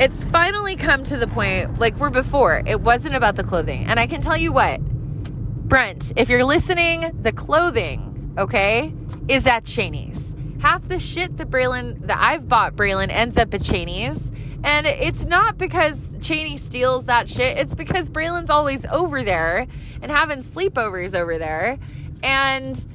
it's 0.00 0.24
finally 0.24 0.76
come 0.76 1.04
to 1.04 1.16
the 1.16 1.26
point 1.26 1.78
like 1.78 1.96
we're 1.96 2.10
before. 2.10 2.62
It 2.66 2.80
wasn't 2.80 3.14
about 3.14 3.36
the 3.36 3.44
clothing. 3.44 3.84
And 3.86 4.00
I 4.00 4.06
can 4.06 4.20
tell 4.20 4.36
you 4.36 4.52
what, 4.52 4.80
Brent, 4.80 6.12
if 6.16 6.28
you're 6.28 6.44
listening, 6.44 7.10
the 7.22 7.32
clothing, 7.32 8.34
okay, 8.38 8.94
is 9.28 9.46
at 9.46 9.64
Cheney's. 9.64 10.34
half 10.60 10.86
the 10.86 11.00
shit 11.00 11.36
that 11.38 11.50
Braylon 11.50 12.06
that 12.06 12.18
I've 12.18 12.48
bought 12.48 12.76
Braylon 12.76 13.10
ends 13.10 13.36
up 13.36 13.52
at 13.52 13.62
Cheney's. 13.62 14.30
And 14.64 14.86
it's 14.86 15.24
not 15.24 15.58
because 15.58 15.98
Cheney 16.20 16.56
steals 16.56 17.06
that 17.06 17.28
shit. 17.28 17.58
It's 17.58 17.74
because 17.74 18.10
Braylon's 18.10 18.50
always 18.50 18.86
over 18.86 19.24
there 19.24 19.66
and 20.00 20.10
having 20.10 20.42
sleepovers 20.42 21.14
over 21.14 21.36
there 21.36 21.78
and 22.22 22.86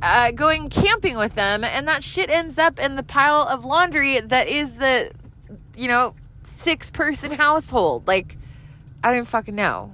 uh, 0.00 0.30
going 0.30 0.68
camping 0.68 1.16
with 1.16 1.34
them. 1.34 1.64
And 1.64 1.88
that 1.88 2.04
shit 2.04 2.30
ends 2.30 2.56
up 2.56 2.78
in 2.78 2.94
the 2.94 3.02
pile 3.02 3.42
of 3.42 3.64
laundry 3.64 4.20
that 4.20 4.46
is 4.46 4.74
the, 4.74 5.10
you 5.76 5.88
know, 5.88 6.14
six 6.58 6.90
person 6.90 7.32
household. 7.32 8.06
Like, 8.06 8.36
I 9.02 9.12
don't 9.12 9.26
fucking 9.26 9.54
know. 9.54 9.92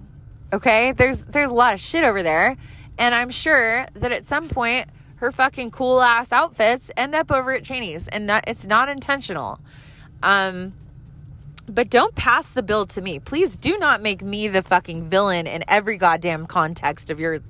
Okay? 0.53 0.93
There's 0.93 1.25
there's 1.25 1.51
a 1.51 1.55
lot 1.55 1.75
of 1.75 1.81
shit 1.81 2.05
over 2.05 2.23
there. 2.23 2.57
And 2.99 3.15
I'm 3.15 3.31
sure 3.31 3.87
that 3.95 4.13
at 4.13 4.27
some 4.27 4.49
point 4.49 4.89
her 5.17 5.33
fucking 5.33 5.71
cool 5.71 6.01
ass 6.01 6.33
outfits 6.33 6.91
end 6.97 7.15
up 7.15 7.31
over 7.33 7.53
at 7.53 7.65
Cheney's 7.65 8.09
and 8.09 8.27
not, 8.27 8.45
it's 8.47 8.67
not 8.67 8.89
intentional. 8.89 9.59
Um, 10.23 10.75
but 11.67 11.89
don't 11.89 12.15
pass 12.15 12.47
the 12.49 12.63
bill 12.63 12.87
to 12.87 13.01
me. 13.01 13.19
Please 13.19 13.57
do 13.57 13.79
not 13.79 14.03
make 14.03 14.23
me 14.23 14.49
the 14.49 14.63
fucking 14.63 15.05
villain 15.05 15.47
in 15.47 15.65
every 15.67 15.97
goddamn 15.97 16.47
context 16.47 17.11
of 17.11 17.19
your 17.19 17.41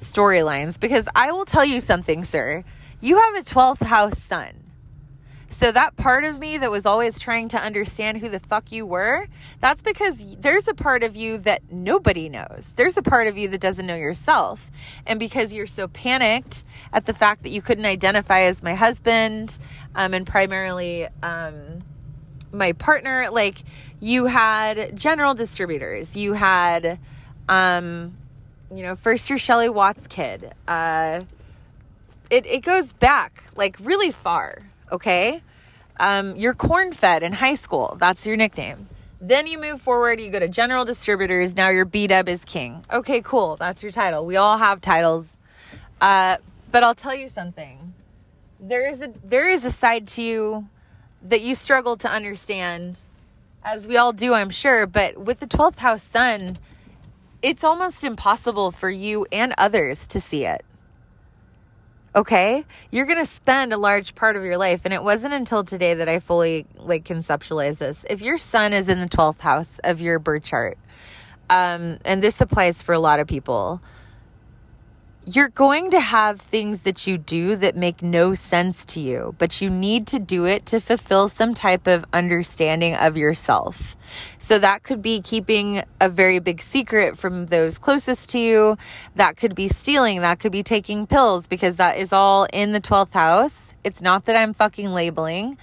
storylines 0.00 0.78
because 0.80 1.06
I 1.14 1.32
will 1.32 1.44
tell 1.44 1.64
you 1.64 1.80
something, 1.80 2.24
sir. 2.24 2.64
You 3.00 3.18
have 3.18 3.34
a 3.34 3.42
12th 3.42 3.82
house 3.82 4.18
sun. 4.18 4.57
So 5.58 5.72
that 5.72 5.96
part 5.96 6.22
of 6.22 6.38
me 6.38 6.56
that 6.58 6.70
was 6.70 6.86
always 6.86 7.18
trying 7.18 7.48
to 7.48 7.60
understand 7.60 8.18
who 8.18 8.28
the 8.28 8.38
fuck 8.38 8.70
you 8.70 8.86
were, 8.86 9.26
that's 9.58 9.82
because 9.82 10.36
there's 10.36 10.68
a 10.68 10.72
part 10.72 11.02
of 11.02 11.16
you 11.16 11.36
that 11.38 11.72
nobody 11.72 12.28
knows. 12.28 12.70
There's 12.76 12.96
a 12.96 13.02
part 13.02 13.26
of 13.26 13.36
you 13.36 13.48
that 13.48 13.60
doesn't 13.60 13.84
know 13.84 13.96
yourself. 13.96 14.70
And 15.04 15.18
because 15.18 15.52
you're 15.52 15.66
so 15.66 15.88
panicked 15.88 16.64
at 16.92 17.06
the 17.06 17.12
fact 17.12 17.42
that 17.42 17.48
you 17.48 17.60
couldn't 17.60 17.86
identify 17.86 18.42
as 18.42 18.62
my 18.62 18.74
husband 18.74 19.58
um, 19.96 20.14
and 20.14 20.24
primarily 20.24 21.08
um, 21.24 21.82
my 22.52 22.70
partner, 22.70 23.28
like 23.32 23.64
you 23.98 24.26
had 24.26 24.96
general 24.96 25.34
distributors, 25.34 26.16
you 26.16 26.34
had, 26.34 27.00
um, 27.48 28.16
you 28.72 28.84
know, 28.84 28.94
first 28.94 29.28
your 29.28 29.40
Shelly 29.40 29.68
Watts 29.68 30.06
kid. 30.06 30.52
Uh, 30.68 31.22
it, 32.30 32.46
it 32.46 32.60
goes 32.60 32.92
back 32.92 33.42
like 33.56 33.76
really 33.80 34.12
far 34.12 34.62
okay? 34.90 35.42
Um, 36.00 36.36
you're 36.36 36.54
corn 36.54 36.92
fed 36.92 37.22
in 37.22 37.32
high 37.32 37.54
school. 37.54 37.96
That's 38.00 38.26
your 38.26 38.36
nickname. 38.36 38.88
Then 39.20 39.48
you 39.48 39.60
move 39.60 39.80
forward, 39.80 40.20
you 40.20 40.30
go 40.30 40.38
to 40.38 40.48
general 40.48 40.84
distributors. 40.84 41.56
Now 41.56 41.70
you're 41.70 41.84
B 41.84 42.06
Dub 42.06 42.28
is 42.28 42.44
king. 42.44 42.84
Okay, 42.92 43.20
cool. 43.20 43.56
That's 43.56 43.82
your 43.82 43.90
title. 43.90 44.24
We 44.24 44.36
all 44.36 44.58
have 44.58 44.80
titles. 44.80 45.36
Uh, 46.00 46.36
but 46.70 46.84
I'll 46.84 46.94
tell 46.94 47.14
you 47.14 47.28
something. 47.28 47.94
There 48.60 48.88
is 48.88 49.00
a 49.00 49.12
there 49.24 49.48
is 49.48 49.64
a 49.64 49.70
side 49.70 50.06
to 50.08 50.22
you 50.22 50.68
that 51.22 51.40
you 51.40 51.56
struggle 51.56 51.96
to 51.96 52.08
understand, 52.08 52.98
as 53.64 53.88
we 53.88 53.96
all 53.96 54.12
do, 54.12 54.34
I'm 54.34 54.50
sure. 54.50 54.86
But 54.86 55.18
with 55.18 55.40
the 55.40 55.46
12th 55.46 55.78
house 55.78 56.02
sun, 56.02 56.58
it's 57.42 57.64
almost 57.64 58.04
impossible 58.04 58.70
for 58.70 58.90
you 58.90 59.26
and 59.32 59.52
others 59.58 60.06
to 60.08 60.20
see 60.20 60.44
it 60.44 60.64
okay 62.18 62.64
you're 62.90 63.06
going 63.06 63.18
to 63.18 63.24
spend 63.24 63.72
a 63.72 63.76
large 63.76 64.16
part 64.16 64.34
of 64.34 64.42
your 64.42 64.58
life 64.58 64.80
and 64.84 64.92
it 64.92 65.04
wasn't 65.04 65.32
until 65.32 65.62
today 65.62 65.94
that 65.94 66.08
i 66.08 66.18
fully 66.18 66.66
like 66.76 67.04
conceptualize 67.04 67.78
this 67.78 68.04
if 68.10 68.20
your 68.20 68.36
sun 68.36 68.72
is 68.72 68.88
in 68.88 68.98
the 68.98 69.06
12th 69.06 69.40
house 69.40 69.78
of 69.84 70.00
your 70.00 70.18
birth 70.18 70.42
chart 70.42 70.76
um, 71.48 71.96
and 72.04 72.20
this 72.20 72.40
applies 72.40 72.82
for 72.82 72.92
a 72.92 72.98
lot 72.98 73.20
of 73.20 73.28
people 73.28 73.80
you're 75.30 75.50
going 75.50 75.90
to 75.90 76.00
have 76.00 76.40
things 76.40 76.84
that 76.84 77.06
you 77.06 77.18
do 77.18 77.54
that 77.56 77.76
make 77.76 78.02
no 78.02 78.34
sense 78.34 78.86
to 78.86 78.98
you, 78.98 79.34
but 79.36 79.60
you 79.60 79.68
need 79.68 80.06
to 80.06 80.18
do 80.18 80.46
it 80.46 80.64
to 80.64 80.80
fulfill 80.80 81.28
some 81.28 81.52
type 81.52 81.86
of 81.86 82.02
understanding 82.14 82.94
of 82.94 83.14
yourself. 83.14 83.94
So 84.48 84.58
that 84.60 84.82
could 84.82 85.02
be 85.02 85.20
keeping 85.20 85.82
a 86.00 86.08
very 86.08 86.38
big 86.38 86.62
secret 86.62 87.18
from 87.18 87.44
those 87.46 87.76
closest 87.76 88.30
to 88.30 88.38
you. 88.38 88.78
That 89.14 89.36
could 89.36 89.54
be 89.54 89.68
stealing. 89.68 90.22
That 90.22 90.40
could 90.40 90.52
be 90.52 90.62
taking 90.62 91.06
pills 91.06 91.46
because 91.46 91.76
that 91.76 91.98
is 91.98 92.14
all 92.14 92.46
in 92.50 92.72
the 92.72 92.80
12th 92.80 93.12
house. 93.12 93.74
It's 93.84 94.00
not 94.00 94.24
that 94.24 94.36
I'm 94.36 94.54
fucking 94.54 94.90
labeling. 94.90 95.58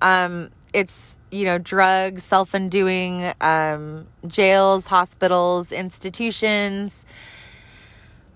Um, 0.00 0.50
it's, 0.72 1.16
you 1.32 1.46
know, 1.46 1.58
drugs, 1.58 2.22
self 2.22 2.54
undoing, 2.54 3.32
um, 3.40 4.06
jails, 4.28 4.86
hospitals, 4.86 5.72
institutions 5.72 7.04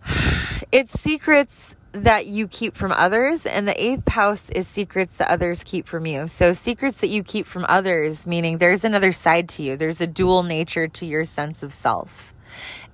it's 0.72 0.98
secrets 0.98 1.76
that 1.92 2.26
you 2.26 2.48
keep 2.48 2.74
from 2.74 2.90
others, 2.90 3.44
and 3.44 3.68
the 3.68 3.82
eighth 3.82 4.08
house 4.08 4.48
is 4.50 4.66
secrets 4.66 5.18
that 5.18 5.30
others 5.30 5.62
keep 5.62 5.86
from 5.86 6.06
you. 6.06 6.26
So, 6.26 6.52
secrets 6.52 7.00
that 7.00 7.08
you 7.08 7.22
keep 7.22 7.46
from 7.46 7.66
others, 7.68 8.26
meaning 8.26 8.58
there's 8.58 8.84
another 8.84 9.12
side 9.12 9.48
to 9.50 9.62
you, 9.62 9.76
there's 9.76 10.00
a 10.00 10.06
dual 10.06 10.42
nature 10.42 10.88
to 10.88 11.06
your 11.06 11.24
sense 11.24 11.62
of 11.62 11.72
self. 11.72 12.32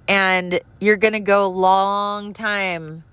And 0.08 0.60
you're 0.80 0.96
going 0.96 1.12
to 1.12 1.20
go 1.20 1.46
a 1.46 1.48
long 1.48 2.32
time 2.32 3.04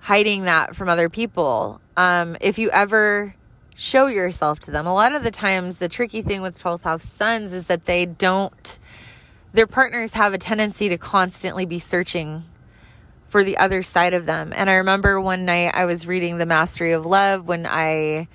hiding 0.00 0.44
that 0.44 0.76
from 0.76 0.88
other 0.88 1.08
people. 1.08 1.80
Um, 1.96 2.36
if 2.40 2.58
you 2.58 2.70
ever 2.70 3.34
show 3.76 4.06
yourself 4.06 4.58
to 4.60 4.70
them, 4.70 4.86
a 4.86 4.92
lot 4.92 5.14
of 5.14 5.22
the 5.22 5.30
times, 5.30 5.76
the 5.76 5.88
tricky 5.88 6.20
thing 6.20 6.42
with 6.42 6.58
12th 6.58 6.82
house 6.82 7.04
suns 7.04 7.52
is 7.52 7.68
that 7.68 7.84
they 7.84 8.06
don't, 8.06 8.78
their 9.52 9.66
partners 9.66 10.14
have 10.14 10.34
a 10.34 10.38
tendency 10.38 10.88
to 10.88 10.98
constantly 10.98 11.64
be 11.64 11.78
searching 11.78 12.44
for 13.28 13.44
the 13.44 13.58
other 13.58 13.82
side 13.82 14.14
of 14.14 14.26
them. 14.26 14.52
And 14.54 14.68
I 14.68 14.74
remember 14.74 15.20
one 15.20 15.44
night 15.44 15.74
I 15.74 15.84
was 15.84 16.06
reading 16.06 16.38
The 16.38 16.46
Mastery 16.46 16.92
of 16.92 17.06
Love 17.06 17.46
when 17.46 17.66
I 17.66 18.26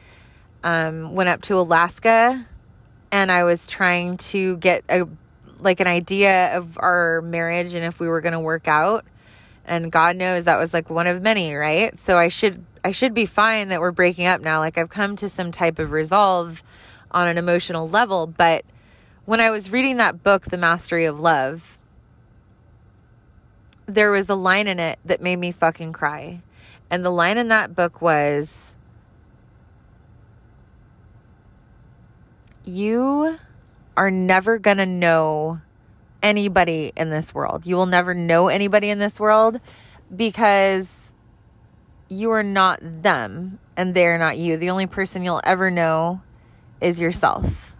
um, 0.63 1.13
went 1.13 1.29
up 1.29 1.41
to 1.43 1.57
Alaska 1.57 2.45
and 3.11 3.31
I 3.31 3.43
was 3.43 3.67
trying 3.67 4.17
to 4.17 4.57
get 4.57 4.83
a 4.89 5.07
like 5.59 5.79
an 5.79 5.87
idea 5.87 6.57
of 6.57 6.77
our 6.77 7.21
marriage 7.21 7.73
and 7.73 7.85
if 7.85 7.99
we 7.99 8.07
were 8.07 8.21
going 8.21 8.33
to 8.33 8.39
work 8.39 8.67
out. 8.67 9.05
And 9.65 9.91
God 9.91 10.17
knows 10.17 10.45
that 10.45 10.59
was 10.59 10.73
like 10.73 10.89
one 10.89 11.07
of 11.07 11.21
many, 11.21 11.55
right? 11.55 11.97
So 11.99 12.17
I 12.17 12.27
should 12.27 12.65
I 12.83 12.91
should 12.91 13.13
be 13.13 13.25
fine 13.25 13.69
that 13.69 13.79
we're 13.79 13.91
breaking 13.91 14.25
up 14.27 14.41
now. 14.41 14.59
Like 14.59 14.77
I've 14.77 14.89
come 14.89 15.15
to 15.17 15.29
some 15.29 15.51
type 15.51 15.79
of 15.79 15.91
resolve 15.91 16.63
on 17.11 17.27
an 17.27 17.37
emotional 17.37 17.87
level, 17.87 18.27
but 18.27 18.65
when 19.25 19.39
I 19.39 19.51
was 19.51 19.71
reading 19.71 19.97
that 19.97 20.21
book, 20.21 20.43
The 20.45 20.57
Mastery 20.57 21.05
of 21.05 21.19
Love, 21.19 21.77
there 23.85 24.11
was 24.11 24.29
a 24.29 24.35
line 24.35 24.67
in 24.67 24.79
it 24.79 24.99
that 25.05 25.21
made 25.21 25.37
me 25.37 25.51
fucking 25.51 25.93
cry. 25.93 26.41
And 26.89 27.03
the 27.03 27.09
line 27.09 27.37
in 27.37 27.47
that 27.49 27.75
book 27.75 28.01
was 28.01 28.75
You 32.65 33.39
are 33.97 34.11
never 34.11 34.57
going 34.57 34.77
to 34.77 34.85
know 34.85 35.59
anybody 36.21 36.93
in 36.95 37.09
this 37.09 37.33
world. 37.33 37.65
You 37.65 37.75
will 37.75 37.85
never 37.85 38.13
know 38.13 38.47
anybody 38.47 38.89
in 38.89 38.99
this 38.99 39.19
world 39.19 39.59
because 40.15 41.11
you 42.09 42.31
are 42.31 42.43
not 42.43 42.79
them 42.81 43.59
and 43.75 43.93
they're 43.93 44.17
not 44.17 44.37
you. 44.37 44.57
The 44.57 44.69
only 44.69 44.87
person 44.87 45.23
you'll 45.23 45.41
ever 45.43 45.69
know 45.69 46.21
is 46.79 47.01
yourself. 47.01 47.72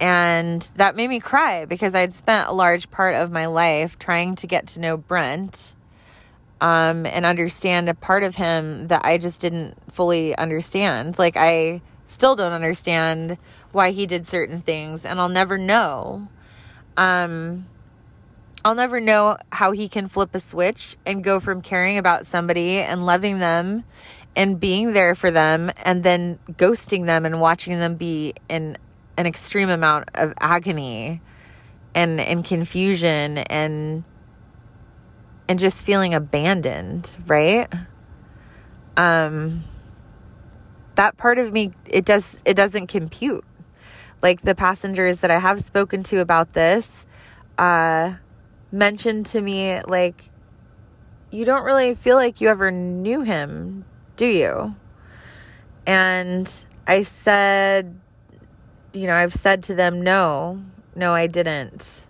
And 0.00 0.62
that 0.76 0.96
made 0.96 1.08
me 1.08 1.20
cry 1.20 1.64
because 1.64 1.94
I'd 1.94 2.12
spent 2.12 2.48
a 2.48 2.52
large 2.52 2.90
part 2.90 3.14
of 3.14 3.32
my 3.32 3.46
life 3.46 3.98
trying 3.98 4.36
to 4.36 4.46
get 4.46 4.68
to 4.68 4.80
know 4.80 4.96
Brent 4.96 5.74
um, 6.60 7.04
and 7.06 7.26
understand 7.26 7.88
a 7.88 7.94
part 7.94 8.22
of 8.22 8.36
him 8.36 8.88
that 8.88 9.04
I 9.04 9.18
just 9.18 9.40
didn't 9.40 9.76
fully 9.92 10.36
understand. 10.36 11.18
Like, 11.18 11.36
I 11.36 11.82
still 12.06 12.36
don't 12.36 12.52
understand 12.52 13.38
why 13.72 13.90
he 13.90 14.06
did 14.06 14.26
certain 14.26 14.60
things, 14.60 15.04
and 15.04 15.20
I'll 15.20 15.28
never 15.28 15.58
know. 15.58 16.28
Um, 16.96 17.66
I'll 18.64 18.74
never 18.74 19.00
know 19.00 19.36
how 19.52 19.72
he 19.72 19.88
can 19.88 20.08
flip 20.08 20.34
a 20.34 20.40
switch 20.40 20.96
and 21.06 21.22
go 21.22 21.38
from 21.38 21.62
caring 21.62 21.96
about 21.96 22.26
somebody 22.26 22.78
and 22.78 23.06
loving 23.06 23.38
them 23.38 23.84
and 24.34 24.58
being 24.58 24.92
there 24.92 25.14
for 25.14 25.30
them 25.30 25.70
and 25.84 26.02
then 26.02 26.38
ghosting 26.52 27.06
them 27.06 27.24
and 27.24 27.40
watching 27.40 27.78
them 27.78 27.94
be 27.94 28.34
in 28.48 28.76
an 29.18 29.26
extreme 29.26 29.68
amount 29.68 30.08
of 30.14 30.32
agony 30.40 31.20
and 31.94 32.20
and 32.20 32.44
confusion 32.44 33.38
and 33.38 34.04
and 35.48 35.58
just 35.58 35.84
feeling 35.84 36.14
abandoned, 36.14 37.16
right? 37.26 37.68
Um 38.96 39.64
that 40.94 41.16
part 41.16 41.38
of 41.38 41.52
me 41.52 41.72
it 41.84 42.04
does 42.04 42.40
it 42.44 42.54
doesn't 42.54 42.86
compute. 42.86 43.44
Like 44.22 44.42
the 44.42 44.54
passengers 44.54 45.20
that 45.20 45.32
I 45.32 45.40
have 45.40 45.60
spoken 45.60 46.04
to 46.04 46.20
about 46.20 46.52
this 46.52 47.04
uh 47.58 48.14
mentioned 48.70 49.26
to 49.26 49.40
me 49.40 49.80
like 49.82 50.30
you 51.32 51.44
don't 51.44 51.64
really 51.64 51.96
feel 51.96 52.16
like 52.16 52.40
you 52.40 52.48
ever 52.48 52.70
knew 52.70 53.22
him, 53.22 53.84
do 54.16 54.26
you? 54.26 54.76
And 55.86 56.48
I 56.86 57.02
said 57.02 57.98
you 58.98 59.06
know, 59.06 59.14
I've 59.14 59.34
said 59.34 59.62
to 59.64 59.74
them, 59.74 60.02
no, 60.02 60.60
no, 60.96 61.14
I 61.14 61.28
didn't. 61.28 62.04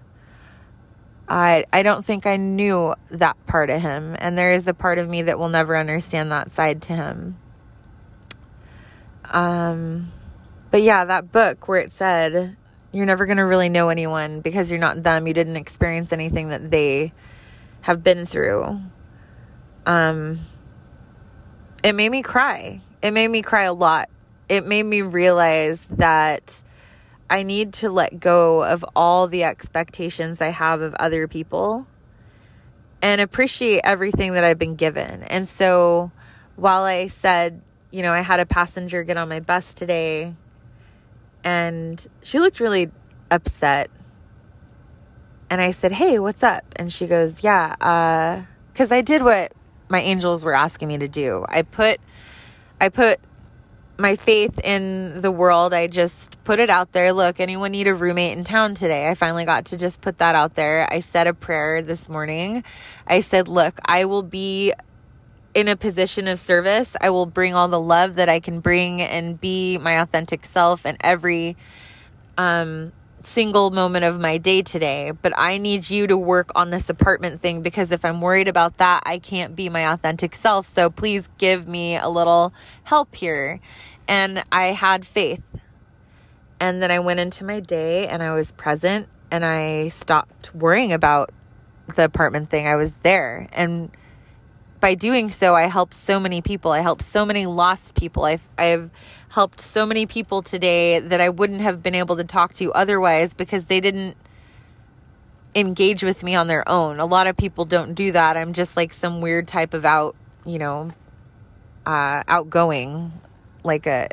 I 1.29 1.67
I 1.71 1.83
don't 1.83 2.03
think 2.03 2.27
I 2.27 2.37
knew 2.37 2.95
that 3.11 3.37
part 3.47 3.69
of 3.69 3.83
him, 3.83 4.17
and 4.19 4.39
there 4.39 4.53
is 4.53 4.67
a 4.67 4.73
part 4.73 4.99
of 4.99 5.09
me 5.09 5.23
that 5.23 5.39
will 5.39 5.51
never 5.51 5.77
understand 5.77 6.33
that 6.33 6.51
side 6.51 6.81
to 6.83 6.95
him. 6.95 7.37
Um, 9.31 10.11
but 10.71 10.81
yeah, 10.81 11.05
that 11.05 11.31
book 11.31 11.69
where 11.69 11.81
it 11.81 11.93
said, 11.93 12.57
you're 12.93 13.05
never 13.05 13.27
going 13.27 13.37
to 13.37 13.45
really 13.45 13.69
know 13.69 13.91
anyone 13.91 14.41
because 14.41 14.71
you're 14.71 14.81
not 14.81 15.03
them. 15.03 15.27
You 15.27 15.35
didn't 15.35 15.57
experience 15.57 16.15
anything 16.15 16.49
that 16.49 16.71
they 16.71 17.13
have 17.83 18.03
been 18.03 18.25
through. 18.25 18.81
Um, 19.85 20.41
it 21.85 21.95
made 21.95 22.09
me 22.09 22.23
cry. 22.23 22.81
It 23.03 23.11
made 23.11 23.29
me 23.29 23.43
cry 23.43 23.65
a 23.65 23.75
lot. 23.75 24.09
It 24.49 24.67
made 24.67 24.85
me 24.85 25.03
realize 25.03 25.85
that 25.91 26.63
I 27.31 27.43
need 27.43 27.73
to 27.75 27.91
let 27.91 28.21
go 28.21 28.63
of 28.63 28.85
all 28.97 29.27
the 29.27 29.45
expectations 29.45 30.41
I 30.41 30.49
have 30.49 30.81
of 30.81 30.95
other 30.95 31.29
people 31.29 31.87
and 33.03 33.21
appreciate 33.21 33.83
everything 33.85 34.33
that 34.33 34.45
I've 34.45 34.59
been 34.59 34.77
given. 34.77 35.23
And 35.25 35.49
so 35.49 36.11
while 36.57 36.83
I 36.83 37.07
said, 37.07 37.61
you 37.91 38.03
know, 38.03 38.13
I 38.13 38.21
had 38.21 38.41
a 38.41 38.47
passenger 38.47 39.03
get 39.03 39.17
on 39.17 39.29
my 39.29 39.41
bus 39.41 39.75
today 39.75 40.35
and 41.45 42.05
she 42.23 42.39
looked 42.41 42.61
really 42.61 42.91
upset. 43.31 43.91
And 45.51 45.61
I 45.61 45.71
said, 45.71 45.93
Hey, 45.93 46.19
what's 46.19 46.43
up? 46.43 46.65
And 46.77 46.93
she 46.93 47.07
goes, 47.07 47.43
Yeah, 47.43 47.77
uh, 47.81 48.43
cause 48.75 48.93
I 48.93 49.01
did 49.01 49.23
what 49.23 49.53
my 49.89 50.01
angels 50.01 50.45
were 50.45 50.55
asking 50.55 50.89
me 50.89 50.99
to 50.99 51.09
do. 51.09 51.47
I 51.49 51.63
put, 51.63 52.01
I 52.81 52.89
put 52.89 53.21
my 53.99 54.15
faith 54.15 54.61
in 54.63 55.21
the 55.21 55.31
world. 55.31 55.75
I 55.75 55.89
just 55.89 56.43
put 56.45 56.61
it 56.61 56.71
out 56.71 56.93
there. 56.93 57.13
Look, 57.13 57.41
anyone 57.41 57.73
need 57.73 57.89
a 57.89 57.95
roommate 57.95 58.39
in 58.39 58.45
town 58.45 58.75
today? 58.75 59.09
I 59.09 59.15
finally 59.15 59.45
got 59.45 59.67
to 59.67 59.77
just 59.77 60.01
put 60.01 60.19
that 60.19 60.37
out 60.37 60.55
there. 60.55 60.87
I 60.91 61.01
said 61.01 61.27
a 61.27 61.35
prayer 61.35 61.83
this 61.83 62.09
morning. 62.09 62.63
I 63.07 63.21
said, 63.21 63.49
look, 63.49 63.81
I 63.85 64.05
will 64.05 64.23
be 64.23 64.73
in 65.53 65.67
a 65.67 65.75
position 65.75 66.29
of 66.29 66.39
service. 66.39 66.95
I 67.01 67.11
will 67.11 67.27
bring 67.27 67.55
all 67.55 67.67
the 67.67 67.81
love 67.81 68.15
that 68.15 68.29
I 68.29 68.39
can 68.39 68.61
bring 68.61 69.03
and 69.03 69.41
be 69.41 69.79
my 69.79 70.01
authentic 70.01 70.45
self 70.45 70.87
and 70.87 70.97
every 71.01 71.57
um 72.37 72.93
single 73.29 73.71
moment 73.71 74.05
of 74.05 74.19
my 74.19 74.39
day 74.39 74.63
today, 74.63 75.13
but 75.23 75.33
I 75.37 75.59
need 75.59 75.91
you 75.91 76.07
to 76.07 76.17
work 76.17 76.51
on 76.57 76.71
this 76.71 76.89
apartment 76.89 77.41
thing 77.41 77.61
because 77.61 77.91
if 77.93 78.05
I'm 78.05 78.21
worried 78.21 78.49
about 78.49 78.79
that, 78.79 79.03
I 79.05 79.19
can't 79.19 79.55
be 79.55 79.69
my 79.69 79.93
authentic 79.93 80.35
self. 80.35 80.67
So 80.67 80.89
please 80.89 81.29
give 81.37 81.69
me 81.69 81.97
a 81.97 82.09
little 82.09 82.55
help 82.85 83.15
here. 83.15 83.61
And 84.09 84.43
I 84.51 84.69
had 84.69 85.07
faith. 85.07 85.43
And 86.59 86.83
then 86.83 86.91
I 86.91 86.99
went 86.99 87.21
into 87.21 87.45
my 87.45 87.61
day 87.61 88.09
and 88.09 88.23
I 88.23 88.35
was 88.35 88.53
present 88.53 89.09
and 89.31 89.45
I 89.45 89.89
stopped 89.89 90.55
worrying 90.55 90.93
about 90.93 91.31
the 91.95 92.05
apartment 92.05 92.49
thing. 92.49 92.67
I 92.67 92.77
was 92.77 92.93
there. 93.03 93.49
And 93.53 93.91
by 94.81 94.95
doing 94.95 95.31
so, 95.31 95.55
I 95.55 95.67
helped 95.67 95.95
so 95.95 96.19
many 96.19 96.41
people. 96.41 96.73
I 96.73 96.81
helped 96.81 97.03
so 97.03 97.27
many 97.27 97.47
lost 97.47 97.95
people. 97.95 98.25
I've, 98.25 98.47
I've 98.57 98.91
helped 99.31 99.61
so 99.61 99.85
many 99.85 100.07
people 100.07 100.43
today 100.43 100.99
that 100.99 101.21
I 101.21 101.29
wouldn't 101.29 101.61
have 101.61 101.83
been 101.83 101.95
able 101.95 102.17
to 102.17 102.25
talk 102.25 102.55
to 102.55 102.73
otherwise 102.73 103.35
because 103.35 103.67
they 103.67 103.81
didn't 103.81 104.17
engage 105.55 106.03
with 106.03 106.23
me 106.23 106.35
on 106.35 106.47
their 106.47 106.67
own. 106.69 107.01
A 107.01 107.07
lot 107.07 107.27
of 107.27 107.37
people 107.37 107.65
don't 107.65 107.95
do 107.95 108.13
that. 108.13 108.37
I'm 108.37 108.53
just 108.53 108.77
like 108.77 108.93
some 108.93 109.21
weird 109.21 109.49
type 109.49 109.75
of 109.75 109.85
out, 109.85 110.17
you 110.45 110.59
know, 110.59 110.91
uh, 111.87 112.23
outgoing, 112.27 113.13
like 113.65 113.87
a, 113.87 114.09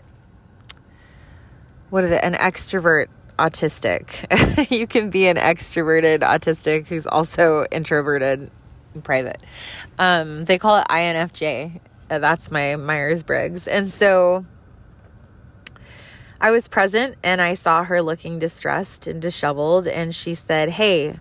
what 1.90 2.04
is 2.04 2.12
it, 2.12 2.24
an 2.24 2.34
extrovert 2.34 3.08
autistic. 3.38 4.70
you 4.72 4.88
can 4.88 5.10
be 5.10 5.28
an 5.28 5.38
extroverted 5.38 6.22
autistic 6.22 6.88
who's 6.88 7.06
also 7.06 7.66
introverted 7.72 8.50
private. 9.04 9.42
Um, 10.00 10.46
they 10.46 10.58
call 10.58 10.80
it 10.80 10.88
INFJ. 10.88 11.80
Uh, 12.10 12.20
that's 12.20 12.52
my 12.52 12.76
Myers 12.76 13.24
Briggs. 13.24 13.68
And 13.68 13.90
so 13.90 14.46
I 16.40 16.52
was 16.52 16.68
present 16.68 17.16
and 17.24 17.42
I 17.42 17.54
saw 17.54 17.84
her 17.84 18.02
looking 18.02 18.40
distressed 18.40 19.08
and 19.08 19.22
disheveled. 19.22 19.88
And 19.88 20.14
she 20.14 20.34
said, 20.34 20.70
Hey, 20.70 21.12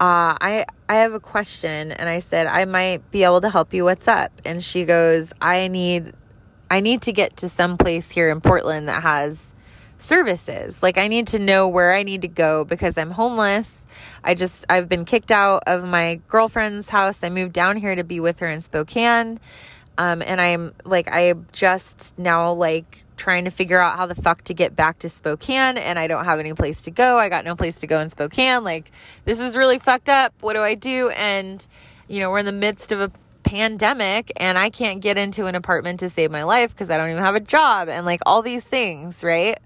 uh, 0.00 0.36
I, 0.40 0.64
I 0.88 0.94
have 0.96 1.14
a 1.14 1.20
question. 1.20 1.92
And 1.92 2.08
I 2.08 2.20
said, 2.20 2.46
I 2.46 2.64
might 2.64 3.10
be 3.10 3.24
able 3.24 3.40
to 3.40 3.50
help 3.50 3.74
you. 3.74 3.84
What's 3.84 4.08
up? 4.08 4.32
And 4.44 4.62
she 4.62 4.84
goes, 4.84 5.32
I 5.40 5.68
need, 5.68 6.12
I 6.70 6.80
need 6.80 7.02
to 7.02 7.12
get 7.12 7.36
to 7.38 7.48
some 7.48 7.76
place 7.76 8.10
here 8.10 8.30
in 8.30 8.40
Portland 8.40 8.88
that 8.88 9.02
has 9.02 9.52
services. 10.02 10.82
Like 10.82 10.98
I 10.98 11.08
need 11.08 11.28
to 11.28 11.38
know 11.38 11.68
where 11.68 11.94
I 11.94 12.02
need 12.02 12.22
to 12.22 12.28
go 12.28 12.64
because 12.64 12.98
I'm 12.98 13.12
homeless. 13.12 13.84
I 14.24 14.34
just 14.34 14.64
I've 14.68 14.88
been 14.88 15.04
kicked 15.04 15.30
out 15.30 15.62
of 15.66 15.84
my 15.84 16.20
girlfriend's 16.28 16.88
house. 16.88 17.22
I 17.22 17.28
moved 17.28 17.52
down 17.52 17.76
here 17.76 17.94
to 17.94 18.04
be 18.04 18.20
with 18.20 18.40
her 18.40 18.48
in 18.48 18.60
Spokane. 18.60 19.38
Um, 19.98 20.22
and 20.22 20.40
I'm 20.40 20.72
like 20.84 21.08
I'm 21.12 21.46
just 21.52 22.18
now 22.18 22.52
like 22.52 23.04
trying 23.22 23.44
to 23.44 23.52
figure 23.52 23.78
out 23.78 23.96
how 23.96 24.06
the 24.06 24.16
fuck 24.16 24.42
to 24.42 24.52
get 24.52 24.74
back 24.74 24.98
to 24.98 25.08
Spokane 25.08 25.78
and 25.78 25.96
I 25.96 26.08
don't 26.08 26.24
have 26.24 26.40
any 26.40 26.54
place 26.54 26.82
to 26.82 26.90
go. 26.90 27.18
I 27.18 27.28
got 27.28 27.44
no 27.44 27.54
place 27.54 27.78
to 27.80 27.86
go 27.86 28.00
in 28.00 28.10
Spokane. 28.10 28.64
Like 28.64 28.90
this 29.24 29.38
is 29.38 29.56
really 29.56 29.78
fucked 29.78 30.08
up. 30.08 30.34
What 30.40 30.54
do 30.54 30.60
I 30.60 30.74
do? 30.74 31.10
And 31.10 31.64
you 32.08 32.18
know, 32.18 32.30
we're 32.30 32.38
in 32.38 32.46
the 32.46 32.52
midst 32.52 32.90
of 32.90 33.00
a 33.00 33.12
pandemic 33.44 34.32
and 34.36 34.58
I 34.58 34.70
can't 34.70 35.00
get 35.00 35.16
into 35.16 35.46
an 35.46 35.54
apartment 35.54 36.00
to 36.00 36.10
save 36.10 36.32
my 36.32 36.42
life 36.42 36.72
because 36.72 36.90
I 36.90 36.96
don't 36.96 37.10
even 37.10 37.22
have 37.22 37.36
a 37.36 37.40
job 37.40 37.88
and 37.88 38.04
like 38.04 38.20
all 38.26 38.42
these 38.42 38.64
things, 38.64 39.22
right? 39.22 39.56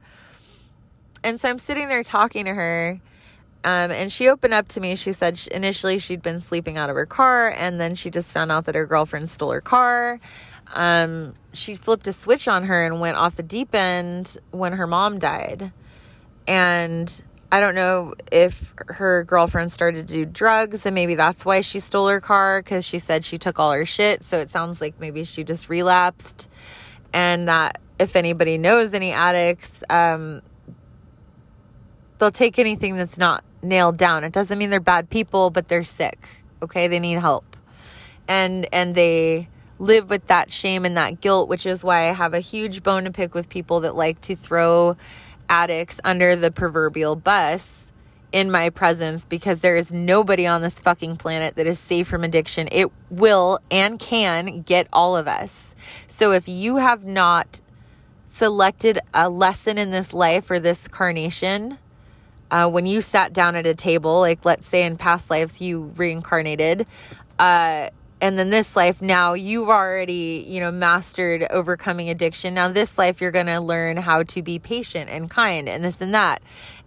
And 1.25 1.41
so 1.41 1.49
I'm 1.49 1.59
sitting 1.59 1.89
there 1.89 2.05
talking 2.05 2.45
to 2.45 2.53
her. 2.53 3.01
Um, 3.65 3.91
and 3.91 4.13
she 4.13 4.29
opened 4.29 4.53
up 4.53 4.69
to 4.69 4.81
me. 4.81 4.95
She 4.97 5.13
said 5.13 5.39
she, 5.39 5.51
initially 5.51 5.99
she'd 5.99 6.23
been 6.23 6.39
sleeping 6.39 6.77
out 6.77 6.89
of 6.89 6.95
her 6.95 7.07
car, 7.07 7.51
and 7.51 7.81
then 7.81 7.97
she 7.97 8.11
just 8.11 8.33
found 8.33 8.53
out 8.53 8.67
that 8.67 8.77
her 8.77 8.87
girlfriend 8.87 9.29
stole 9.29 9.51
her 9.51 9.61
car. 9.61 10.21
Um, 10.75 11.35
she 11.53 11.77
flipped 11.77 12.07
a 12.07 12.13
switch 12.13 12.49
on 12.49 12.65
her 12.65 12.85
and 12.85 13.01
went 13.01 13.17
off 13.17 13.37
the 13.37 13.43
deep 13.43 13.75
end 13.75 14.37
when 14.51 14.73
her 14.73 14.87
mom 14.87 15.19
died. 15.19 15.73
And 16.47 17.23
I 17.51 17.61
don't 17.61 17.75
know 17.75 18.15
if 18.33 18.75
her 18.77 19.25
girlfriend 19.25 19.73
started 19.73 20.09
to 20.09 20.15
do 20.15 20.25
drugs 20.25 20.85
and 20.85 20.95
maybe 20.95 21.15
that's 21.15 21.45
why 21.45 21.61
she 21.61 21.81
stole 21.81 22.09
her 22.09 22.21
car 22.21 22.61
because 22.61 22.85
she 22.85 22.99
said 22.99 23.25
she 23.25 23.39
took 23.39 23.59
all 23.59 23.73
her 23.73 23.87
shit. 23.87 24.25
So 24.25 24.39
it 24.41 24.51
sounds 24.51 24.81
like 24.81 24.99
maybe 25.01 25.25
she 25.25 25.45
just 25.45 25.69
relapsed. 25.69 26.49
And 27.13 27.49
that 27.49 27.81
if 27.99 28.17
anybody 28.17 28.59
knows 28.59 28.93
any 28.93 29.13
addicts, 29.13 29.83
um, 29.89 30.43
they'll 32.19 32.31
take 32.31 32.59
anything 32.59 32.97
that's 32.97 33.17
not 33.17 33.45
nailed 33.63 33.97
down. 33.97 34.25
It 34.25 34.33
doesn't 34.33 34.59
mean 34.59 34.71
they're 34.71 34.81
bad 34.81 35.09
people, 35.09 35.51
but 35.51 35.69
they're 35.69 35.85
sick. 35.85 36.29
Okay? 36.63 36.89
They 36.89 36.99
need 36.99 37.19
help. 37.19 37.57
And 38.29 38.67
and 38.73 38.95
they 38.95 39.49
live 39.79 40.11
with 40.11 40.27
that 40.29 40.51
shame 40.51 40.85
and 40.85 40.97
that 40.97 41.21
guilt, 41.21 41.49
which 41.49 41.67
is 41.67 41.85
why 41.85 42.09
I 42.09 42.13
have 42.13 42.35
a 42.35 42.41
huge 42.41 42.83
bone 42.83 43.05
to 43.05 43.11
pick 43.11 43.35
with 43.35 43.49
people 43.49 43.81
that 43.81 43.95
like 43.95 44.21
to 44.23 44.37
throw 44.37 44.97
addicts 45.49 46.01
under 46.05 46.35
the 46.35 46.51
proverbial 46.51 47.17
bus 47.17 47.91
in 48.33 48.51
my 48.51 48.71
presence 48.71 49.25
because 49.25 49.61
there 49.61 49.77
is 49.77 49.93
nobody 49.93 50.47
on 50.47 50.61
this 50.61 50.79
fucking 50.79 51.17
planet 51.17 51.55
that 51.57 51.67
is 51.67 51.79
safe 51.79 52.09
from 52.09 52.25
addiction. 52.25 52.69
It 52.73 52.91
will 53.11 53.59
and 53.71 53.99
can 53.99 54.63
get 54.63 54.89
all 54.93 55.17
of 55.17 55.29
us. 55.29 55.75
So 56.09 56.33
if 56.33 56.49
you 56.49 56.77
have 56.77 57.05
not 57.05 57.61
selected 58.29 58.99
a 59.15 59.29
lesson 59.29 59.79
in 59.79 59.91
this 59.91 60.13
life 60.13 60.51
or 60.51 60.59
this 60.59 60.89
carnation, 60.89 61.79
uh, 62.51 62.69
when 62.69 62.87
you 62.87 63.01
sat 63.01 63.33
down 63.33 63.57
at 63.57 63.67
a 63.67 63.75
table, 63.75 64.21
like 64.21 64.45
let's 64.45 64.67
say 64.67 64.85
in 64.85 64.97
past 64.97 65.31
lives 65.31 65.61
you 65.61 65.93
reincarnated, 65.97 66.87
uh, 67.39 67.91
and 68.21 68.39
then 68.39 68.51
this 68.51 68.77
life 68.77 69.03
now 69.03 69.35
you've 69.35 69.69
already 69.69 70.45
you 70.47 70.61
know 70.61 70.71
mastered 70.71 71.47
overcoming 71.51 72.09
addiction. 72.09 72.55
Now 72.55 72.69
this 72.69 72.97
life 72.99 73.21
you're 73.21 73.31
gonna 73.31 73.61
learn 73.61 73.97
how 73.97 74.23
to 74.25 74.43
be 74.43 74.59
patient 74.59 75.11
and 75.11 75.31
kind 75.31 75.69
and 75.69 75.85
this 75.85 76.01
and 76.01 76.15
that. 76.15 76.43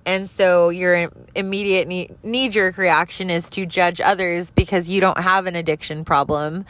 And 0.05 0.29
so 0.29 0.69
your 0.69 1.11
immediate 1.35 1.87
knee 2.23 2.49
jerk 2.49 2.77
reaction 2.77 3.29
is 3.29 3.49
to 3.51 3.65
judge 3.65 4.01
others 4.01 4.49
because 4.51 4.89
you 4.89 5.01
don't 5.01 5.19
have 5.19 5.45
an 5.45 5.55
addiction 5.55 6.05
problem. 6.05 6.65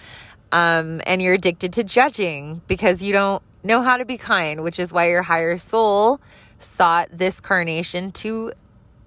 Um, 0.52 1.02
and 1.06 1.22
you're 1.22 1.36
addicted 1.36 1.74
to 1.74 1.84
judging 1.84 2.62
because 2.68 3.04
you 3.04 3.14
don't 3.14 3.44
know 3.64 3.82
how 3.82 3.98
to 3.98 4.06
be 4.06 4.18
kind, 4.18 4.64
which 4.64 4.80
is 4.80 4.92
why 4.92 5.10
your 5.10 5.22
higher 5.22 5.58
soul 5.58 6.20
sought 6.58 7.08
this 7.12 7.40
carnation 7.40 8.12
to 8.12 8.52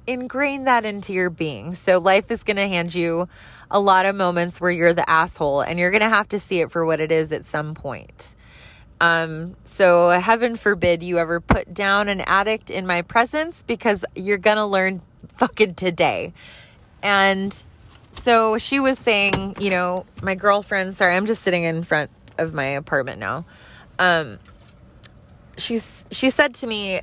ingrain 0.07 0.65
that 0.65 0.85
into 0.85 1.13
your 1.13 1.31
being. 1.31 1.75
So 1.75 1.99
life 1.99 2.31
is 2.31 2.43
going 2.43 2.57
to 2.57 2.69
hand 2.69 2.95
you 2.95 3.29
a 3.71 3.81
lot 3.81 4.07
of 4.07 4.15
moments 4.15 4.61
where 4.61 4.71
you're 4.71 4.95
the 4.95 5.09
asshole 5.09 5.61
and 5.61 5.79
you're 5.79 5.91
going 5.91 6.03
to 6.03 6.09
have 6.09 6.29
to 6.31 6.39
see 6.39 6.61
it 6.61 6.71
for 6.71 6.85
what 6.85 7.01
it 7.01 7.11
is 7.11 7.33
at 7.33 7.45
some 7.45 7.75
point. 7.75 8.35
Um, 9.01 9.57
so 9.65 10.11
heaven 10.11 10.55
forbid 10.55 11.03
you 11.03 11.19
ever 11.19 11.41
put 11.41 11.75
down 11.75 12.09
an 12.09 12.21
addict 12.21 12.71
in 12.71 12.87
my 12.87 13.03
presence 13.03 13.65
because 13.67 14.05
you're 14.15 14.39
going 14.39 14.59
to 14.59 14.67
learn 14.67 15.01
fucking 15.37 15.75
today. 15.75 16.33
And 17.03 17.61
so 18.13 18.59
she 18.59 18.79
was 18.79 18.99
saying, 18.99 19.57
you 19.59 19.71
know, 19.71 20.07
my 20.23 20.35
girlfriend, 20.35 20.97
sorry, 20.97 21.17
I'm 21.17 21.27
just 21.27 21.43
sitting 21.43 21.65
in 21.65 21.83
front 21.83 22.11
of 22.39 22.55
my 22.55 22.67
apartment 22.67 23.19
now. 23.19 23.45
Um, 23.99 24.39
she's, 25.57 26.05
she 26.11 26.31
said 26.31 26.55
to 26.57 26.67
me, 26.67 27.01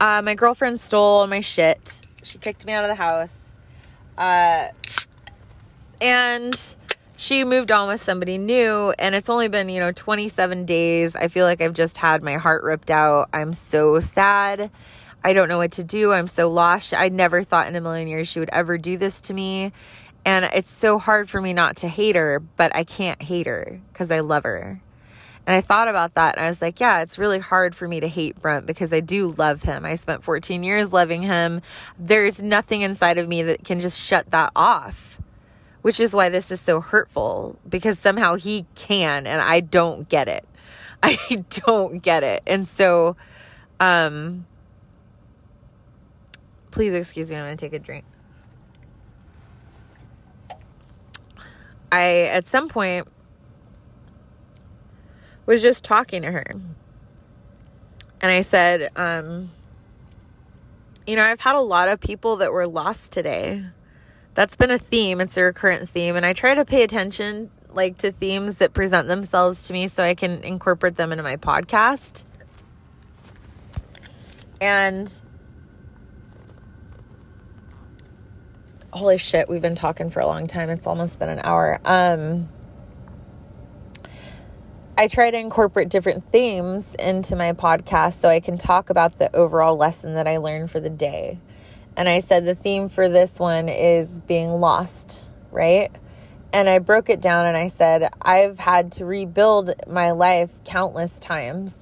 uh, 0.00 0.22
my 0.22 0.34
girlfriend 0.34 0.80
stole 0.80 1.26
my 1.26 1.40
shit 1.40 2.00
she 2.22 2.38
kicked 2.38 2.66
me 2.66 2.72
out 2.72 2.84
of 2.84 2.88
the 2.88 2.94
house. 2.94 3.36
Uh, 4.16 4.68
and 6.00 6.74
she 7.16 7.44
moved 7.44 7.70
on 7.70 7.88
with 7.88 8.02
somebody 8.02 8.38
new 8.38 8.94
and 8.98 9.14
it's 9.14 9.28
only 9.28 9.48
been, 9.48 9.68
you 9.68 9.80
know, 9.80 9.92
27 9.92 10.64
days. 10.64 11.14
I 11.14 11.28
feel 11.28 11.46
like 11.46 11.60
I've 11.60 11.74
just 11.74 11.98
had 11.98 12.22
my 12.22 12.34
heart 12.36 12.62
ripped 12.62 12.90
out. 12.90 13.28
I'm 13.32 13.52
so 13.52 14.00
sad. 14.00 14.70
I 15.22 15.32
don't 15.34 15.48
know 15.48 15.58
what 15.58 15.72
to 15.72 15.84
do. 15.84 16.12
I'm 16.12 16.26
so 16.26 16.50
lost. 16.50 16.94
I 16.94 17.08
never 17.08 17.42
thought 17.44 17.66
in 17.66 17.76
a 17.76 17.80
million 17.80 18.08
years 18.08 18.28
she 18.28 18.40
would 18.40 18.48
ever 18.50 18.78
do 18.78 18.96
this 18.96 19.20
to 19.22 19.34
me. 19.34 19.72
And 20.24 20.46
it's 20.46 20.70
so 20.70 20.98
hard 20.98 21.28
for 21.28 21.40
me 21.40 21.52
not 21.52 21.76
to 21.76 21.88
hate 21.88 22.16
her, 22.16 22.40
but 22.40 22.74
I 22.74 22.84
can't 22.84 23.20
hate 23.22 23.46
her 23.46 23.80
because 23.92 24.10
I 24.10 24.20
love 24.20 24.44
her. 24.44 24.80
And 25.50 25.56
I 25.56 25.62
thought 25.62 25.88
about 25.88 26.14
that 26.14 26.36
and 26.36 26.46
I 26.46 26.48
was 26.48 26.62
like, 26.62 26.78
yeah, 26.78 27.02
it's 27.02 27.18
really 27.18 27.40
hard 27.40 27.74
for 27.74 27.88
me 27.88 27.98
to 27.98 28.06
hate 28.06 28.40
Brent 28.40 28.66
because 28.66 28.92
I 28.92 29.00
do 29.00 29.30
love 29.30 29.64
him. 29.64 29.84
I 29.84 29.96
spent 29.96 30.22
14 30.22 30.62
years 30.62 30.92
loving 30.92 31.22
him. 31.22 31.60
There's 31.98 32.40
nothing 32.40 32.82
inside 32.82 33.18
of 33.18 33.26
me 33.26 33.42
that 33.42 33.64
can 33.64 33.80
just 33.80 34.00
shut 34.00 34.30
that 34.30 34.52
off, 34.54 35.20
which 35.82 35.98
is 35.98 36.14
why 36.14 36.28
this 36.28 36.52
is 36.52 36.60
so 36.60 36.80
hurtful 36.80 37.58
because 37.68 37.98
somehow 37.98 38.36
he 38.36 38.64
can 38.76 39.26
and 39.26 39.42
I 39.42 39.58
don't 39.58 40.08
get 40.08 40.28
it. 40.28 40.46
I 41.02 41.44
don't 41.66 42.00
get 42.00 42.22
it. 42.22 42.44
And 42.46 42.64
so, 42.64 43.16
um, 43.80 44.46
please 46.70 46.94
excuse 46.94 47.28
me, 47.28 47.34
I'm 47.34 47.46
going 47.46 47.56
to 47.56 47.60
take 47.60 47.72
a 47.72 47.80
drink. 47.80 48.04
I, 51.90 52.20
at 52.30 52.46
some 52.46 52.68
point, 52.68 53.08
was 55.46 55.62
just 55.62 55.84
talking 55.84 56.22
to 56.22 56.30
her. 56.30 56.44
And 58.22 58.30
I 58.30 58.42
said, 58.42 58.90
um, 58.96 59.50
you 61.06 61.16
know, 61.16 61.24
I've 61.24 61.40
had 61.40 61.56
a 61.56 61.60
lot 61.60 61.88
of 61.88 62.00
people 62.00 62.36
that 62.36 62.52
were 62.52 62.66
lost 62.66 63.12
today. 63.12 63.64
That's 64.34 64.56
been 64.56 64.70
a 64.70 64.78
theme. 64.78 65.20
It's 65.20 65.36
a 65.36 65.42
recurrent 65.42 65.88
theme. 65.88 66.16
And 66.16 66.24
I 66.24 66.32
try 66.32 66.54
to 66.54 66.64
pay 66.64 66.82
attention 66.82 67.50
like 67.72 67.98
to 67.98 68.12
themes 68.12 68.58
that 68.58 68.72
present 68.72 69.08
themselves 69.08 69.64
to 69.64 69.72
me 69.72 69.88
so 69.88 70.02
I 70.02 70.14
can 70.14 70.42
incorporate 70.42 70.96
them 70.96 71.12
into 71.12 71.22
my 71.22 71.36
podcast. 71.36 72.24
And 74.60 75.12
holy 78.92 79.18
shit, 79.18 79.48
we've 79.48 79.62
been 79.62 79.76
talking 79.76 80.10
for 80.10 80.20
a 80.20 80.26
long 80.26 80.46
time. 80.46 80.68
It's 80.68 80.86
almost 80.86 81.18
been 81.18 81.28
an 81.28 81.40
hour. 81.42 81.80
Um 81.84 82.48
I 85.00 85.06
try 85.06 85.30
to 85.30 85.38
incorporate 85.38 85.88
different 85.88 86.24
themes 86.24 86.94
into 86.96 87.34
my 87.34 87.54
podcast 87.54 88.20
so 88.20 88.28
I 88.28 88.38
can 88.38 88.58
talk 88.58 88.90
about 88.90 89.16
the 89.16 89.34
overall 89.34 89.74
lesson 89.74 90.12
that 90.12 90.28
I 90.28 90.36
learned 90.36 90.70
for 90.70 90.78
the 90.78 90.90
day. 90.90 91.38
And 91.96 92.06
I 92.06 92.20
said 92.20 92.44
the 92.44 92.54
theme 92.54 92.90
for 92.90 93.08
this 93.08 93.38
one 93.38 93.70
is 93.70 94.20
being 94.20 94.50
lost, 94.50 95.32
right? 95.50 95.90
And 96.52 96.68
I 96.68 96.80
broke 96.80 97.08
it 97.08 97.22
down 97.22 97.46
and 97.46 97.56
I 97.56 97.68
said, 97.68 98.10
I've 98.20 98.58
had 98.58 98.92
to 98.92 99.06
rebuild 99.06 99.72
my 99.86 100.10
life 100.10 100.50
countless 100.66 101.18
times. 101.18 101.74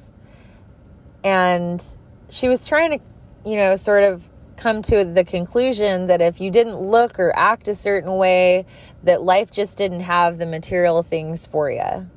And 1.25 1.85
she 2.31 2.47
was 2.47 2.69
trying 2.69 3.01
to, 3.01 3.05
you 3.45 3.57
know, 3.57 3.75
sort 3.75 4.05
of 4.05 4.29
come 4.57 4.81
to 4.83 5.05
the 5.05 5.25
conclusion 5.25 6.07
that 6.07 6.21
if 6.21 6.41
you 6.41 6.53
didn't 6.53 6.83
look 6.83 7.19
or 7.19 7.37
act 7.37 7.67
a 7.67 7.75
certain 7.75 8.15
way, 8.15 8.65
that 9.03 9.23
life 9.23 9.51
just 9.51 9.77
didn't 9.77 10.03
have 10.03 10.39
the 10.39 10.47
material 10.47 11.03
things 11.03 11.49
for 11.49 11.69
you. 11.69 12.09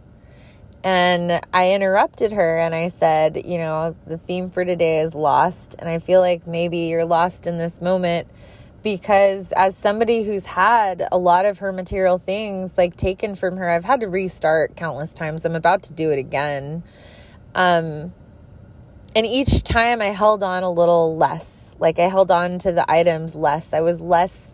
And 0.84 1.40
I 1.54 1.74
interrupted 1.74 2.32
her 2.32 2.58
and 2.58 2.74
I 2.74 2.88
said, 2.88 3.46
you 3.46 3.58
know, 3.58 3.96
the 4.08 4.18
theme 4.18 4.50
for 4.50 4.66
today 4.66 5.02
is 5.02 5.14
lost. 5.14 5.76
And 5.78 5.88
I 5.88 6.00
feel 6.00 6.22
like 6.22 6.48
maybe 6.48 6.78
you're 6.80 7.06
lost 7.06 7.46
in 7.46 7.58
this 7.58 7.82
moment 7.82 8.28
because 8.82 9.52
as 9.52 9.76
somebody 9.78 10.24
who's 10.24 10.46
had 10.48 11.08
a 11.12 11.18
lot 11.18 11.46
of 11.46 11.60
her 11.60 11.72
material 11.72 12.18
things 12.18 12.78
like 12.78 12.98
taken 12.98 13.36
from 13.36 13.58
her, 13.58 13.70
I've 13.70 13.86
had 13.86 14.02
to 14.02 14.08
restart 14.08 14.76
countless 14.76 15.14
times. 15.14 15.46
I'm 15.46 15.56
about 15.56 15.84
to 15.84 15.94
do 15.94 16.10
it 16.10 16.18
again. 16.18 16.84
Um, 17.54 18.14
and 19.16 19.26
each 19.26 19.64
time 19.64 20.02
I 20.02 20.06
held 20.06 20.42
on 20.42 20.64
a 20.64 20.72
little 20.72 21.16
less. 21.16 21.76
Like 21.78 22.00
I 22.00 22.08
held 22.08 22.32
on 22.32 22.58
to 22.60 22.72
the 22.72 22.90
items 22.90 23.36
less. 23.36 23.74
I 23.74 23.82
was 23.82 24.02
less 24.02 24.51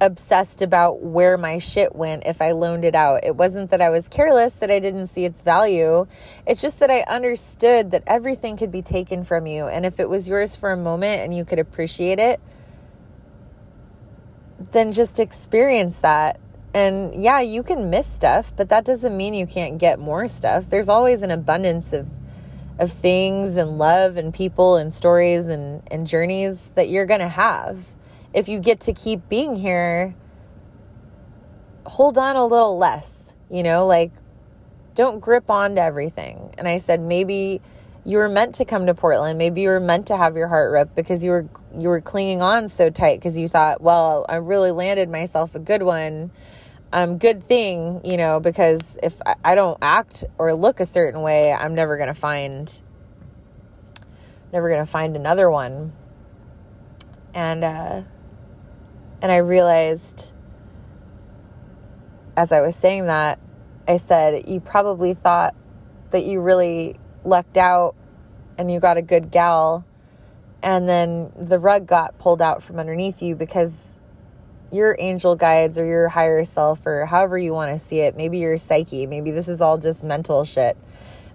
obsessed 0.00 0.60
about 0.60 1.02
where 1.02 1.38
my 1.38 1.58
shit 1.58 1.94
went 1.94 2.26
if 2.26 2.42
I 2.42 2.52
loaned 2.52 2.84
it 2.84 2.94
out. 2.94 3.24
It 3.24 3.36
wasn't 3.36 3.70
that 3.70 3.80
I 3.80 3.90
was 3.90 4.08
careless, 4.08 4.54
that 4.54 4.70
I 4.70 4.78
didn't 4.78 5.06
see 5.06 5.24
its 5.24 5.40
value. 5.40 6.06
It's 6.46 6.60
just 6.60 6.80
that 6.80 6.90
I 6.90 7.02
understood 7.02 7.90
that 7.92 8.02
everything 8.06 8.56
could 8.56 8.72
be 8.72 8.82
taken 8.82 9.24
from 9.24 9.46
you. 9.46 9.66
And 9.66 9.86
if 9.86 10.00
it 10.00 10.08
was 10.08 10.28
yours 10.28 10.56
for 10.56 10.72
a 10.72 10.76
moment 10.76 11.22
and 11.22 11.36
you 11.36 11.44
could 11.44 11.58
appreciate 11.58 12.18
it, 12.18 12.40
then 14.72 14.92
just 14.92 15.18
experience 15.18 15.98
that. 16.00 16.40
And 16.74 17.14
yeah, 17.14 17.40
you 17.40 17.62
can 17.62 17.88
miss 17.88 18.06
stuff, 18.06 18.52
but 18.56 18.68
that 18.70 18.84
doesn't 18.84 19.16
mean 19.16 19.32
you 19.32 19.46
can't 19.46 19.78
get 19.78 20.00
more 20.00 20.26
stuff. 20.26 20.68
There's 20.68 20.88
always 20.88 21.22
an 21.22 21.30
abundance 21.30 21.92
of 21.92 22.08
of 22.76 22.90
things 22.90 23.56
and 23.56 23.78
love 23.78 24.16
and 24.16 24.34
people 24.34 24.74
and 24.74 24.92
stories 24.92 25.46
and, 25.46 25.80
and 25.92 26.08
journeys 26.08 26.70
that 26.70 26.88
you're 26.88 27.06
to 27.20 27.28
have 27.28 27.78
if 28.34 28.48
you 28.48 28.58
get 28.58 28.80
to 28.80 28.92
keep 28.92 29.28
being 29.28 29.54
here, 29.54 30.14
hold 31.86 32.18
on 32.18 32.36
a 32.36 32.44
little 32.44 32.76
less, 32.76 33.34
you 33.48 33.62
know, 33.62 33.86
like 33.86 34.12
don't 34.94 35.20
grip 35.20 35.48
on 35.48 35.76
to 35.76 35.82
everything. 35.82 36.52
And 36.58 36.66
I 36.66 36.78
said, 36.78 37.00
maybe 37.00 37.60
you 38.04 38.18
were 38.18 38.28
meant 38.28 38.56
to 38.56 38.64
come 38.64 38.86
to 38.86 38.94
Portland. 38.94 39.38
Maybe 39.38 39.62
you 39.62 39.68
were 39.68 39.80
meant 39.80 40.08
to 40.08 40.16
have 40.16 40.36
your 40.36 40.48
heart 40.48 40.72
ripped 40.72 40.94
because 40.94 41.24
you 41.24 41.30
were 41.30 41.46
you 41.74 41.88
were 41.88 42.00
clinging 42.00 42.42
on 42.42 42.68
so 42.68 42.90
tight 42.90 43.18
because 43.18 43.38
you 43.38 43.48
thought, 43.48 43.80
well, 43.80 44.26
I 44.28 44.36
really 44.36 44.72
landed 44.72 45.08
myself 45.08 45.54
a 45.54 45.58
good 45.58 45.82
one, 45.82 46.30
um, 46.92 47.18
good 47.18 47.44
thing, 47.44 48.00
you 48.04 48.16
know, 48.16 48.40
because 48.40 48.98
if 49.02 49.20
I, 49.24 49.34
I 49.44 49.54
don't 49.54 49.78
act 49.80 50.24
or 50.38 50.54
look 50.54 50.80
a 50.80 50.86
certain 50.86 51.22
way, 51.22 51.52
I'm 51.52 51.74
never 51.74 51.96
gonna 51.96 52.14
find, 52.14 52.82
never 54.52 54.68
gonna 54.68 54.86
find 54.86 55.16
another 55.16 55.50
one. 55.50 55.92
And 57.32 57.64
uh, 57.64 58.02
and 59.24 59.32
I 59.32 59.38
realized 59.38 60.34
as 62.36 62.52
I 62.52 62.60
was 62.60 62.76
saying 62.76 63.06
that, 63.06 63.40
I 63.88 63.96
said, 63.96 64.46
You 64.46 64.60
probably 64.60 65.14
thought 65.14 65.54
that 66.10 66.26
you 66.26 66.42
really 66.42 66.96
lucked 67.24 67.56
out 67.56 67.96
and 68.58 68.70
you 68.70 68.80
got 68.80 68.98
a 68.98 69.02
good 69.02 69.30
gal, 69.30 69.86
and 70.62 70.86
then 70.86 71.32
the 71.36 71.58
rug 71.58 71.86
got 71.86 72.18
pulled 72.18 72.42
out 72.42 72.62
from 72.62 72.78
underneath 72.78 73.22
you 73.22 73.34
because 73.34 73.98
your 74.70 74.94
angel 74.98 75.36
guides 75.36 75.78
or 75.78 75.86
your 75.86 76.10
higher 76.10 76.44
self, 76.44 76.84
or 76.84 77.06
however 77.06 77.38
you 77.38 77.54
want 77.54 77.72
to 77.72 77.82
see 77.82 78.00
it, 78.00 78.16
maybe 78.16 78.36
your 78.38 78.58
psyche, 78.58 79.06
maybe 79.06 79.30
this 79.30 79.48
is 79.48 79.62
all 79.62 79.78
just 79.78 80.04
mental 80.04 80.44
shit. 80.44 80.76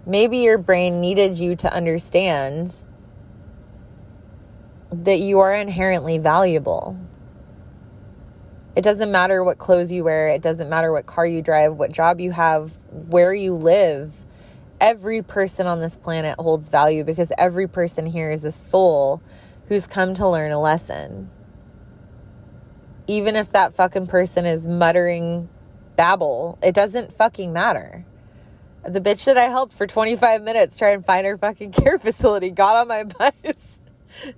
Maybe 0.06 0.38
your 0.38 0.58
brain 0.58 1.00
needed 1.00 1.34
you 1.34 1.56
to 1.56 1.74
understand 1.74 2.84
that 4.92 5.18
you 5.18 5.40
are 5.40 5.52
inherently 5.52 6.18
valuable 6.18 6.96
it 8.76 8.82
doesn't 8.82 9.10
matter 9.10 9.42
what 9.42 9.58
clothes 9.58 9.90
you 9.90 10.04
wear, 10.04 10.28
it 10.28 10.42
doesn't 10.42 10.68
matter 10.68 10.92
what 10.92 11.06
car 11.06 11.26
you 11.26 11.42
drive, 11.42 11.74
what 11.74 11.90
job 11.92 12.20
you 12.20 12.30
have, 12.30 12.78
where 12.90 13.34
you 13.34 13.54
live. 13.54 14.12
Every 14.80 15.22
person 15.22 15.66
on 15.66 15.80
this 15.80 15.98
planet 15.98 16.36
holds 16.38 16.70
value 16.70 17.04
because 17.04 17.32
every 17.36 17.68
person 17.68 18.06
here 18.06 18.30
is 18.30 18.44
a 18.44 18.52
soul 18.52 19.20
who's 19.66 19.86
come 19.86 20.14
to 20.14 20.28
learn 20.28 20.52
a 20.52 20.60
lesson. 20.60 21.30
Even 23.06 23.34
if 23.36 23.50
that 23.52 23.74
fucking 23.74 24.06
person 24.06 24.46
is 24.46 24.66
muttering 24.66 25.48
babble, 25.96 26.58
it 26.62 26.74
doesn't 26.74 27.12
fucking 27.12 27.52
matter. 27.52 28.06
The 28.84 29.00
bitch 29.00 29.26
that 29.26 29.36
I 29.36 29.44
helped 29.44 29.74
for 29.74 29.86
25 29.86 30.42
minutes 30.42 30.78
try 30.78 30.92
and 30.92 31.04
find 31.04 31.26
her 31.26 31.36
fucking 31.36 31.72
care 31.72 31.98
facility 31.98 32.50
got 32.50 32.76
on 32.76 32.88
my 32.88 33.04
bus 33.44 33.79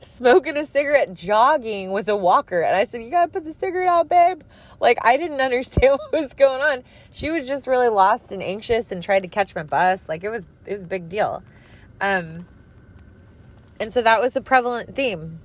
smoking 0.01 0.57
a 0.57 0.66
cigarette, 0.66 1.14
jogging 1.14 1.93
with 1.93 2.09
a 2.09 2.16
walker. 2.16 2.61
And 2.61 2.77
I 2.77 2.85
said, 2.85 3.03
You 3.03 3.11
got 3.11 3.27
to 3.27 3.41
put 3.41 3.45
the 3.45 3.55
cigarette 3.55 3.89
out, 3.89 4.09
babe. 4.09 4.43
Like, 4.81 4.99
I 5.05 5.16
didn't 5.16 5.41
understand 5.43 5.99
what 5.99 6.23
was 6.23 6.35
going 6.35 6.61
on. 6.62 6.85
She 7.11 7.31
was 7.31 7.47
just 7.47 7.66
really 7.66 7.89
lost 7.89 8.33
and 8.33 8.43
anxious 8.43 8.93
and 8.93 9.03
tried 9.03 9.20
to 9.20 9.29
catch 9.29 9.55
my 9.55 9.62
bus. 9.62 10.03
Like, 10.09 10.25
it 10.25 10.31
was, 10.31 10.47
it 10.66 10.73
was 10.73 10.83
a 10.83 10.87
big 10.87 11.09
deal. 11.09 11.43
Um, 12.01 12.47
and 13.81 13.93
so 13.93 14.03
that 14.03 14.20
was 14.20 14.37
a 14.37 14.41
prevalent 14.41 14.95
theme. 14.95 15.41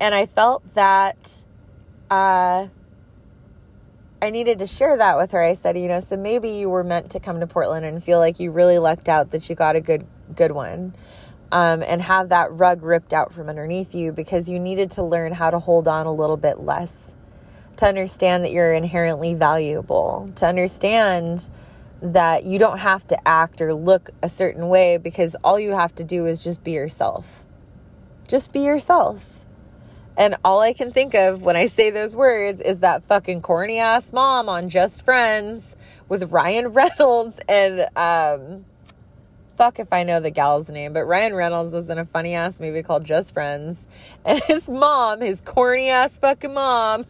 And 0.00 0.14
I 0.14 0.26
felt 0.26 0.74
that, 0.74 1.42
uh, 2.10 2.68
I 4.20 4.30
needed 4.30 4.58
to 4.60 4.66
share 4.66 4.96
that 4.96 5.16
with 5.18 5.32
her. 5.32 5.42
I 5.42 5.52
said, 5.52 5.76
you 5.76 5.88
know, 5.88 6.00
so 6.00 6.16
maybe 6.16 6.48
you 6.50 6.70
were 6.70 6.82
meant 6.82 7.10
to 7.12 7.20
come 7.20 7.40
to 7.40 7.46
Portland 7.46 7.84
and 7.84 8.02
feel 8.02 8.18
like 8.18 8.40
you 8.40 8.50
really 8.50 8.78
lucked 8.78 9.08
out 9.08 9.30
that 9.30 9.48
you 9.48 9.54
got 9.54 9.76
a 9.76 9.80
good 9.80 10.06
good 10.34 10.52
one 10.52 10.94
um, 11.52 11.82
and 11.86 12.02
have 12.02 12.28
that 12.30 12.52
rug 12.52 12.82
ripped 12.82 13.12
out 13.12 13.32
from 13.32 13.48
underneath 13.48 13.94
you 13.94 14.12
because 14.12 14.48
you 14.48 14.58
needed 14.58 14.90
to 14.92 15.02
learn 15.02 15.32
how 15.32 15.50
to 15.50 15.58
hold 15.58 15.86
on 15.86 16.06
a 16.06 16.12
little 16.12 16.36
bit 16.36 16.60
less, 16.60 17.14
to 17.76 17.86
understand 17.86 18.44
that 18.44 18.52
you're 18.52 18.72
inherently 18.72 19.34
valuable, 19.34 20.28
to 20.36 20.46
understand 20.46 21.48
that 22.02 22.44
you 22.44 22.58
don't 22.58 22.78
have 22.78 23.06
to 23.06 23.28
act 23.28 23.60
or 23.60 23.72
look 23.72 24.10
a 24.22 24.28
certain 24.28 24.68
way 24.68 24.98
because 24.98 25.34
all 25.42 25.58
you 25.58 25.72
have 25.72 25.94
to 25.94 26.04
do 26.04 26.26
is 26.26 26.42
just 26.42 26.62
be 26.62 26.72
yourself. 26.72 27.44
Just 28.28 28.52
be 28.52 28.60
yourself. 28.60 29.44
And 30.18 30.36
all 30.44 30.60
I 30.60 30.72
can 30.72 30.90
think 30.90 31.14
of 31.14 31.42
when 31.42 31.56
I 31.56 31.66
say 31.66 31.90
those 31.90 32.16
words 32.16 32.60
is 32.60 32.78
that 32.80 33.04
fucking 33.04 33.42
corny 33.42 33.78
ass 33.78 34.12
mom 34.12 34.48
on 34.48 34.68
Just 34.68 35.04
Friends 35.04 35.76
with 36.08 36.32
Ryan 36.32 36.68
Reynolds 36.72 37.38
and 37.48 37.86
um 37.96 38.64
fuck 39.56 39.78
if 39.78 39.92
I 39.92 40.02
know 40.02 40.20
the 40.20 40.30
gal's 40.30 40.68
name, 40.68 40.92
but 40.92 41.04
Ryan 41.04 41.34
Reynolds 41.34 41.72
was 41.72 41.88
in 41.88 41.98
a 41.98 42.04
funny 42.04 42.34
ass 42.34 42.60
movie 42.60 42.82
called 42.82 43.04
Just 43.04 43.32
Friends. 43.32 43.78
And 44.24 44.42
his 44.46 44.68
mom, 44.68 45.20
his 45.20 45.40
corny 45.40 45.88
ass 45.88 46.18
fucking 46.18 46.52
mom, 46.52 47.06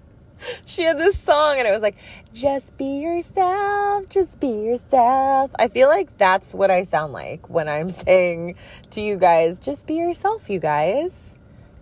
she 0.66 0.82
had 0.82 0.98
this 0.98 1.18
song 1.18 1.58
and 1.58 1.68
it 1.68 1.70
was 1.70 1.80
like, 1.80 1.96
just 2.32 2.76
be 2.76 3.00
yourself, 3.00 4.08
just 4.08 4.40
be 4.40 4.48
yourself. 4.48 5.50
I 5.58 5.68
feel 5.68 5.88
like 5.88 6.16
that's 6.18 6.54
what 6.54 6.70
I 6.70 6.84
sound 6.84 7.12
like 7.12 7.48
when 7.48 7.68
I'm 7.68 7.88
saying 7.90 8.56
to 8.90 9.00
you 9.00 9.16
guys, 9.16 9.58
just 9.58 9.86
be 9.86 9.94
yourself, 9.94 10.50
you 10.50 10.58
guys. 10.58 11.12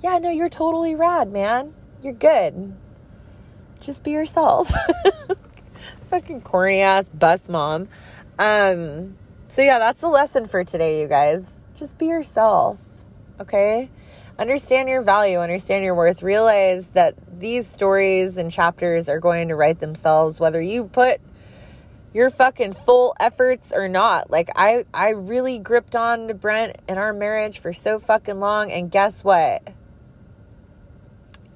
Yeah, 0.03 0.19
no, 0.19 0.31
you're 0.31 0.51
totally 0.51 0.95
rad, 0.95 1.33
man. 1.33 1.75
You're 2.03 2.13
good. 2.13 2.77
Just 3.81 4.05
be 4.05 4.13
yourself. 4.13 4.71
Fucking 6.11 6.43
corny 6.43 6.81
ass 6.81 7.09
bus 7.09 7.49
mom. 7.49 7.89
Um, 8.39 9.17
so, 9.57 9.63
yeah, 9.63 9.79
that's 9.79 10.03
the 10.03 10.09
lesson 10.09 10.45
for 10.45 10.65
today, 10.65 11.01
you 11.01 11.09
guys. 11.09 11.65
Just 11.75 11.97
be 11.97 12.09
yourself, 12.09 12.79
okay? 13.41 13.89
Understand 14.39 14.87
your 14.91 15.01
value, 15.01 15.39
understand 15.39 15.83
your 15.83 15.95
worth. 15.95 16.23
Realize 16.23 16.89
that 16.89 17.15
these 17.41 17.67
stories 17.67 18.37
and 18.37 18.51
chapters 18.51 19.09
are 19.09 19.19
going 19.19 19.49
to 19.49 19.55
write 19.55 19.79
themselves, 19.79 20.39
whether 20.39 20.61
you 20.61 20.85
put 20.85 21.23
your 22.13 22.29
fucking 22.29 22.75
full 22.75 23.17
efforts 23.19 23.73
or 23.75 23.89
not. 23.89 24.31
Like 24.31 24.51
I 24.57 24.85
I 24.93 25.13
really 25.13 25.59
gripped 25.59 25.97
on 25.97 26.29
to 26.29 26.35
Brent 26.35 26.77
in 26.87 26.99
our 26.99 27.15
marriage 27.15 27.59
for 27.59 27.73
so 27.73 27.99
fucking 27.99 28.39
long 28.39 28.71
and 28.71 28.91
guess 28.91 29.25
what? 29.25 29.67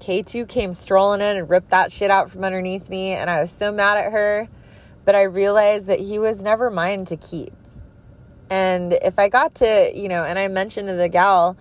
K2 0.00 0.48
came 0.48 0.72
strolling 0.72 1.20
in 1.20 1.36
and 1.36 1.50
ripped 1.50 1.68
that 1.68 1.92
shit 1.92 2.10
out 2.10 2.30
from 2.30 2.44
underneath 2.44 2.88
me 2.88 3.12
and 3.12 3.28
I 3.28 3.40
was 3.40 3.50
so 3.50 3.70
mad 3.70 3.98
at 3.98 4.10
her, 4.10 4.48
but 5.04 5.14
I 5.14 5.24
realized 5.24 5.86
that 5.88 6.00
he 6.00 6.18
was 6.18 6.42
never 6.42 6.70
mine 6.70 7.04
to 7.04 7.18
keep. 7.18 7.52
And 8.50 8.92
if 8.92 9.18
I 9.18 9.28
got 9.28 9.54
to, 9.56 9.92
you 9.94 10.08
know, 10.08 10.24
and 10.24 10.38
I 10.38 10.48
mentioned 10.48 10.88
to 10.88 10.94
the 10.94 11.08
gal, 11.08 11.56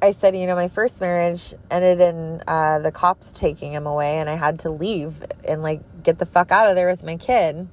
I 0.00 0.10
said, 0.10 0.34
you 0.34 0.46
know, 0.46 0.56
my 0.56 0.68
first 0.68 1.00
marriage 1.00 1.54
ended 1.70 2.00
in 2.00 2.42
uh, 2.48 2.80
the 2.80 2.90
cops 2.90 3.32
taking 3.32 3.72
him 3.72 3.86
away, 3.86 4.18
and 4.18 4.28
I 4.28 4.34
had 4.34 4.58
to 4.60 4.70
leave 4.70 5.22
and 5.46 5.62
like 5.62 5.80
get 6.02 6.18
the 6.18 6.26
fuck 6.26 6.50
out 6.50 6.68
of 6.68 6.74
there 6.74 6.88
with 6.88 7.04
my 7.04 7.16
kid. 7.16 7.68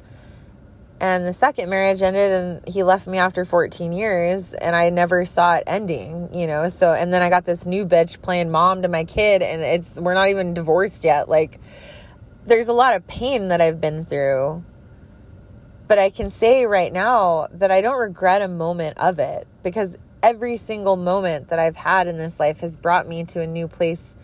And 1.02 1.26
the 1.26 1.32
second 1.32 1.70
marriage 1.70 2.02
ended, 2.02 2.32
and 2.32 2.68
he 2.68 2.84
left 2.84 3.08
me 3.08 3.18
after 3.18 3.46
14 3.46 3.94
years, 3.94 4.54
and 4.54 4.76
I 4.76 4.90
never 4.90 5.24
saw 5.24 5.56
it 5.56 5.64
ending, 5.66 6.30
you 6.34 6.46
know. 6.46 6.68
So, 6.68 6.92
and 6.92 7.14
then 7.14 7.22
I 7.22 7.30
got 7.30 7.46
this 7.46 7.66
new 7.66 7.86
bitch 7.86 8.22
playing 8.22 8.52
mom 8.52 8.82
to 8.82 8.90
my 8.90 9.06
kid, 9.06 9.42
and 9.42 9.62
it's 9.62 9.96
we're 9.96 10.14
not 10.14 10.28
even 10.28 10.54
divorced 10.54 11.06
yet. 11.06 11.30
Like, 11.30 11.60
there's 12.46 12.68
a 12.68 12.74
lot 12.74 12.96
of 12.96 13.08
pain 13.08 13.48
that 13.48 13.62
I've 13.62 13.80
been 13.80 14.04
through 14.04 14.64
but 15.90 15.98
I 15.98 16.12
can 16.12 16.30
say 16.30 16.68
right 16.68 16.94
now 16.94 17.48
that 17.52 17.72
I 17.72 17.82
don't 17.82 17.98
regret 17.98 18.44
a 18.44 18.48
moment 18.48 19.00
of 19.00 19.18
it 19.18 19.48
because 19.64 19.98
every 20.22 20.56
single 20.56 20.96
moment 20.96 21.48
that 21.48 21.58
I've 21.58 21.76
had 21.76 22.08
in 22.08 22.20
this 22.20 22.40
life 22.40 22.60
has 22.60 22.78
brought 22.78 23.08
me 23.08 23.24
to 23.26 23.42
a 23.42 23.48
new 23.48 23.68
place 23.68 24.16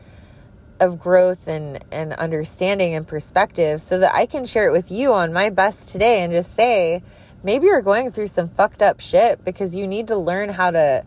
of 0.80 1.00
growth 1.00 1.48
and, 1.48 1.84
and 1.92 2.14
understanding 2.14 2.94
and 2.94 3.08
perspective 3.08 3.82
so 3.82 3.98
that 3.98 4.14
I 4.14 4.28
can 4.28 4.46
share 4.46 4.68
it 4.68 4.74
with 4.74 4.92
you 4.92 5.12
on 5.12 5.34
my 5.34 5.50
best 5.50 5.90
today 5.90 6.22
and 6.22 6.32
just 6.32 6.54
say, 6.54 7.02
maybe 7.44 7.66
you're 7.66 7.82
going 7.82 8.12
through 8.12 8.28
some 8.28 8.48
fucked 8.48 8.84
up 8.84 9.00
shit 9.00 9.44
because 9.44 9.76
you 9.76 9.88
need 9.88 10.08
to 10.10 10.18
learn 10.18 10.50
how 10.50 10.70
to 10.70 11.04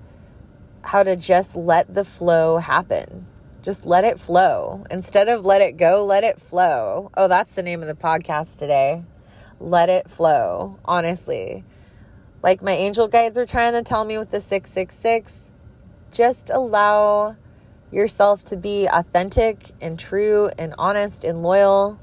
how 0.83 1.05
to 1.05 1.15
just 1.15 1.55
let 1.55 1.95
the 1.95 2.05
flow 2.05 2.57
happen. 2.57 3.27
Just 3.63 3.87
let 3.87 4.03
it 4.03 4.19
flow. 4.19 4.85
Instead 4.91 5.29
of 5.29 5.45
let 5.45 5.61
it 5.61 5.77
go, 5.77 6.05
let 6.05 6.25
it 6.25 6.41
flow. 6.41 7.13
Oh, 7.17 7.29
that's 7.29 7.55
the 7.55 7.63
name 7.63 7.81
of 7.81 7.87
the 7.87 7.95
podcast 7.95 8.57
today 8.57 9.05
let 9.61 9.89
it 9.89 10.11
flow, 10.11 10.79
honestly. 10.85 11.65
Like 12.43 12.63
my 12.63 12.73
angel 12.73 13.09
guides 13.09 13.37
were 13.37 13.47
trying 13.47 13.73
to 13.73 13.83
tell 13.83 14.05
me 14.05 14.19
with 14.19 14.31
the 14.31 14.41
666, 14.41 15.51
just 16.13 16.51
allow 16.51 17.37
yourself 17.91 18.45
to 18.45 18.57
be 18.57 18.87
authentic 18.87 19.73
and 19.81 19.99
true 19.99 20.51
and 20.59 20.75
honest 20.79 21.25
and 21.25 21.43
loyal 21.43 21.99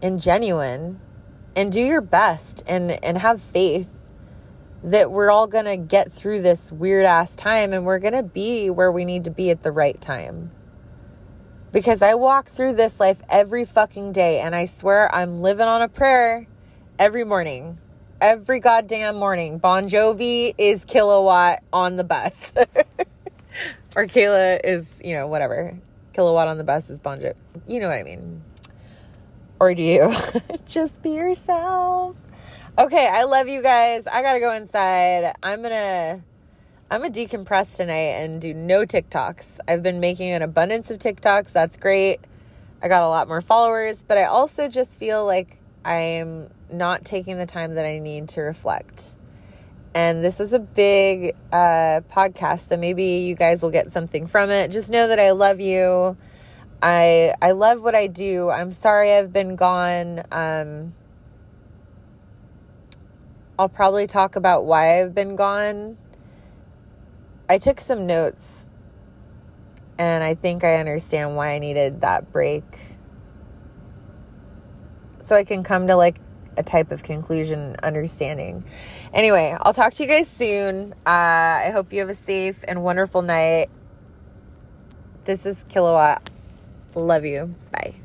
and 0.00 0.20
genuine 0.20 1.00
and 1.54 1.72
do 1.72 1.80
your 1.80 2.00
best 2.00 2.62
and 2.66 2.92
and 3.04 3.18
have 3.18 3.40
faith 3.40 3.90
that 4.84 5.10
we're 5.10 5.30
all 5.30 5.46
going 5.46 5.64
to 5.64 5.76
get 5.76 6.10
through 6.10 6.42
this 6.42 6.72
weird 6.72 7.04
ass 7.04 7.36
time 7.36 7.72
and 7.72 7.84
we're 7.84 8.00
going 8.00 8.14
to 8.14 8.22
be 8.22 8.68
where 8.68 8.90
we 8.90 9.04
need 9.04 9.24
to 9.24 9.30
be 9.30 9.50
at 9.50 9.62
the 9.62 9.70
right 9.70 10.00
time. 10.00 10.50
Because 11.70 12.02
I 12.02 12.14
walk 12.14 12.48
through 12.48 12.74
this 12.74 12.98
life 12.98 13.18
every 13.28 13.64
fucking 13.64 14.12
day 14.12 14.40
and 14.40 14.54
I 14.54 14.64
swear 14.64 15.12
I'm 15.14 15.40
living 15.40 15.68
on 15.68 15.82
a 15.82 15.88
prayer 15.88 16.46
every 16.98 17.24
morning. 17.24 17.78
Every 18.20 18.60
goddamn 18.60 19.16
morning. 19.16 19.58
Bon 19.58 19.88
Jovi 19.88 20.54
is 20.58 20.84
kilowatt 20.84 21.62
on 21.72 21.96
the 21.96 22.04
bus. 22.04 22.52
or 23.96 24.06
Kayla 24.06 24.60
is, 24.62 24.86
you 25.02 25.14
know, 25.14 25.26
whatever. 25.26 25.76
Kilowatt 26.12 26.48
on 26.48 26.58
the 26.58 26.64
bus 26.64 26.90
is 26.90 27.00
Bon 27.00 27.18
Jovi. 27.18 27.34
You 27.66 27.80
know 27.80 27.88
what 27.88 27.98
I 27.98 28.02
mean. 28.02 28.42
Or 29.58 29.74
do 29.74 29.82
you? 29.82 30.12
Just 30.66 31.02
be 31.02 31.10
yourself. 31.10 32.16
Okay, 32.78 33.08
I 33.10 33.24
love 33.24 33.48
you 33.48 33.62
guys. 33.62 34.06
I 34.06 34.22
gotta 34.22 34.40
go 34.40 34.52
inside. 34.52 35.34
I'm 35.42 35.62
gonna 35.62 36.22
I'm 36.90 37.00
gonna 37.00 37.12
decompress 37.12 37.76
tonight 37.76 38.20
and 38.20 38.40
do 38.40 38.54
no 38.54 38.84
TikToks. 38.84 39.60
I've 39.66 39.82
been 39.82 40.00
making 40.00 40.30
an 40.30 40.42
abundance 40.42 40.90
of 40.90 40.98
TikToks. 40.98 41.52
That's 41.52 41.76
great. 41.76 42.20
I 42.82 42.88
got 42.88 43.02
a 43.02 43.08
lot 43.08 43.28
more 43.28 43.40
followers, 43.40 44.02
but 44.02 44.18
I 44.18 44.24
also 44.24 44.68
just 44.68 44.98
feel 44.98 45.24
like 45.24 45.58
I'm 45.84 46.48
not 46.72 47.04
taking 47.04 47.38
the 47.38 47.46
time 47.46 47.74
that 47.74 47.84
I 47.84 47.98
need 47.98 48.28
to 48.30 48.40
reflect. 48.40 49.16
And 49.94 50.24
this 50.24 50.40
is 50.40 50.52
a 50.52 50.58
big 50.58 51.34
uh, 51.52 52.00
podcast, 52.10 52.68
so 52.68 52.76
maybe 52.76 53.04
you 53.04 53.34
guys 53.34 53.62
will 53.62 53.70
get 53.70 53.90
something 53.90 54.26
from 54.26 54.50
it. 54.50 54.70
Just 54.70 54.90
know 54.90 55.06
that 55.08 55.18
I 55.18 55.32
love 55.32 55.60
you. 55.60 56.16
I 56.82 57.34
I 57.42 57.52
love 57.52 57.82
what 57.82 57.94
I 57.94 58.06
do. 58.06 58.48
I'm 58.48 58.72
sorry 58.72 59.12
I've 59.12 59.32
been 59.32 59.54
gone. 59.54 60.22
Um, 60.32 60.94
I'll 63.58 63.68
probably 63.68 64.06
talk 64.06 64.34
about 64.34 64.64
why 64.64 65.00
I've 65.00 65.14
been 65.14 65.36
gone. 65.36 65.98
I 67.48 67.58
took 67.58 67.78
some 67.78 68.06
notes, 68.06 68.66
and 69.98 70.24
I 70.24 70.34
think 70.34 70.64
I 70.64 70.76
understand 70.76 71.36
why 71.36 71.52
I 71.52 71.58
needed 71.58 72.00
that 72.00 72.32
break 72.32 72.64
so 75.22 75.36
I 75.36 75.44
can 75.44 75.62
come 75.62 75.86
to 75.86 75.96
like 75.96 76.16
a 76.56 76.62
type 76.62 76.92
of 76.92 77.02
conclusion 77.02 77.76
understanding. 77.82 78.64
Anyway, 79.12 79.56
I'll 79.60 79.74
talk 79.74 79.94
to 79.94 80.02
you 80.02 80.08
guys 80.08 80.28
soon. 80.28 80.92
Uh, 81.06 81.08
I 81.66 81.70
hope 81.72 81.92
you 81.92 82.00
have 82.00 82.10
a 82.10 82.14
safe 82.14 82.62
and 82.66 82.82
wonderful 82.82 83.22
night. 83.22 83.68
This 85.24 85.46
is 85.46 85.64
Kilowatt. 85.68 86.30
Love 86.94 87.24
you. 87.24 87.54
Bye. 87.70 88.01